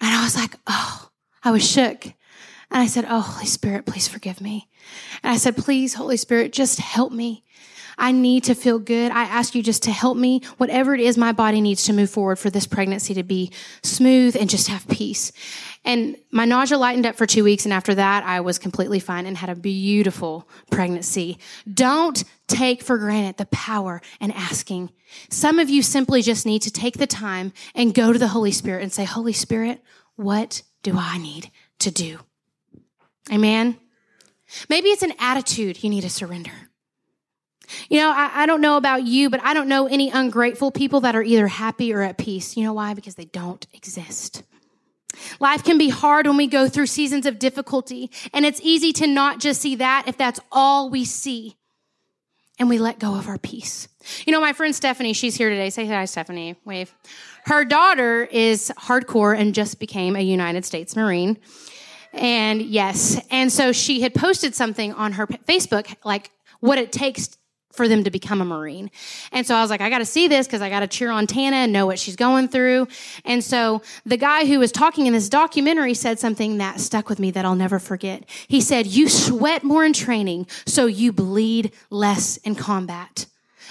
And 0.01 0.15
I 0.15 0.23
was 0.23 0.37
like, 0.37 0.55
oh, 0.67 1.09
I 1.43 1.51
was 1.51 1.69
shook. 1.69 2.05
And 2.71 2.83
I 2.83 2.87
said, 2.87 3.07
Oh, 3.09 3.21
Holy 3.21 3.47
Spirit, 3.47 3.87
please 3.87 4.09
forgive 4.09 4.41
me. 4.41 4.69
And 5.23 5.33
I 5.33 5.37
said, 5.37 5.57
Please, 5.57 5.95
Holy 5.95 6.17
Spirit, 6.17 6.53
just 6.53 6.79
help 6.79 7.13
me. 7.13 7.45
I 7.99 8.13
need 8.13 8.45
to 8.45 8.55
feel 8.55 8.79
good. 8.79 9.11
I 9.11 9.25
ask 9.25 9.55
you 9.55 9.63
just 9.63 9.83
to 9.83 9.91
help 9.91 10.17
me, 10.17 10.41
whatever 10.57 10.95
it 10.95 11.01
is 11.01 11.19
my 11.19 11.33
body 11.33 11.61
needs 11.61 11.85
to 11.85 11.93
move 11.93 12.11
forward 12.11 12.39
for 12.39 12.49
this 12.49 12.67
pregnancy 12.67 13.13
to 13.15 13.23
be 13.23 13.51
smooth 13.83 14.37
and 14.37 14.49
just 14.49 14.69
have 14.69 14.87
peace. 14.89 15.33
And 15.85 16.17
my 16.31 16.45
nausea 16.45 16.79
lightened 16.79 17.07
up 17.07 17.17
for 17.17 17.27
two 17.27 17.45
weeks. 17.45 17.65
And 17.65 17.73
after 17.73 17.95
that, 17.95 18.25
I 18.25 18.41
was 18.41 18.59
completely 18.59 19.01
fine 19.01 19.27
and 19.27 19.37
had 19.37 19.51
a 19.51 19.57
beautiful 19.57 20.49
pregnancy. 20.71 21.39
Don't 21.73 22.23
take 22.47 22.83
for 22.83 22.99
granted 22.99 23.37
the 23.37 23.47
power 23.47 24.01
and 24.21 24.33
asking. 24.33 24.91
Some 25.29 25.59
of 25.59 25.69
you 25.69 25.83
simply 25.83 26.23
just 26.23 26.47
need 26.47 26.63
to 26.63 26.71
take 26.71 26.99
the 26.99 27.07
time 27.07 27.53
and 27.75 27.95
go 27.95 28.13
to 28.13 28.19
the 28.19 28.29
Holy 28.29 28.53
Spirit 28.53 28.83
and 28.83 28.93
say, 28.93 29.05
Holy 29.05 29.33
Spirit, 29.33 29.83
what 30.17 30.63
do 30.83 30.97
I 30.97 31.19
need 31.19 31.51
to 31.81 31.91
do? 31.91 32.19
Amen. 33.33 33.79
Maybe 34.69 34.89
it's 34.89 35.03
an 35.03 35.13
attitude 35.19 35.83
you 35.83 35.91
need 35.91 36.03
to 36.03 36.11
surrender. 36.11 36.68
You 37.89 38.01
know, 38.01 38.11
I, 38.11 38.31
I, 38.43 38.47
don't 38.47 38.61
know 38.61 38.77
about 38.77 39.05
you, 39.05 39.31
but 39.31 39.43
I 39.43 39.55
don't 39.55 39.69
know 39.69 39.87
any 39.87 40.11
ungrateful 40.11 40.71
people 40.71 41.01
that 41.03 41.15
are 41.15 41.23
either 41.23 41.49
happy 41.49 41.93
or 41.93 42.03
at 42.03 42.19
peace. 42.19 42.57
You 42.57 42.65
know 42.65 42.73
why? 42.73 42.95
Because 42.95 43.15
they 43.15 43.27
don't 43.27 43.67
exist. 43.73 44.43
Life 45.41 45.65
can 45.65 45.79
be 45.79 45.89
hard 45.89 46.27
when 46.27 46.37
we 46.37 46.47
go 46.47 46.69
through 46.69 46.87
seasons 46.87 47.27
of 47.27 47.39
difficulty, 47.39 48.11
and 48.33 48.47
it's 48.47 48.61
easy 48.63 48.93
to 48.95 49.07
not 49.07 49.41
just 49.41 49.61
see 49.61 49.75
that 49.77 50.05
if 50.07 50.17
that's 50.17 50.41
all 50.53 50.91
we 50.91 51.05
see 51.05 51.57
and 52.59 52.69
we 52.69 52.79
let 52.79 52.99
go 52.99 53.15
of 53.15 53.29
our 53.29 53.39
peace. 53.39 53.89
You 54.27 54.33
know, 54.33 54.41
my 54.41 54.53
friend 54.53 54.75
Stephanie, 54.75 55.13
she's 55.13 55.37
here 55.37 55.49
today. 55.49 55.71
Say 55.71 55.87
hi, 55.87 56.05
Stephanie. 56.07 56.57
Wave. 56.65 56.93
Her 57.45 57.65
daughter 57.65 58.25
is 58.25 58.73
hardcore 58.77 59.39
and 59.39 59.55
just 59.55 59.79
became 59.79 60.17
a 60.17 60.21
United 60.21 60.65
States 60.65 60.97
Marine. 60.97 61.39
And 62.13 62.63
yes, 62.63 63.21
and 63.31 63.53
so 63.53 63.71
she 63.71 64.01
had 64.01 64.15
posted 64.15 64.55
something 64.55 64.93
on 64.95 65.13
her 65.13 65.27
Facebook, 65.27 65.95
like 66.05 66.31
what 66.61 66.79
it 66.79 66.91
takes 66.91 67.38
for 67.79 67.89
them 67.89 68.05
to 68.05 68.11
become 68.11 68.43
a 68.43 68.45
Marine. 68.45 68.91
And 69.33 69.47
so 69.47 69.55
I 69.55 69.63
was 69.63 69.71
like, 69.71 69.81
I 69.81 69.89
got 69.89 69.99
to 69.99 70.05
see 70.05 70.27
this 70.27 70.47
because 70.47 70.61
I 70.61 70.69
got 70.69 70.81
to 70.81 70.89
cheer 70.89 71.11
on 71.11 71.29
Tana 71.29 71.57
and 71.57 71.73
know 71.73 71.87
what 71.87 71.99
she's 71.99 72.17
going 72.17 72.49
through. 72.49 72.89
And 73.25 73.43
so 73.43 73.83
the 74.05 74.17
guy 74.17 74.47
who 74.47 74.59
was 74.59 74.73
talking 74.73 75.07
in 75.07 75.13
this 75.13 75.29
documentary 75.29 75.95
said 75.95 76.19
something 76.19 76.59
that 76.59 76.81
stuck 76.81 77.09
with 77.09 77.21
me 77.21 77.31
that 77.31 77.45
I'll 77.45 77.55
never 77.55 77.79
forget. 77.79 78.25
He 78.49 78.61
said, 78.61 78.89
You 78.89 79.09
sweat 79.09 79.63
more 79.63 79.85
in 79.85 79.93
training, 79.93 80.49
so 80.67 80.87
you 80.87 81.13
bleed 81.13 81.73
less 81.89 82.37
in 82.39 82.57
combat. 82.57 83.27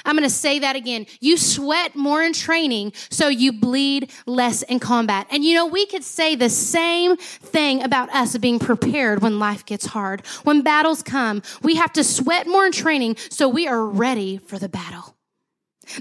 I'm 0.07 0.15
going 0.15 0.27
to 0.27 0.33
say 0.33 0.59
that 0.59 0.75
again. 0.75 1.05
You 1.19 1.37
sweat 1.37 1.95
more 1.95 2.23
in 2.23 2.33
training, 2.33 2.93
so 3.09 3.27
you 3.27 3.51
bleed 3.51 4.09
less 4.25 4.63
in 4.63 4.79
combat. 4.79 5.27
And 5.29 5.43
you 5.43 5.53
know, 5.53 5.67
we 5.67 5.85
could 5.85 6.03
say 6.03 6.35
the 6.35 6.49
same 6.49 7.17
thing 7.17 7.83
about 7.83 8.09
us 8.09 8.37
being 8.37 8.57
prepared 8.57 9.21
when 9.21 9.37
life 9.37 9.65
gets 9.65 9.87
hard. 9.87 10.25
When 10.43 10.61
battles 10.61 11.03
come, 11.03 11.43
we 11.61 11.75
have 11.75 11.91
to 11.93 12.03
sweat 12.03 12.47
more 12.47 12.65
in 12.65 12.71
training, 12.71 13.17
so 13.29 13.49
we 13.49 13.67
are 13.67 13.85
ready 13.85 14.37
for 14.37 14.57
the 14.57 14.69
battle. 14.69 15.15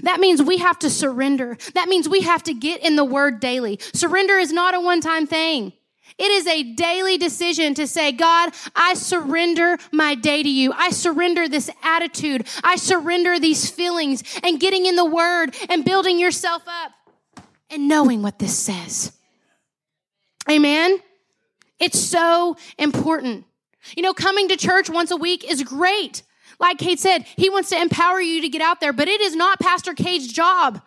That 0.03 0.19
means 0.19 0.41
we 0.41 0.57
have 0.57 0.79
to 0.79 0.89
surrender. 0.89 1.57
That 1.73 1.89
means 1.89 2.09
we 2.09 2.21
have 2.21 2.43
to 2.43 2.53
get 2.53 2.83
in 2.83 2.95
the 2.95 3.05
word 3.05 3.39
daily. 3.39 3.79
Surrender 3.93 4.37
is 4.37 4.51
not 4.51 4.73
a 4.73 4.79
one 4.79 5.01
time 5.01 5.27
thing. 5.27 5.73
It 6.17 6.31
is 6.31 6.47
a 6.47 6.63
daily 6.73 7.17
decision 7.17 7.73
to 7.75 7.87
say, 7.87 8.11
God, 8.11 8.53
I 8.75 8.93
surrender 8.95 9.77
my 9.91 10.15
day 10.15 10.41
to 10.41 10.49
you. 10.49 10.73
I 10.73 10.89
surrender 10.89 11.47
this 11.47 11.69
attitude. 11.83 12.47
I 12.63 12.75
surrender 12.75 13.39
these 13.39 13.69
feelings 13.69 14.23
and 14.43 14.59
getting 14.59 14.85
in 14.85 14.95
the 14.95 15.05
word 15.05 15.55
and 15.69 15.85
building 15.85 16.19
yourself 16.19 16.63
up 16.67 16.91
and 17.69 17.87
knowing 17.87 18.21
what 18.21 18.39
this 18.39 18.57
says. 18.57 19.11
Amen. 20.49 20.99
It's 21.79 21.99
so 21.99 22.55
important. 22.77 23.45
You 23.95 24.03
know, 24.03 24.13
coming 24.13 24.49
to 24.49 24.57
church 24.57 24.89
once 24.89 25.11
a 25.11 25.17
week 25.17 25.49
is 25.49 25.63
great. 25.63 26.23
Like 26.59 26.79
Cade 26.79 26.99
said, 26.99 27.25
he 27.35 27.49
wants 27.49 27.69
to 27.69 27.79
empower 27.79 28.19
you 28.19 28.41
to 28.41 28.49
get 28.49 28.61
out 28.61 28.79
there, 28.79 28.93
but 28.93 29.07
it 29.07 29.21
is 29.21 29.35
not 29.35 29.59
Pastor 29.59 29.93
Cade's 29.93 30.31
job 30.31 30.81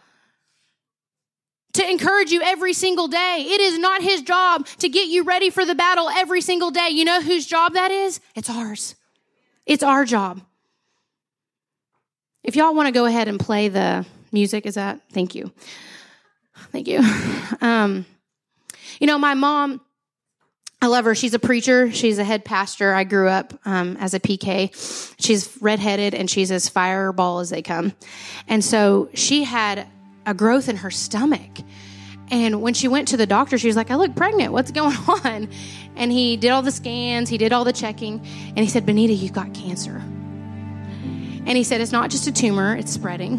to 1.75 1.89
encourage 1.89 2.31
you 2.31 2.43
every 2.43 2.73
single 2.73 3.09
day. 3.09 3.45
It 3.49 3.61
is 3.61 3.79
not 3.79 4.03
his 4.03 4.23
job 4.23 4.67
to 4.79 4.89
get 4.89 5.09
you 5.09 5.23
ready 5.23 5.51
for 5.51 5.65
the 5.65 5.75
battle 5.75 6.09
every 6.09 6.41
single 6.41 6.71
day. 6.71 6.89
You 6.91 7.05
know 7.05 7.21
whose 7.21 7.47
job 7.47 7.75
that 7.75 7.91
is? 7.91 8.21
It's 8.35 8.51
ours. 8.51 8.95
It's 9.67 9.83
our 9.83 10.05
job. 10.05 10.41
If 12.43 12.57
y'all 12.57 12.75
want 12.75 12.87
to 12.87 12.93
go 12.93 13.05
ahead 13.05 13.29
and 13.29 13.39
play 13.39 13.69
the 13.69 14.07
music, 14.33 14.67
is 14.67 14.75
that? 14.75 15.01
Thank 15.13 15.35
you. 15.35 15.53
Thank 16.73 16.89
you. 16.89 17.01
Um, 17.63 18.07
you 19.01 19.07
know, 19.07 19.19
my 19.19 19.35
mom, 19.35 19.83
I 20.81 20.87
love 20.87 21.05
her. 21.05 21.15
She's 21.15 21.35
a 21.35 21.39
preacher. 21.39 21.93
She's 21.93 22.19
a 22.19 22.25
head 22.25 22.43
pastor. 22.43 22.95
I 22.95 23.05
grew 23.05 23.29
up 23.29 23.53
um, 23.67 23.99
as 23.99 24.15
a 24.15 24.21
PK. 24.21 24.73
She's 25.19 25.59
redheaded 25.61 26.15
and 26.15 26.31
she's 26.31 26.51
as 26.51 26.71
fireball 26.71 27.41
as 27.41 27.51
they 27.51 27.61
come. 27.61 27.93
And 28.49 28.65
so 28.65 29.11
she 29.13 29.45
had 29.45 29.87
a 30.31 30.35
growth 30.35 30.69
in 30.69 30.77
her 30.77 30.91
stomach. 30.91 31.59
And 32.31 32.63
when 32.63 32.73
she 32.73 32.87
went 32.87 33.09
to 33.09 33.17
the 33.17 33.27
doctor, 33.27 33.59
she 33.59 33.67
was 33.67 33.75
like, 33.75 33.91
I 33.91 33.97
look 33.97 34.15
pregnant. 34.15 34.53
What's 34.53 34.71
going 34.71 34.97
on? 35.25 35.49
And 35.97 36.13
he 36.13 36.37
did 36.37 36.51
all 36.51 36.63
the 36.63 36.71
scans, 36.71 37.29
he 37.29 37.37
did 37.37 37.53
all 37.53 37.65
the 37.65 37.73
checking, 37.73 38.21
and 38.21 38.59
he 38.59 38.69
said, 38.69 38.87
Benita, 38.87 39.13
you've 39.13 39.33
got 39.33 39.53
cancer. 39.53 39.97
And 39.97 41.49
he 41.49 41.65
said, 41.65 41.81
It's 41.81 41.91
not 41.91 42.11
just 42.11 42.29
a 42.29 42.33
tumor, 42.33 42.77
it's 42.77 42.93
spreading. 42.93 43.33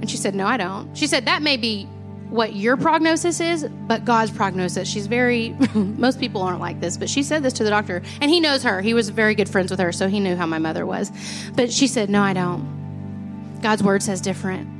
And 0.00 0.10
she 0.10 0.18
said, 0.18 0.34
No, 0.34 0.46
I 0.46 0.58
don't. 0.58 0.94
She 0.96 1.06
said, 1.06 1.24
That 1.24 1.40
may 1.40 1.56
be 1.56 1.84
what 2.28 2.54
your 2.54 2.76
prognosis 2.76 3.40
is, 3.40 3.64
but 3.64 4.04
God's 4.04 4.30
prognosis. 4.30 4.86
She's 4.86 5.06
very, 5.06 5.50
most 5.74 6.20
people 6.20 6.42
aren't 6.42 6.60
like 6.60 6.80
this, 6.80 6.98
but 6.98 7.08
she 7.08 7.22
said 7.22 7.42
this 7.42 7.54
to 7.54 7.64
the 7.64 7.70
doctor, 7.70 8.02
and 8.20 8.30
he 8.30 8.40
knows 8.40 8.62
her. 8.62 8.82
He 8.82 8.92
was 8.92 9.08
very 9.08 9.34
good 9.34 9.48
friends 9.48 9.70
with 9.70 9.80
her, 9.80 9.90
so 9.90 10.06
he 10.06 10.20
knew 10.20 10.36
how 10.36 10.46
my 10.46 10.58
mother 10.58 10.84
was. 10.84 11.10
But 11.56 11.72
she 11.72 11.86
said, 11.86 12.10
No, 12.10 12.20
I 12.20 12.34
don't. 12.34 13.58
God's 13.62 13.82
word 13.82 14.02
says 14.02 14.20
different. 14.20 14.79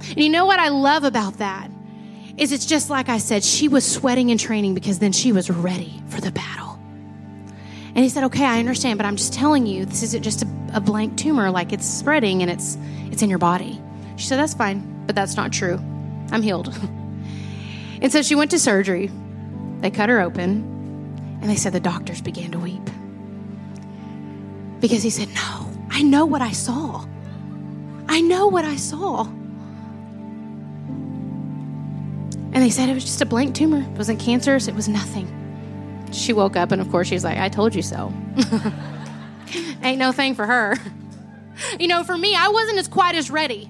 And 0.00 0.18
you 0.18 0.28
know 0.28 0.46
what 0.46 0.58
I 0.58 0.68
love 0.68 1.04
about 1.04 1.38
that? 1.38 1.70
Is 2.36 2.52
it's 2.52 2.66
just 2.66 2.88
like 2.88 3.08
I 3.08 3.18
said, 3.18 3.42
she 3.42 3.68
was 3.68 3.84
sweating 3.84 4.30
and 4.30 4.38
training 4.38 4.74
because 4.74 5.00
then 5.00 5.12
she 5.12 5.32
was 5.32 5.50
ready 5.50 6.02
for 6.08 6.20
the 6.20 6.30
battle. 6.30 6.78
And 7.88 7.98
he 7.98 8.08
said, 8.08 8.24
Okay, 8.24 8.44
I 8.44 8.60
understand, 8.60 8.98
but 8.98 9.06
I'm 9.06 9.16
just 9.16 9.32
telling 9.32 9.66
you, 9.66 9.84
this 9.84 10.02
isn't 10.04 10.22
just 10.22 10.42
a, 10.42 10.48
a 10.74 10.80
blank 10.80 11.16
tumor, 11.16 11.50
like 11.50 11.72
it's 11.72 11.86
spreading 11.86 12.42
and 12.42 12.50
it's 12.50 12.78
it's 13.10 13.22
in 13.22 13.30
your 13.30 13.40
body. 13.40 13.80
She 14.16 14.26
said, 14.26 14.38
That's 14.38 14.54
fine, 14.54 15.04
but 15.06 15.16
that's 15.16 15.36
not 15.36 15.52
true. 15.52 15.80
I'm 16.30 16.42
healed. 16.42 16.68
and 18.00 18.12
so 18.12 18.22
she 18.22 18.36
went 18.36 18.52
to 18.52 18.58
surgery. 18.58 19.10
They 19.80 19.90
cut 19.90 20.08
her 20.08 20.20
open, 20.20 21.38
and 21.40 21.50
they 21.50 21.56
said 21.56 21.72
the 21.72 21.80
doctors 21.80 22.20
began 22.20 22.52
to 22.52 22.58
weep. 22.58 22.82
Because 24.80 25.02
he 25.02 25.10
said, 25.10 25.28
No, 25.34 25.70
I 25.90 26.02
know 26.02 26.24
what 26.24 26.42
I 26.42 26.52
saw. 26.52 27.04
I 28.08 28.20
know 28.20 28.46
what 28.46 28.64
I 28.64 28.76
saw. 28.76 29.28
And 32.52 32.62
they 32.62 32.70
said 32.70 32.88
it 32.88 32.94
was 32.94 33.04
just 33.04 33.20
a 33.20 33.26
blank 33.26 33.54
tumor. 33.54 33.80
It 33.80 33.96
wasn't 33.96 34.20
cancerous, 34.20 34.68
it 34.68 34.74
was 34.74 34.88
nothing. 34.88 35.34
She 36.12 36.32
woke 36.32 36.56
up, 36.56 36.72
and 36.72 36.80
of 36.80 36.90
course, 36.90 37.08
she's 37.08 37.24
like, 37.24 37.38
I 37.38 37.48
told 37.48 37.74
you 37.74 37.82
so. 37.82 38.12
Ain't 39.82 39.98
no 39.98 40.12
thing 40.12 40.34
for 40.34 40.46
her. 40.46 40.74
You 41.78 41.88
know, 41.88 42.04
for 42.04 42.16
me, 42.16 42.34
I 42.34 42.48
wasn't 42.48 42.78
as 42.78 42.88
quite 42.88 43.14
as 43.14 43.30
ready. 43.30 43.64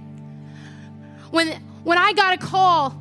When, 1.31 1.49
when 1.85 1.99
I 1.99 2.13
got 2.13 2.35
a 2.35 2.39
call 2.39 2.95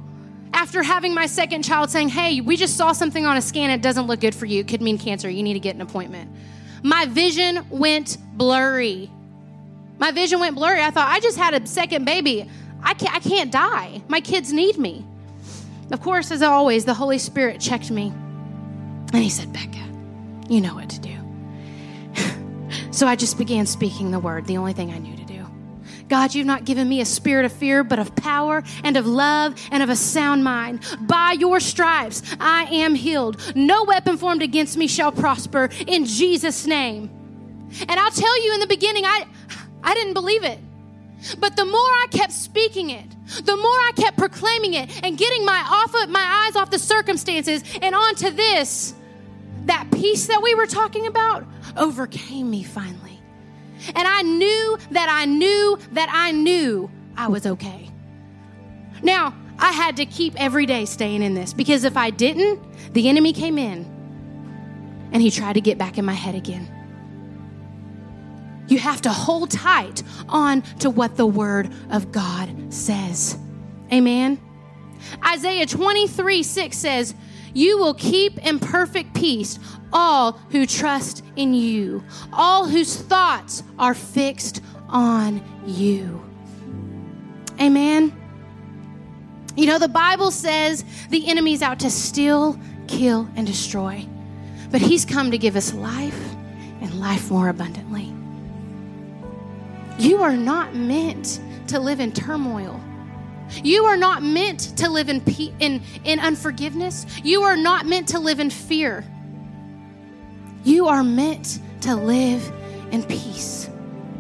after 0.54 0.82
having 0.82 1.14
my 1.14 1.26
second 1.26 1.64
child 1.64 1.90
saying, 1.90 2.10
Hey, 2.10 2.42
we 2.42 2.58
just 2.58 2.78
saw 2.78 2.94
something 2.94 3.26
on 3.26 3.38
a 3.38 3.42
scan, 3.42 3.70
it 3.70 3.82
doesn't 3.82 4.08
look 4.08 4.22
good 4.22 4.34
for 4.34 4.46
you, 4.46 4.62
it 4.62 4.68
could 4.68 4.82
mean 4.82 4.98
cancer, 4.98 5.30
you 5.30 5.44
need 5.44 5.54
to 5.54 5.60
get 5.60 5.76
an 5.76 5.82
appointment. 5.82 6.32
My 6.84 7.06
vision 7.06 7.66
went 7.70 8.18
blurry. 8.34 9.12
My 10.00 10.12
vision 10.12 10.40
went 10.40 10.56
blurry. 10.56 10.82
I 10.82 10.92
thought, 10.92 11.10
I 11.10 11.20
just 11.20 11.38
had 11.38 11.54
a 11.54 11.66
second 11.68 12.06
baby. 12.06 12.50
I 12.84 12.94
can't, 12.94 13.16
I 13.16 13.20
can't 13.20 13.52
die. 13.52 14.02
My 14.08 14.22
kids 14.22 14.54
need 14.54 14.78
me. 14.78 15.06
Of 15.92 16.02
course, 16.02 16.32
as 16.32 16.42
always, 16.42 16.86
the 16.86 16.94
Holy 16.94 17.18
Spirit 17.18 17.62
checked 17.62 17.92
me 17.92 18.14
and 19.14 19.24
he 19.24 19.30
said, 19.30 19.54
Becca, 19.54 19.84
you 20.50 20.62
know 20.62 20.76
what 20.76 20.90
to 20.90 21.00
do. 21.00 22.92
so 22.92 23.08
I 23.08 23.16
just 23.16 23.38
began 23.38 23.66
speaking 23.66 24.12
the 24.12 24.20
word, 24.20 24.46
the 24.46 24.58
only 24.58 24.74
thing 24.74 24.92
I 24.92 24.98
knew 24.98 25.16
to 25.16 25.24
do. 25.24 25.28
God, 26.10 26.34
you've 26.34 26.48
not 26.48 26.66
given 26.66 26.88
me 26.88 27.02
a 27.02 27.06
spirit 27.06 27.46
of 27.46 27.52
fear, 27.52 27.84
but 27.84 28.00
of 28.00 28.16
power 28.16 28.64
and 28.84 28.96
of 28.98 29.06
love 29.06 29.56
and 29.72 29.84
of 29.84 29.90
a 29.90 29.96
sound 29.96 30.44
mind. 30.44 30.80
By 31.02 31.34
your 31.34 31.60
stripes, 31.60 32.22
I 32.40 32.64
am 32.66 32.96
healed. 32.96 33.42
No 33.56 33.84
weapon 33.84 34.18
formed 34.18 34.42
against 34.42 34.78
me 34.78 34.88
shall 34.88 35.12
prosper 35.12 35.70
in 35.86 36.06
Jesus' 36.06 36.66
name. 36.66 37.10
And 37.88 38.00
I'll 38.00 38.12
tell 38.12 38.44
you 38.44 38.54
in 38.54 38.60
the 38.60 38.68
beginning, 38.68 39.04
I, 39.06 39.26
I 39.84 39.94
didn't 39.94 40.14
believe 40.14 40.44
it. 40.44 40.60
But 41.40 41.56
the 41.56 41.66
more 41.66 41.74
I 41.74 42.08
kept 42.12 42.32
speaking 42.32 42.90
it, 42.92 43.06
the 43.44 43.56
more 43.56 43.66
I 43.66 43.92
kept 43.96 44.18
proclaiming 44.18 44.76
it 44.76 45.04
and 45.04 45.18
getting 45.18 45.46
my 45.46 45.64
off 45.68 45.94
of, 45.96 46.10
my 46.10 46.46
eyes 46.46 46.56
off 46.56 46.70
the 46.70 46.80
circumstances 46.80 47.64
and 47.82 47.96
onto 47.96 48.30
this, 48.30 48.94
that 49.66 49.90
peace 49.92 50.28
that 50.28 50.42
we 50.42 50.56
were 50.56 50.68
talking 50.68 51.08
about 51.08 51.46
overcame 51.76 52.50
me 52.50 52.64
finally. 52.64 53.20
And 53.96 54.08
I 54.08 54.22
knew 54.22 54.78
that 54.92 55.10
I 55.10 55.26
knew 55.26 55.80
that 55.92 56.10
I 56.12 56.32
knew 56.32 56.90
I 57.16 57.28
was 57.28 57.46
okay. 57.46 57.90
Now, 59.04 59.36
I 59.60 59.72
had 59.72 59.98
to 59.98 60.06
keep 60.06 60.36
every 60.40 60.66
day 60.66 60.86
staying 60.86 61.24
in 61.24 61.34
this 61.34 61.54
because 61.54 61.84
if 61.84 61.98
I 61.98 62.10
didn't, 62.12 62.94
the 62.94 63.10
enemy 63.10 63.34
came 63.34 63.58
in 63.58 63.86
and 65.12 65.22
he 65.22 65.32
tried 65.32 65.54
to 65.54 65.62
get 65.62 65.78
back 65.78 65.98
in 65.98 66.06
my 66.06 66.14
head 66.14 66.36
again. 66.36 66.77
You 68.68 68.80
have 68.80 69.02
to 69.04 69.10
hold 69.10 69.52
tight 69.52 70.04
on 70.28 70.62
to 70.80 70.90
what 70.90 71.16
the 71.16 71.26
word 71.26 71.72
of 71.90 72.12
God 72.12 72.74
says. 72.74 73.38
Amen. 73.92 74.40
Isaiah 75.26 75.66
23 75.66 76.44
6 76.44 76.78
says, 76.78 77.16
You 77.54 77.78
will 77.78 77.94
keep 77.94 78.38
in 78.46 78.60
perfect 78.60 79.14
peace 79.14 79.60
all 79.94 80.34
who 80.52 80.66
trust 80.66 81.24
in 81.36 81.54
you, 81.54 82.04
all 82.34 82.68
whose 82.68 82.96
thoughts 82.96 83.64
are 83.80 83.94
fixed 83.94 84.62
on 84.90 85.42
you. 85.66 86.22
Amen. 87.60 88.14
You 89.56 89.66
know, 89.66 89.80
the 89.80 89.88
Bible 89.88 90.30
says 90.30 90.86
the 91.10 91.28
enemy's 91.28 91.62
out 91.62 91.80
to 91.80 91.90
steal, 91.90 92.60
kill, 92.88 93.28
and 93.36 93.48
destroy, 93.48 94.06
but 94.70 94.82
he's 94.82 95.06
come 95.06 95.32
to 95.32 95.38
give 95.38 95.56
us 95.56 95.74
life 95.74 96.36
and 96.82 97.00
life 97.00 97.32
more 97.32 97.50
abundantly. 97.50 98.17
You 99.98 100.22
are 100.24 100.36
not 100.36 100.76
meant 100.76 101.40
to 101.68 101.80
live 101.80 102.00
in 102.00 102.12
turmoil. 102.12 102.82
You 103.64 103.86
are 103.86 103.98
not 103.98 104.24
meant 104.24 104.78
to 104.78 104.90
live 104.90 105.10
in, 105.10 105.22
in, 105.60 105.82
in 106.04 106.20
unforgiveness. 106.20 107.06
You 107.24 107.44
are 107.44 107.56
not 107.56 107.86
meant 107.86 108.10
to 108.10 108.20
live 108.20 108.40
in 108.40 108.50
fear. 108.50 109.06
You 110.64 110.88
are 110.88 111.04
meant 111.04 111.60
to 111.82 111.96
live 111.96 112.52
in 112.92 113.04
peace. 113.04 113.70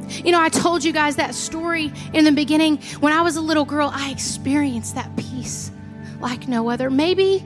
You 0.10 0.32
know, 0.32 0.42
I 0.42 0.50
told 0.50 0.84
you 0.84 0.94
guys 0.94 1.18
that 1.18 1.36
story 1.36 1.92
in 2.14 2.24
the 2.24 2.32
beginning. 2.32 2.78
When 3.00 3.12
I 3.12 3.22
was 3.22 3.36
a 3.36 3.42
little 3.42 3.66
girl, 3.66 3.92
I 3.94 4.10
experienced 4.12 4.96
that 4.96 5.14
peace 5.18 5.72
like 6.20 6.48
no 6.48 6.70
other. 6.70 6.90
Maybe 6.90 7.44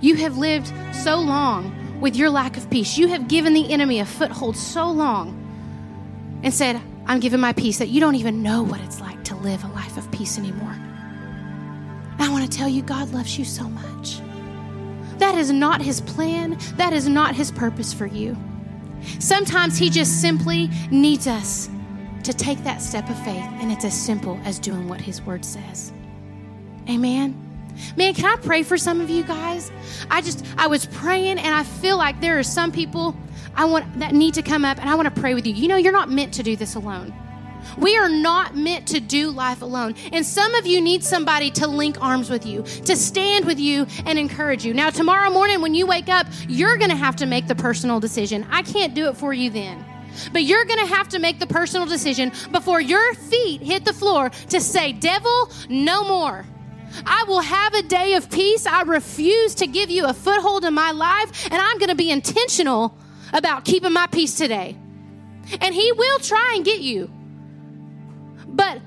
you 0.00 0.16
have 0.16 0.36
lived 0.36 0.72
so 0.94 1.20
long 1.20 2.00
with 2.00 2.16
your 2.16 2.30
lack 2.30 2.56
of 2.56 2.68
peace. 2.70 2.98
You 2.98 3.08
have 3.08 3.28
given 3.28 3.54
the 3.54 3.72
enemy 3.72 4.00
a 4.00 4.04
foothold 4.04 4.56
so 4.56 4.90
long 4.90 5.36
and 6.42 6.52
said, 6.52 6.80
I'm 7.10 7.18
giving 7.18 7.40
my 7.40 7.52
peace 7.52 7.78
that 7.78 7.88
you 7.88 7.98
don't 7.98 8.14
even 8.14 8.40
know 8.40 8.62
what 8.62 8.80
it's 8.82 9.00
like 9.00 9.24
to 9.24 9.34
live 9.34 9.64
a 9.64 9.66
life 9.66 9.96
of 9.96 10.08
peace 10.12 10.38
anymore. 10.38 10.76
I 12.20 12.28
want 12.30 12.48
to 12.48 12.56
tell 12.56 12.68
you, 12.68 12.82
God 12.82 13.10
loves 13.12 13.36
you 13.36 13.44
so 13.44 13.64
much. 13.64 14.20
That 15.18 15.34
is 15.34 15.50
not 15.50 15.82
His 15.82 16.00
plan, 16.00 16.56
that 16.76 16.92
is 16.92 17.08
not 17.08 17.34
His 17.34 17.50
purpose 17.50 17.92
for 17.92 18.06
you. 18.06 18.36
Sometimes 19.18 19.76
He 19.76 19.90
just 19.90 20.20
simply 20.20 20.70
needs 20.92 21.26
us 21.26 21.68
to 22.22 22.32
take 22.32 22.62
that 22.62 22.80
step 22.80 23.10
of 23.10 23.18
faith, 23.24 23.42
and 23.54 23.72
it's 23.72 23.84
as 23.84 24.00
simple 24.00 24.38
as 24.44 24.60
doing 24.60 24.86
what 24.86 25.00
His 25.00 25.20
Word 25.20 25.44
says. 25.44 25.92
Amen. 26.88 27.34
Man, 27.96 28.14
can 28.14 28.26
I 28.26 28.36
pray 28.40 28.62
for 28.62 28.78
some 28.78 29.00
of 29.00 29.10
you 29.10 29.24
guys? 29.24 29.72
I 30.12 30.20
just, 30.20 30.44
I 30.56 30.68
was 30.68 30.86
praying, 30.86 31.40
and 31.40 31.52
I 31.56 31.64
feel 31.64 31.96
like 31.96 32.20
there 32.20 32.38
are 32.38 32.44
some 32.44 32.70
people 32.70 33.16
I 33.54 33.64
want 33.64 33.98
that 33.98 34.12
need 34.12 34.34
to 34.34 34.42
come 34.42 34.64
up, 34.64 34.78
and 34.78 34.88
I 34.88 34.94
want 34.94 35.14
to 35.14 35.20
pray 35.20 35.34
with 35.34 35.46
you. 35.46 35.54
You 35.54 35.68
know, 35.68 35.76
you're 35.76 35.92
not 35.92 36.10
meant 36.10 36.34
to 36.34 36.42
do 36.42 36.56
this 36.56 36.74
alone. 36.74 37.12
We 37.78 37.96
are 37.96 38.08
not 38.08 38.56
meant 38.56 38.88
to 38.88 39.00
do 39.00 39.30
life 39.30 39.62
alone. 39.62 39.94
And 40.12 40.24
some 40.24 40.54
of 40.54 40.66
you 40.66 40.80
need 40.80 41.04
somebody 41.04 41.50
to 41.52 41.66
link 41.66 42.00
arms 42.00 42.30
with 42.30 42.46
you, 42.46 42.62
to 42.62 42.96
stand 42.96 43.44
with 43.44 43.58
you 43.58 43.86
and 44.06 44.18
encourage 44.18 44.64
you. 44.64 44.74
Now, 44.74 44.90
tomorrow 44.90 45.30
morning 45.30 45.60
when 45.60 45.74
you 45.74 45.86
wake 45.86 46.08
up, 46.08 46.26
you're 46.48 46.78
going 46.78 46.90
to 46.90 46.96
have 46.96 47.16
to 47.16 47.26
make 47.26 47.48
the 47.48 47.54
personal 47.54 48.00
decision. 48.00 48.46
I 48.50 48.62
can't 48.62 48.94
do 48.94 49.08
it 49.08 49.16
for 49.16 49.32
you 49.32 49.50
then. 49.50 49.84
But 50.32 50.42
you're 50.42 50.64
going 50.64 50.80
to 50.80 50.94
have 50.94 51.08
to 51.10 51.18
make 51.18 51.38
the 51.38 51.46
personal 51.46 51.86
decision 51.86 52.32
before 52.50 52.80
your 52.80 53.14
feet 53.14 53.62
hit 53.62 53.84
the 53.84 53.92
floor 53.92 54.30
to 54.48 54.60
say, 54.60 54.92
Devil, 54.92 55.50
no 55.68 56.04
more. 56.04 56.44
I 57.06 57.24
will 57.28 57.40
have 57.40 57.74
a 57.74 57.82
day 57.82 58.14
of 58.14 58.28
peace. 58.30 58.66
I 58.66 58.82
refuse 58.82 59.54
to 59.56 59.68
give 59.68 59.90
you 59.90 60.06
a 60.06 60.12
foothold 60.12 60.64
in 60.64 60.74
my 60.74 60.90
life, 60.90 61.46
and 61.46 61.54
I'm 61.54 61.78
going 61.78 61.90
to 61.90 61.94
be 61.94 62.10
intentional 62.10 62.96
about 63.32 63.64
keeping 63.64 63.92
my 63.92 64.06
peace 64.06 64.36
today. 64.36 64.76
And 65.60 65.74
He 65.74 65.92
will 65.92 66.18
try 66.18 66.52
and 66.56 66.64
get 66.64 66.80
you. 66.80 67.10
But 68.46 68.80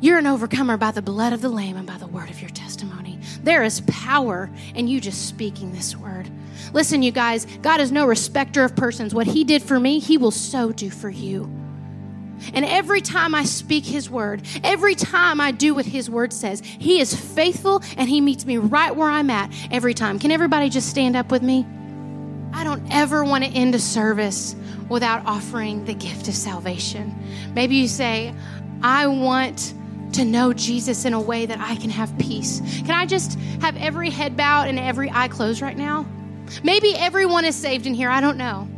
you're 0.00 0.18
an 0.18 0.26
overcomer 0.26 0.76
by 0.76 0.90
the 0.90 1.02
blood 1.02 1.32
of 1.32 1.42
the 1.42 1.48
Lamb 1.48 1.76
and 1.76 1.86
by 1.86 1.96
the 1.96 2.06
word 2.08 2.28
of 2.28 2.40
your 2.40 2.50
testimony. 2.50 3.20
There 3.42 3.62
is 3.62 3.82
power 3.82 4.50
in 4.74 4.88
you 4.88 5.00
just 5.00 5.28
speaking 5.28 5.72
this 5.72 5.96
word. 5.96 6.28
Listen, 6.72 7.02
you 7.02 7.12
guys, 7.12 7.46
God 7.62 7.80
is 7.80 7.92
no 7.92 8.06
respecter 8.06 8.64
of 8.64 8.74
persons. 8.74 9.14
What 9.14 9.26
He 9.26 9.44
did 9.44 9.62
for 9.62 9.78
me, 9.78 9.98
He 9.98 10.18
will 10.18 10.30
so 10.30 10.72
do 10.72 10.90
for 10.90 11.10
you. 11.10 11.44
And 12.52 12.64
every 12.64 13.00
time 13.00 13.34
I 13.34 13.44
speak 13.44 13.84
His 13.84 14.10
word, 14.10 14.42
every 14.64 14.96
time 14.96 15.40
I 15.40 15.52
do 15.52 15.74
what 15.74 15.86
His 15.86 16.10
word 16.10 16.32
says, 16.32 16.60
He 16.60 17.00
is 17.00 17.14
faithful 17.14 17.82
and 17.96 18.08
He 18.08 18.20
meets 18.20 18.44
me 18.44 18.58
right 18.58 18.94
where 18.94 19.08
I'm 19.08 19.30
at 19.30 19.52
every 19.70 19.94
time. 19.94 20.18
Can 20.18 20.32
everybody 20.32 20.68
just 20.68 20.88
stand 20.88 21.14
up 21.14 21.30
with 21.30 21.42
me? 21.42 21.66
I 22.52 22.64
don't 22.64 22.82
ever 22.90 23.24
want 23.24 23.44
to 23.44 23.50
end 23.50 23.74
a 23.74 23.78
service 23.78 24.54
without 24.88 25.24
offering 25.26 25.84
the 25.84 25.94
gift 25.94 26.28
of 26.28 26.34
salvation. 26.34 27.14
Maybe 27.54 27.76
you 27.76 27.88
say, 27.88 28.34
I 28.82 29.06
want 29.06 29.74
to 30.14 30.24
know 30.24 30.52
Jesus 30.52 31.04
in 31.04 31.14
a 31.14 31.20
way 31.20 31.46
that 31.46 31.58
I 31.58 31.76
can 31.76 31.90
have 31.90 32.16
peace. 32.18 32.60
Can 32.80 32.90
I 32.90 33.06
just 33.06 33.38
have 33.60 33.76
every 33.76 34.10
head 34.10 34.36
bowed 34.36 34.68
and 34.68 34.78
every 34.78 35.10
eye 35.10 35.28
closed 35.28 35.62
right 35.62 35.76
now? 35.76 36.06
Maybe 36.62 36.94
everyone 36.94 37.44
is 37.44 37.56
saved 37.56 37.86
in 37.86 37.94
here. 37.94 38.10
I 38.10 38.20
don't 38.20 38.36
know. 38.36 38.68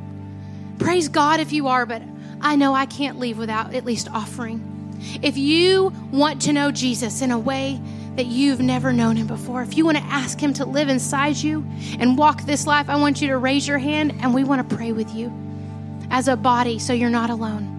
Praise 0.78 1.08
God 1.08 1.40
if 1.40 1.52
you 1.52 1.66
are, 1.68 1.86
but 1.86 2.02
I 2.40 2.56
know 2.56 2.74
I 2.74 2.86
can't 2.86 3.18
leave 3.18 3.38
without 3.38 3.74
at 3.74 3.84
least 3.84 4.08
offering. 4.12 4.70
If 5.22 5.36
you 5.36 5.92
want 6.12 6.42
to 6.42 6.52
know 6.52 6.70
Jesus 6.70 7.20
in 7.20 7.30
a 7.30 7.38
way 7.38 7.80
that 8.16 8.26
you've 8.26 8.60
never 8.60 8.92
known 8.92 9.16
him 9.16 9.26
before, 9.26 9.62
if 9.62 9.76
you 9.76 9.84
want 9.84 9.98
to 9.98 10.04
ask 10.04 10.38
him 10.40 10.52
to 10.54 10.64
live 10.64 10.88
inside 10.88 11.36
you 11.36 11.64
and 11.98 12.16
walk 12.16 12.42
this 12.42 12.66
life, 12.66 12.88
I 12.88 12.96
want 12.96 13.20
you 13.20 13.28
to 13.28 13.38
raise 13.38 13.66
your 13.66 13.78
hand 13.78 14.14
and 14.20 14.32
we 14.32 14.44
want 14.44 14.68
to 14.68 14.76
pray 14.76 14.92
with 14.92 15.12
you 15.14 15.32
as 16.10 16.28
a 16.28 16.36
body 16.36 16.78
so 16.78 16.92
you're 16.92 17.10
not 17.10 17.30
alone. 17.30 17.70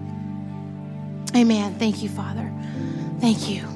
Amen. 1.34 1.74
Thank 1.78 2.02
you, 2.02 2.08
Father. 2.08 2.52
Thank 3.20 3.48
you. 3.48 3.66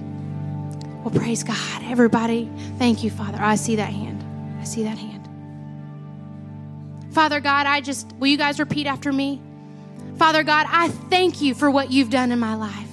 Well, 1.03 1.15
praise 1.15 1.43
God. 1.43 1.83
Everybody, 1.85 2.51
thank 2.79 3.03
you, 3.03 3.11
Father. 3.11 3.39
I 3.41 3.55
see 3.55 3.77
that 3.77 3.93
hand. 3.93 4.23
I 4.61 4.65
see 4.65 4.83
that 4.83 4.99
hand. 4.99 5.29
Father 7.13 7.41
God, 7.41 7.67
I 7.67 7.81
just, 7.81 8.13
will 8.19 8.29
you 8.29 8.37
guys 8.37 8.59
repeat 8.59 8.87
after 8.87 9.13
me? 9.13 9.41
Father 10.17 10.43
God, 10.43 10.67
I 10.69 10.89
thank 10.89 11.41
you 11.41 11.55
for 11.55 11.71
what 11.71 11.91
you've 11.91 12.11
done 12.11 12.33
in 12.33 12.39
my 12.39 12.55
life. 12.55 12.90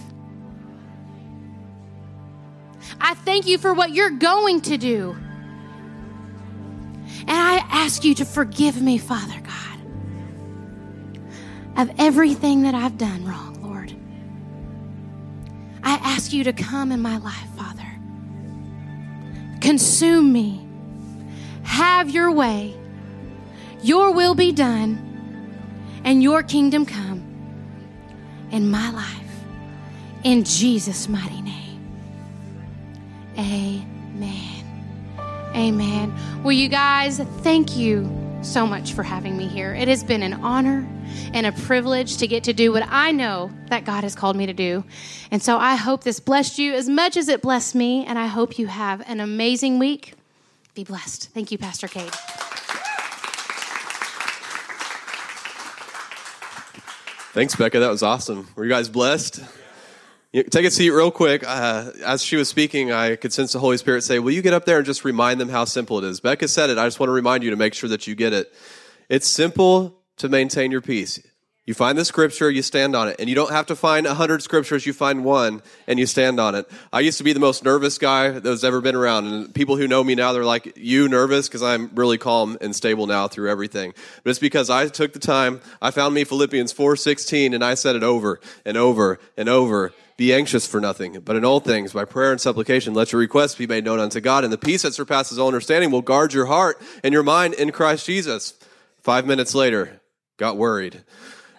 I 3.00 3.14
thank 3.14 3.48
you 3.48 3.58
for 3.58 3.74
what 3.74 3.92
you're 3.92 4.12
going 4.12 4.62
to 4.62 4.78
do. 4.78 5.16
And 7.22 7.32
I 7.32 7.58
ask 7.70 8.04
you 8.04 8.16
to 8.16 8.26
forgive 8.26 8.82
me, 8.82 8.98
Father 8.98 9.40
God, 9.42 9.80
of 11.78 11.92
everything 12.00 12.64
that 12.64 12.74
I've 12.74 12.98
done 12.98 13.26
wrong, 13.26 13.62
Lord. 13.62 13.96
I 15.84 15.96
ask 15.96 16.34
you 16.34 16.44
to 16.46 16.54
come 16.54 16.92
in 16.92 17.02
my 17.02 17.18
life, 17.18 17.48
Father. 17.56 17.84
Consume 19.62 20.32
me. 20.32 20.68
Have 21.64 22.10
your 22.10 22.32
way. 22.32 22.76
Your 23.82 24.12
will 24.12 24.36
be 24.36 24.52
done 24.52 25.04
and 26.04 26.24
your 26.24 26.42
kingdom 26.42 26.86
come 26.86 27.24
in 28.52 28.72
my 28.72 28.90
life. 28.92 29.24
In 30.24 30.44
Jesus' 30.44 31.10
mighty 31.10 31.42
name. 31.42 31.67
Amen. 33.38 34.64
Amen. 35.56 36.14
Well, 36.44 36.52
you 36.52 36.70
guys, 36.70 37.20
thank 37.20 37.78
you 37.78 38.10
so 38.42 38.66
much 38.66 38.94
for 38.94 39.04
having 39.04 39.38
me 39.38 39.48
here. 39.48 39.74
It 39.74 39.88
has 39.88 40.04
been 40.04 40.24
an 40.24 40.34
honor 40.34 40.88
and 41.34 41.46
a 41.46 41.52
privilege 41.52 42.18
to 42.18 42.28
get 42.28 42.44
to 42.46 42.54
do 42.54 42.72
what 42.72 42.84
I 42.88 43.12
know 43.12 43.52
that 43.70 43.86
God 43.86 44.04
has 44.04 44.16
called 44.16 44.36
me 44.36 44.46
to 44.46 44.54
do. 44.54 44.84
And 45.32 45.42
so 45.42 45.58
I 45.58 45.76
hope 45.76 46.04
this 46.04 46.20
blessed 46.20 46.58
you 46.60 46.74
as 46.74 46.88
much 46.88 47.18
as 47.18 47.28
it 47.30 47.42
blessed 47.42 47.76
me, 47.76 48.06
and 48.06 48.18
I 48.18 48.28
hope 48.28 48.60
you 48.60 48.68
have 48.68 49.02
an 49.08 49.20
amazing 49.20 49.80
week. 49.80 50.14
Be 50.74 50.84
blessed. 50.84 51.30
Thank 51.30 51.52
you, 51.52 51.58
Pastor 51.58 51.88
Cade. 51.88 52.14
Thanks, 57.34 57.56
Becca. 57.56 57.80
That 57.80 57.92
was 57.92 58.02
awesome. 58.02 58.48
Were 58.56 58.64
you 58.64 58.72
guys 58.72 58.90
blessed? 58.90 59.42
Take 60.44 60.66
a 60.66 60.72
seat 60.72 60.92
real 60.92 61.10
quick. 61.10 61.44
Uh, 61.48 61.92
as 62.06 62.22
she 62.22 62.36
was 62.36 62.48
speaking, 62.48 62.92
I 62.92 63.16
could 63.16 63.34
sense 63.34 63.54
the 63.54 63.60
Holy 63.60 63.78
Spirit 63.78 64.04
say, 64.04 64.20
Will 64.20 64.32
you 64.32 64.44
get 64.44 64.54
up 64.54 64.66
there 64.66 64.78
and 64.78 64.86
just 64.86 65.04
remind 65.04 65.42
them 65.42 65.50
how 65.50 65.66
simple 65.66 65.98
it 65.98 66.04
is? 66.04 66.20
Becca 66.20 66.48
said 66.48 66.70
it. 66.70 66.78
I 66.78 66.86
just 66.86 67.00
want 67.00 67.08
to 67.08 67.14
remind 67.14 67.44
you 67.44 67.50
to 67.50 67.56
make 67.56 67.74
sure 67.74 67.90
that 67.90 68.06
you 68.06 68.14
get 68.14 68.34
it. 68.34 68.54
It's 69.10 69.28
simple 69.28 69.96
to 70.18 70.30
maintain 70.30 70.70
your 70.70 70.82
peace. 70.82 71.20
You 71.66 71.74
find 71.74 71.98
the 71.98 72.06
scripture, 72.06 72.52
you 72.52 72.62
stand 72.62 72.96
on 72.96 73.08
it. 73.08 73.16
And 73.20 73.28
you 73.28 73.36
don't 73.36 73.52
have 73.52 73.66
to 73.66 73.76
find 73.76 74.06
a 74.06 74.14
hundred 74.14 74.44
scriptures, 74.44 74.86
you 74.86 74.94
find 74.94 75.26
one 75.26 75.64
and 75.88 75.98
you 75.98 76.06
stand 76.06 76.40
on 76.40 76.54
it. 76.54 76.70
I 76.94 77.00
used 77.00 77.18
to 77.18 77.24
be 77.24 77.34
the 77.34 77.40
most 77.40 77.64
nervous 77.64 77.98
guy 77.98 78.30
that's 78.30 78.64
ever 78.64 78.80
been 78.80 78.96
around. 78.96 79.26
And 79.26 79.56
people 79.56 79.76
who 79.76 79.88
know 79.88 80.04
me 80.04 80.14
now, 80.14 80.34
they're 80.34 80.46
like, 80.46 80.78
You 80.78 81.10
nervous? 81.10 81.48
Because 81.48 81.64
I'm 81.64 81.90
really 81.96 82.20
calm 82.20 82.58
and 82.62 82.76
stable 82.76 83.08
now 83.08 83.28
through 83.28 83.50
everything. 83.50 83.94
But 84.24 84.30
it's 84.30 84.40
because 84.40 84.70
I 84.70 84.88
took 84.88 85.14
the 85.14 85.20
time, 85.20 85.62
I 85.82 85.90
found 85.90 86.14
me 86.14 86.26
Philippians 86.26 86.74
4:16, 86.74 87.56
and 87.56 87.64
I 87.64 87.74
said 87.74 87.96
it 87.96 88.04
over 88.04 88.40
and 88.66 88.78
over 88.78 89.20
and 89.36 89.50
over 89.50 89.94
be 90.18 90.34
anxious 90.34 90.66
for 90.66 90.82
nothing, 90.82 91.20
but 91.24 91.36
in 91.36 91.46
all 91.46 91.60
things, 91.60 91.94
by 91.94 92.04
prayer 92.04 92.32
and 92.32 92.42
supplication, 92.42 92.96
let 92.96 93.12
your 93.12 93.22
requests 93.22 93.54
be 93.54 93.68
made 93.68 93.86
known 93.86 94.00
unto 94.00 94.20
God, 94.20 94.44
and 94.44 94.52
the 94.52 94.58
peace 94.58 94.82
that 94.82 94.96
surpasses 94.96 95.38
all 95.38 95.48
understanding 95.48 95.92
will 95.92 96.02
guard 96.02 96.34
your 96.34 96.48
heart 96.48 96.82
and 97.04 97.14
your 97.14 97.22
mind 97.22 97.54
in 97.54 97.72
Christ 97.72 98.08
Jesus. 98.08 98.56
Five 99.04 99.28
minutes 99.28 99.54
later, 99.54 100.02
got 100.38 100.58
worried. 100.58 101.04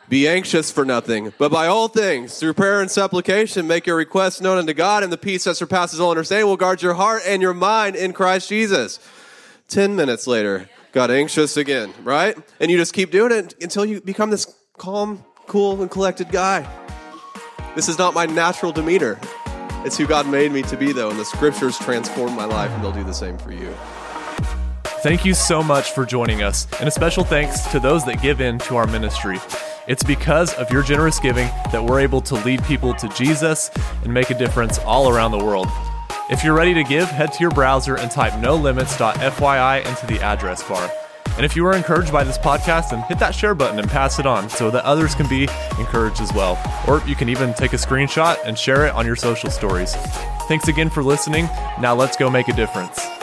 Be 0.08 0.26
anxious 0.26 0.72
for 0.72 0.84
nothing, 0.84 1.32
but 1.38 1.52
by 1.52 1.68
all 1.68 1.86
things, 1.86 2.38
through 2.40 2.54
prayer 2.54 2.80
and 2.80 2.90
supplication, 2.90 3.68
make 3.68 3.86
your 3.86 3.96
requests 3.96 4.40
known 4.40 4.58
unto 4.58 4.74
God, 4.74 5.04
and 5.04 5.12
the 5.12 5.18
peace 5.18 5.44
that 5.44 5.54
surpasses 5.54 6.00
all 6.00 6.10
understanding 6.10 6.48
will 6.48 6.56
guard 6.56 6.82
your 6.82 6.94
heart 6.94 7.22
and 7.26 7.40
your 7.40 7.54
mind 7.54 7.94
in 7.94 8.12
Christ 8.12 8.48
Jesus. 8.48 8.98
Ten 9.68 9.94
minutes 9.94 10.26
later, 10.26 10.68
got 10.92 11.12
anxious 11.12 11.56
again, 11.56 11.94
right? 12.02 12.36
And 12.58 12.72
you 12.72 12.76
just 12.76 12.92
keep 12.92 13.12
doing 13.12 13.30
it 13.30 13.54
until 13.62 13.84
you 13.84 14.00
become 14.00 14.30
this 14.30 14.52
calm, 14.78 15.24
cool, 15.46 15.80
and 15.80 15.90
collected 15.90 16.30
guy. 16.30 16.87
This 17.78 17.88
is 17.88 17.96
not 17.96 18.12
my 18.12 18.26
natural 18.26 18.72
demeanor. 18.72 19.20
It's 19.84 19.96
who 19.96 20.04
God 20.04 20.26
made 20.26 20.50
me 20.50 20.62
to 20.62 20.76
be, 20.76 20.90
though, 20.90 21.10
and 21.10 21.16
the 21.16 21.24
scriptures 21.24 21.78
transform 21.78 22.34
my 22.34 22.44
life, 22.44 22.72
and 22.72 22.82
they'll 22.82 22.90
do 22.90 23.04
the 23.04 23.14
same 23.14 23.38
for 23.38 23.52
you. 23.52 23.72
Thank 24.82 25.24
you 25.24 25.32
so 25.32 25.62
much 25.62 25.92
for 25.92 26.04
joining 26.04 26.42
us, 26.42 26.66
and 26.80 26.88
a 26.88 26.90
special 26.90 27.22
thanks 27.22 27.60
to 27.70 27.78
those 27.78 28.04
that 28.06 28.20
give 28.20 28.40
in 28.40 28.58
to 28.58 28.74
our 28.74 28.88
ministry. 28.88 29.38
It's 29.86 30.02
because 30.02 30.52
of 30.54 30.68
your 30.72 30.82
generous 30.82 31.20
giving 31.20 31.46
that 31.70 31.84
we're 31.84 32.00
able 32.00 32.20
to 32.22 32.34
lead 32.44 32.64
people 32.64 32.94
to 32.94 33.08
Jesus 33.10 33.70
and 34.02 34.12
make 34.12 34.30
a 34.30 34.34
difference 34.36 34.80
all 34.80 35.08
around 35.08 35.30
the 35.30 35.44
world. 35.44 35.68
If 36.30 36.42
you're 36.42 36.56
ready 36.56 36.74
to 36.74 36.82
give, 36.82 37.08
head 37.08 37.32
to 37.34 37.40
your 37.40 37.52
browser 37.52 37.96
and 37.96 38.10
type 38.10 38.32
nolimits.fyi 38.32 39.86
into 39.86 40.06
the 40.06 40.20
address 40.20 40.68
bar. 40.68 40.90
And 41.38 41.44
if 41.44 41.54
you 41.54 41.62
were 41.62 41.76
encouraged 41.76 42.12
by 42.12 42.24
this 42.24 42.36
podcast, 42.36 42.90
then 42.90 43.02
hit 43.02 43.20
that 43.20 43.32
share 43.32 43.54
button 43.54 43.78
and 43.78 43.88
pass 43.88 44.18
it 44.18 44.26
on 44.26 44.50
so 44.50 44.72
that 44.72 44.84
others 44.84 45.14
can 45.14 45.28
be 45.28 45.44
encouraged 45.78 46.20
as 46.20 46.32
well. 46.32 46.60
Or 46.88 47.00
you 47.06 47.14
can 47.14 47.28
even 47.28 47.54
take 47.54 47.74
a 47.74 47.76
screenshot 47.76 48.38
and 48.44 48.58
share 48.58 48.86
it 48.86 48.94
on 48.94 49.06
your 49.06 49.14
social 49.14 49.48
stories. 49.48 49.94
Thanks 50.48 50.66
again 50.66 50.90
for 50.90 51.04
listening. 51.04 51.44
Now 51.80 51.94
let's 51.94 52.16
go 52.16 52.28
make 52.28 52.48
a 52.48 52.52
difference. 52.52 53.17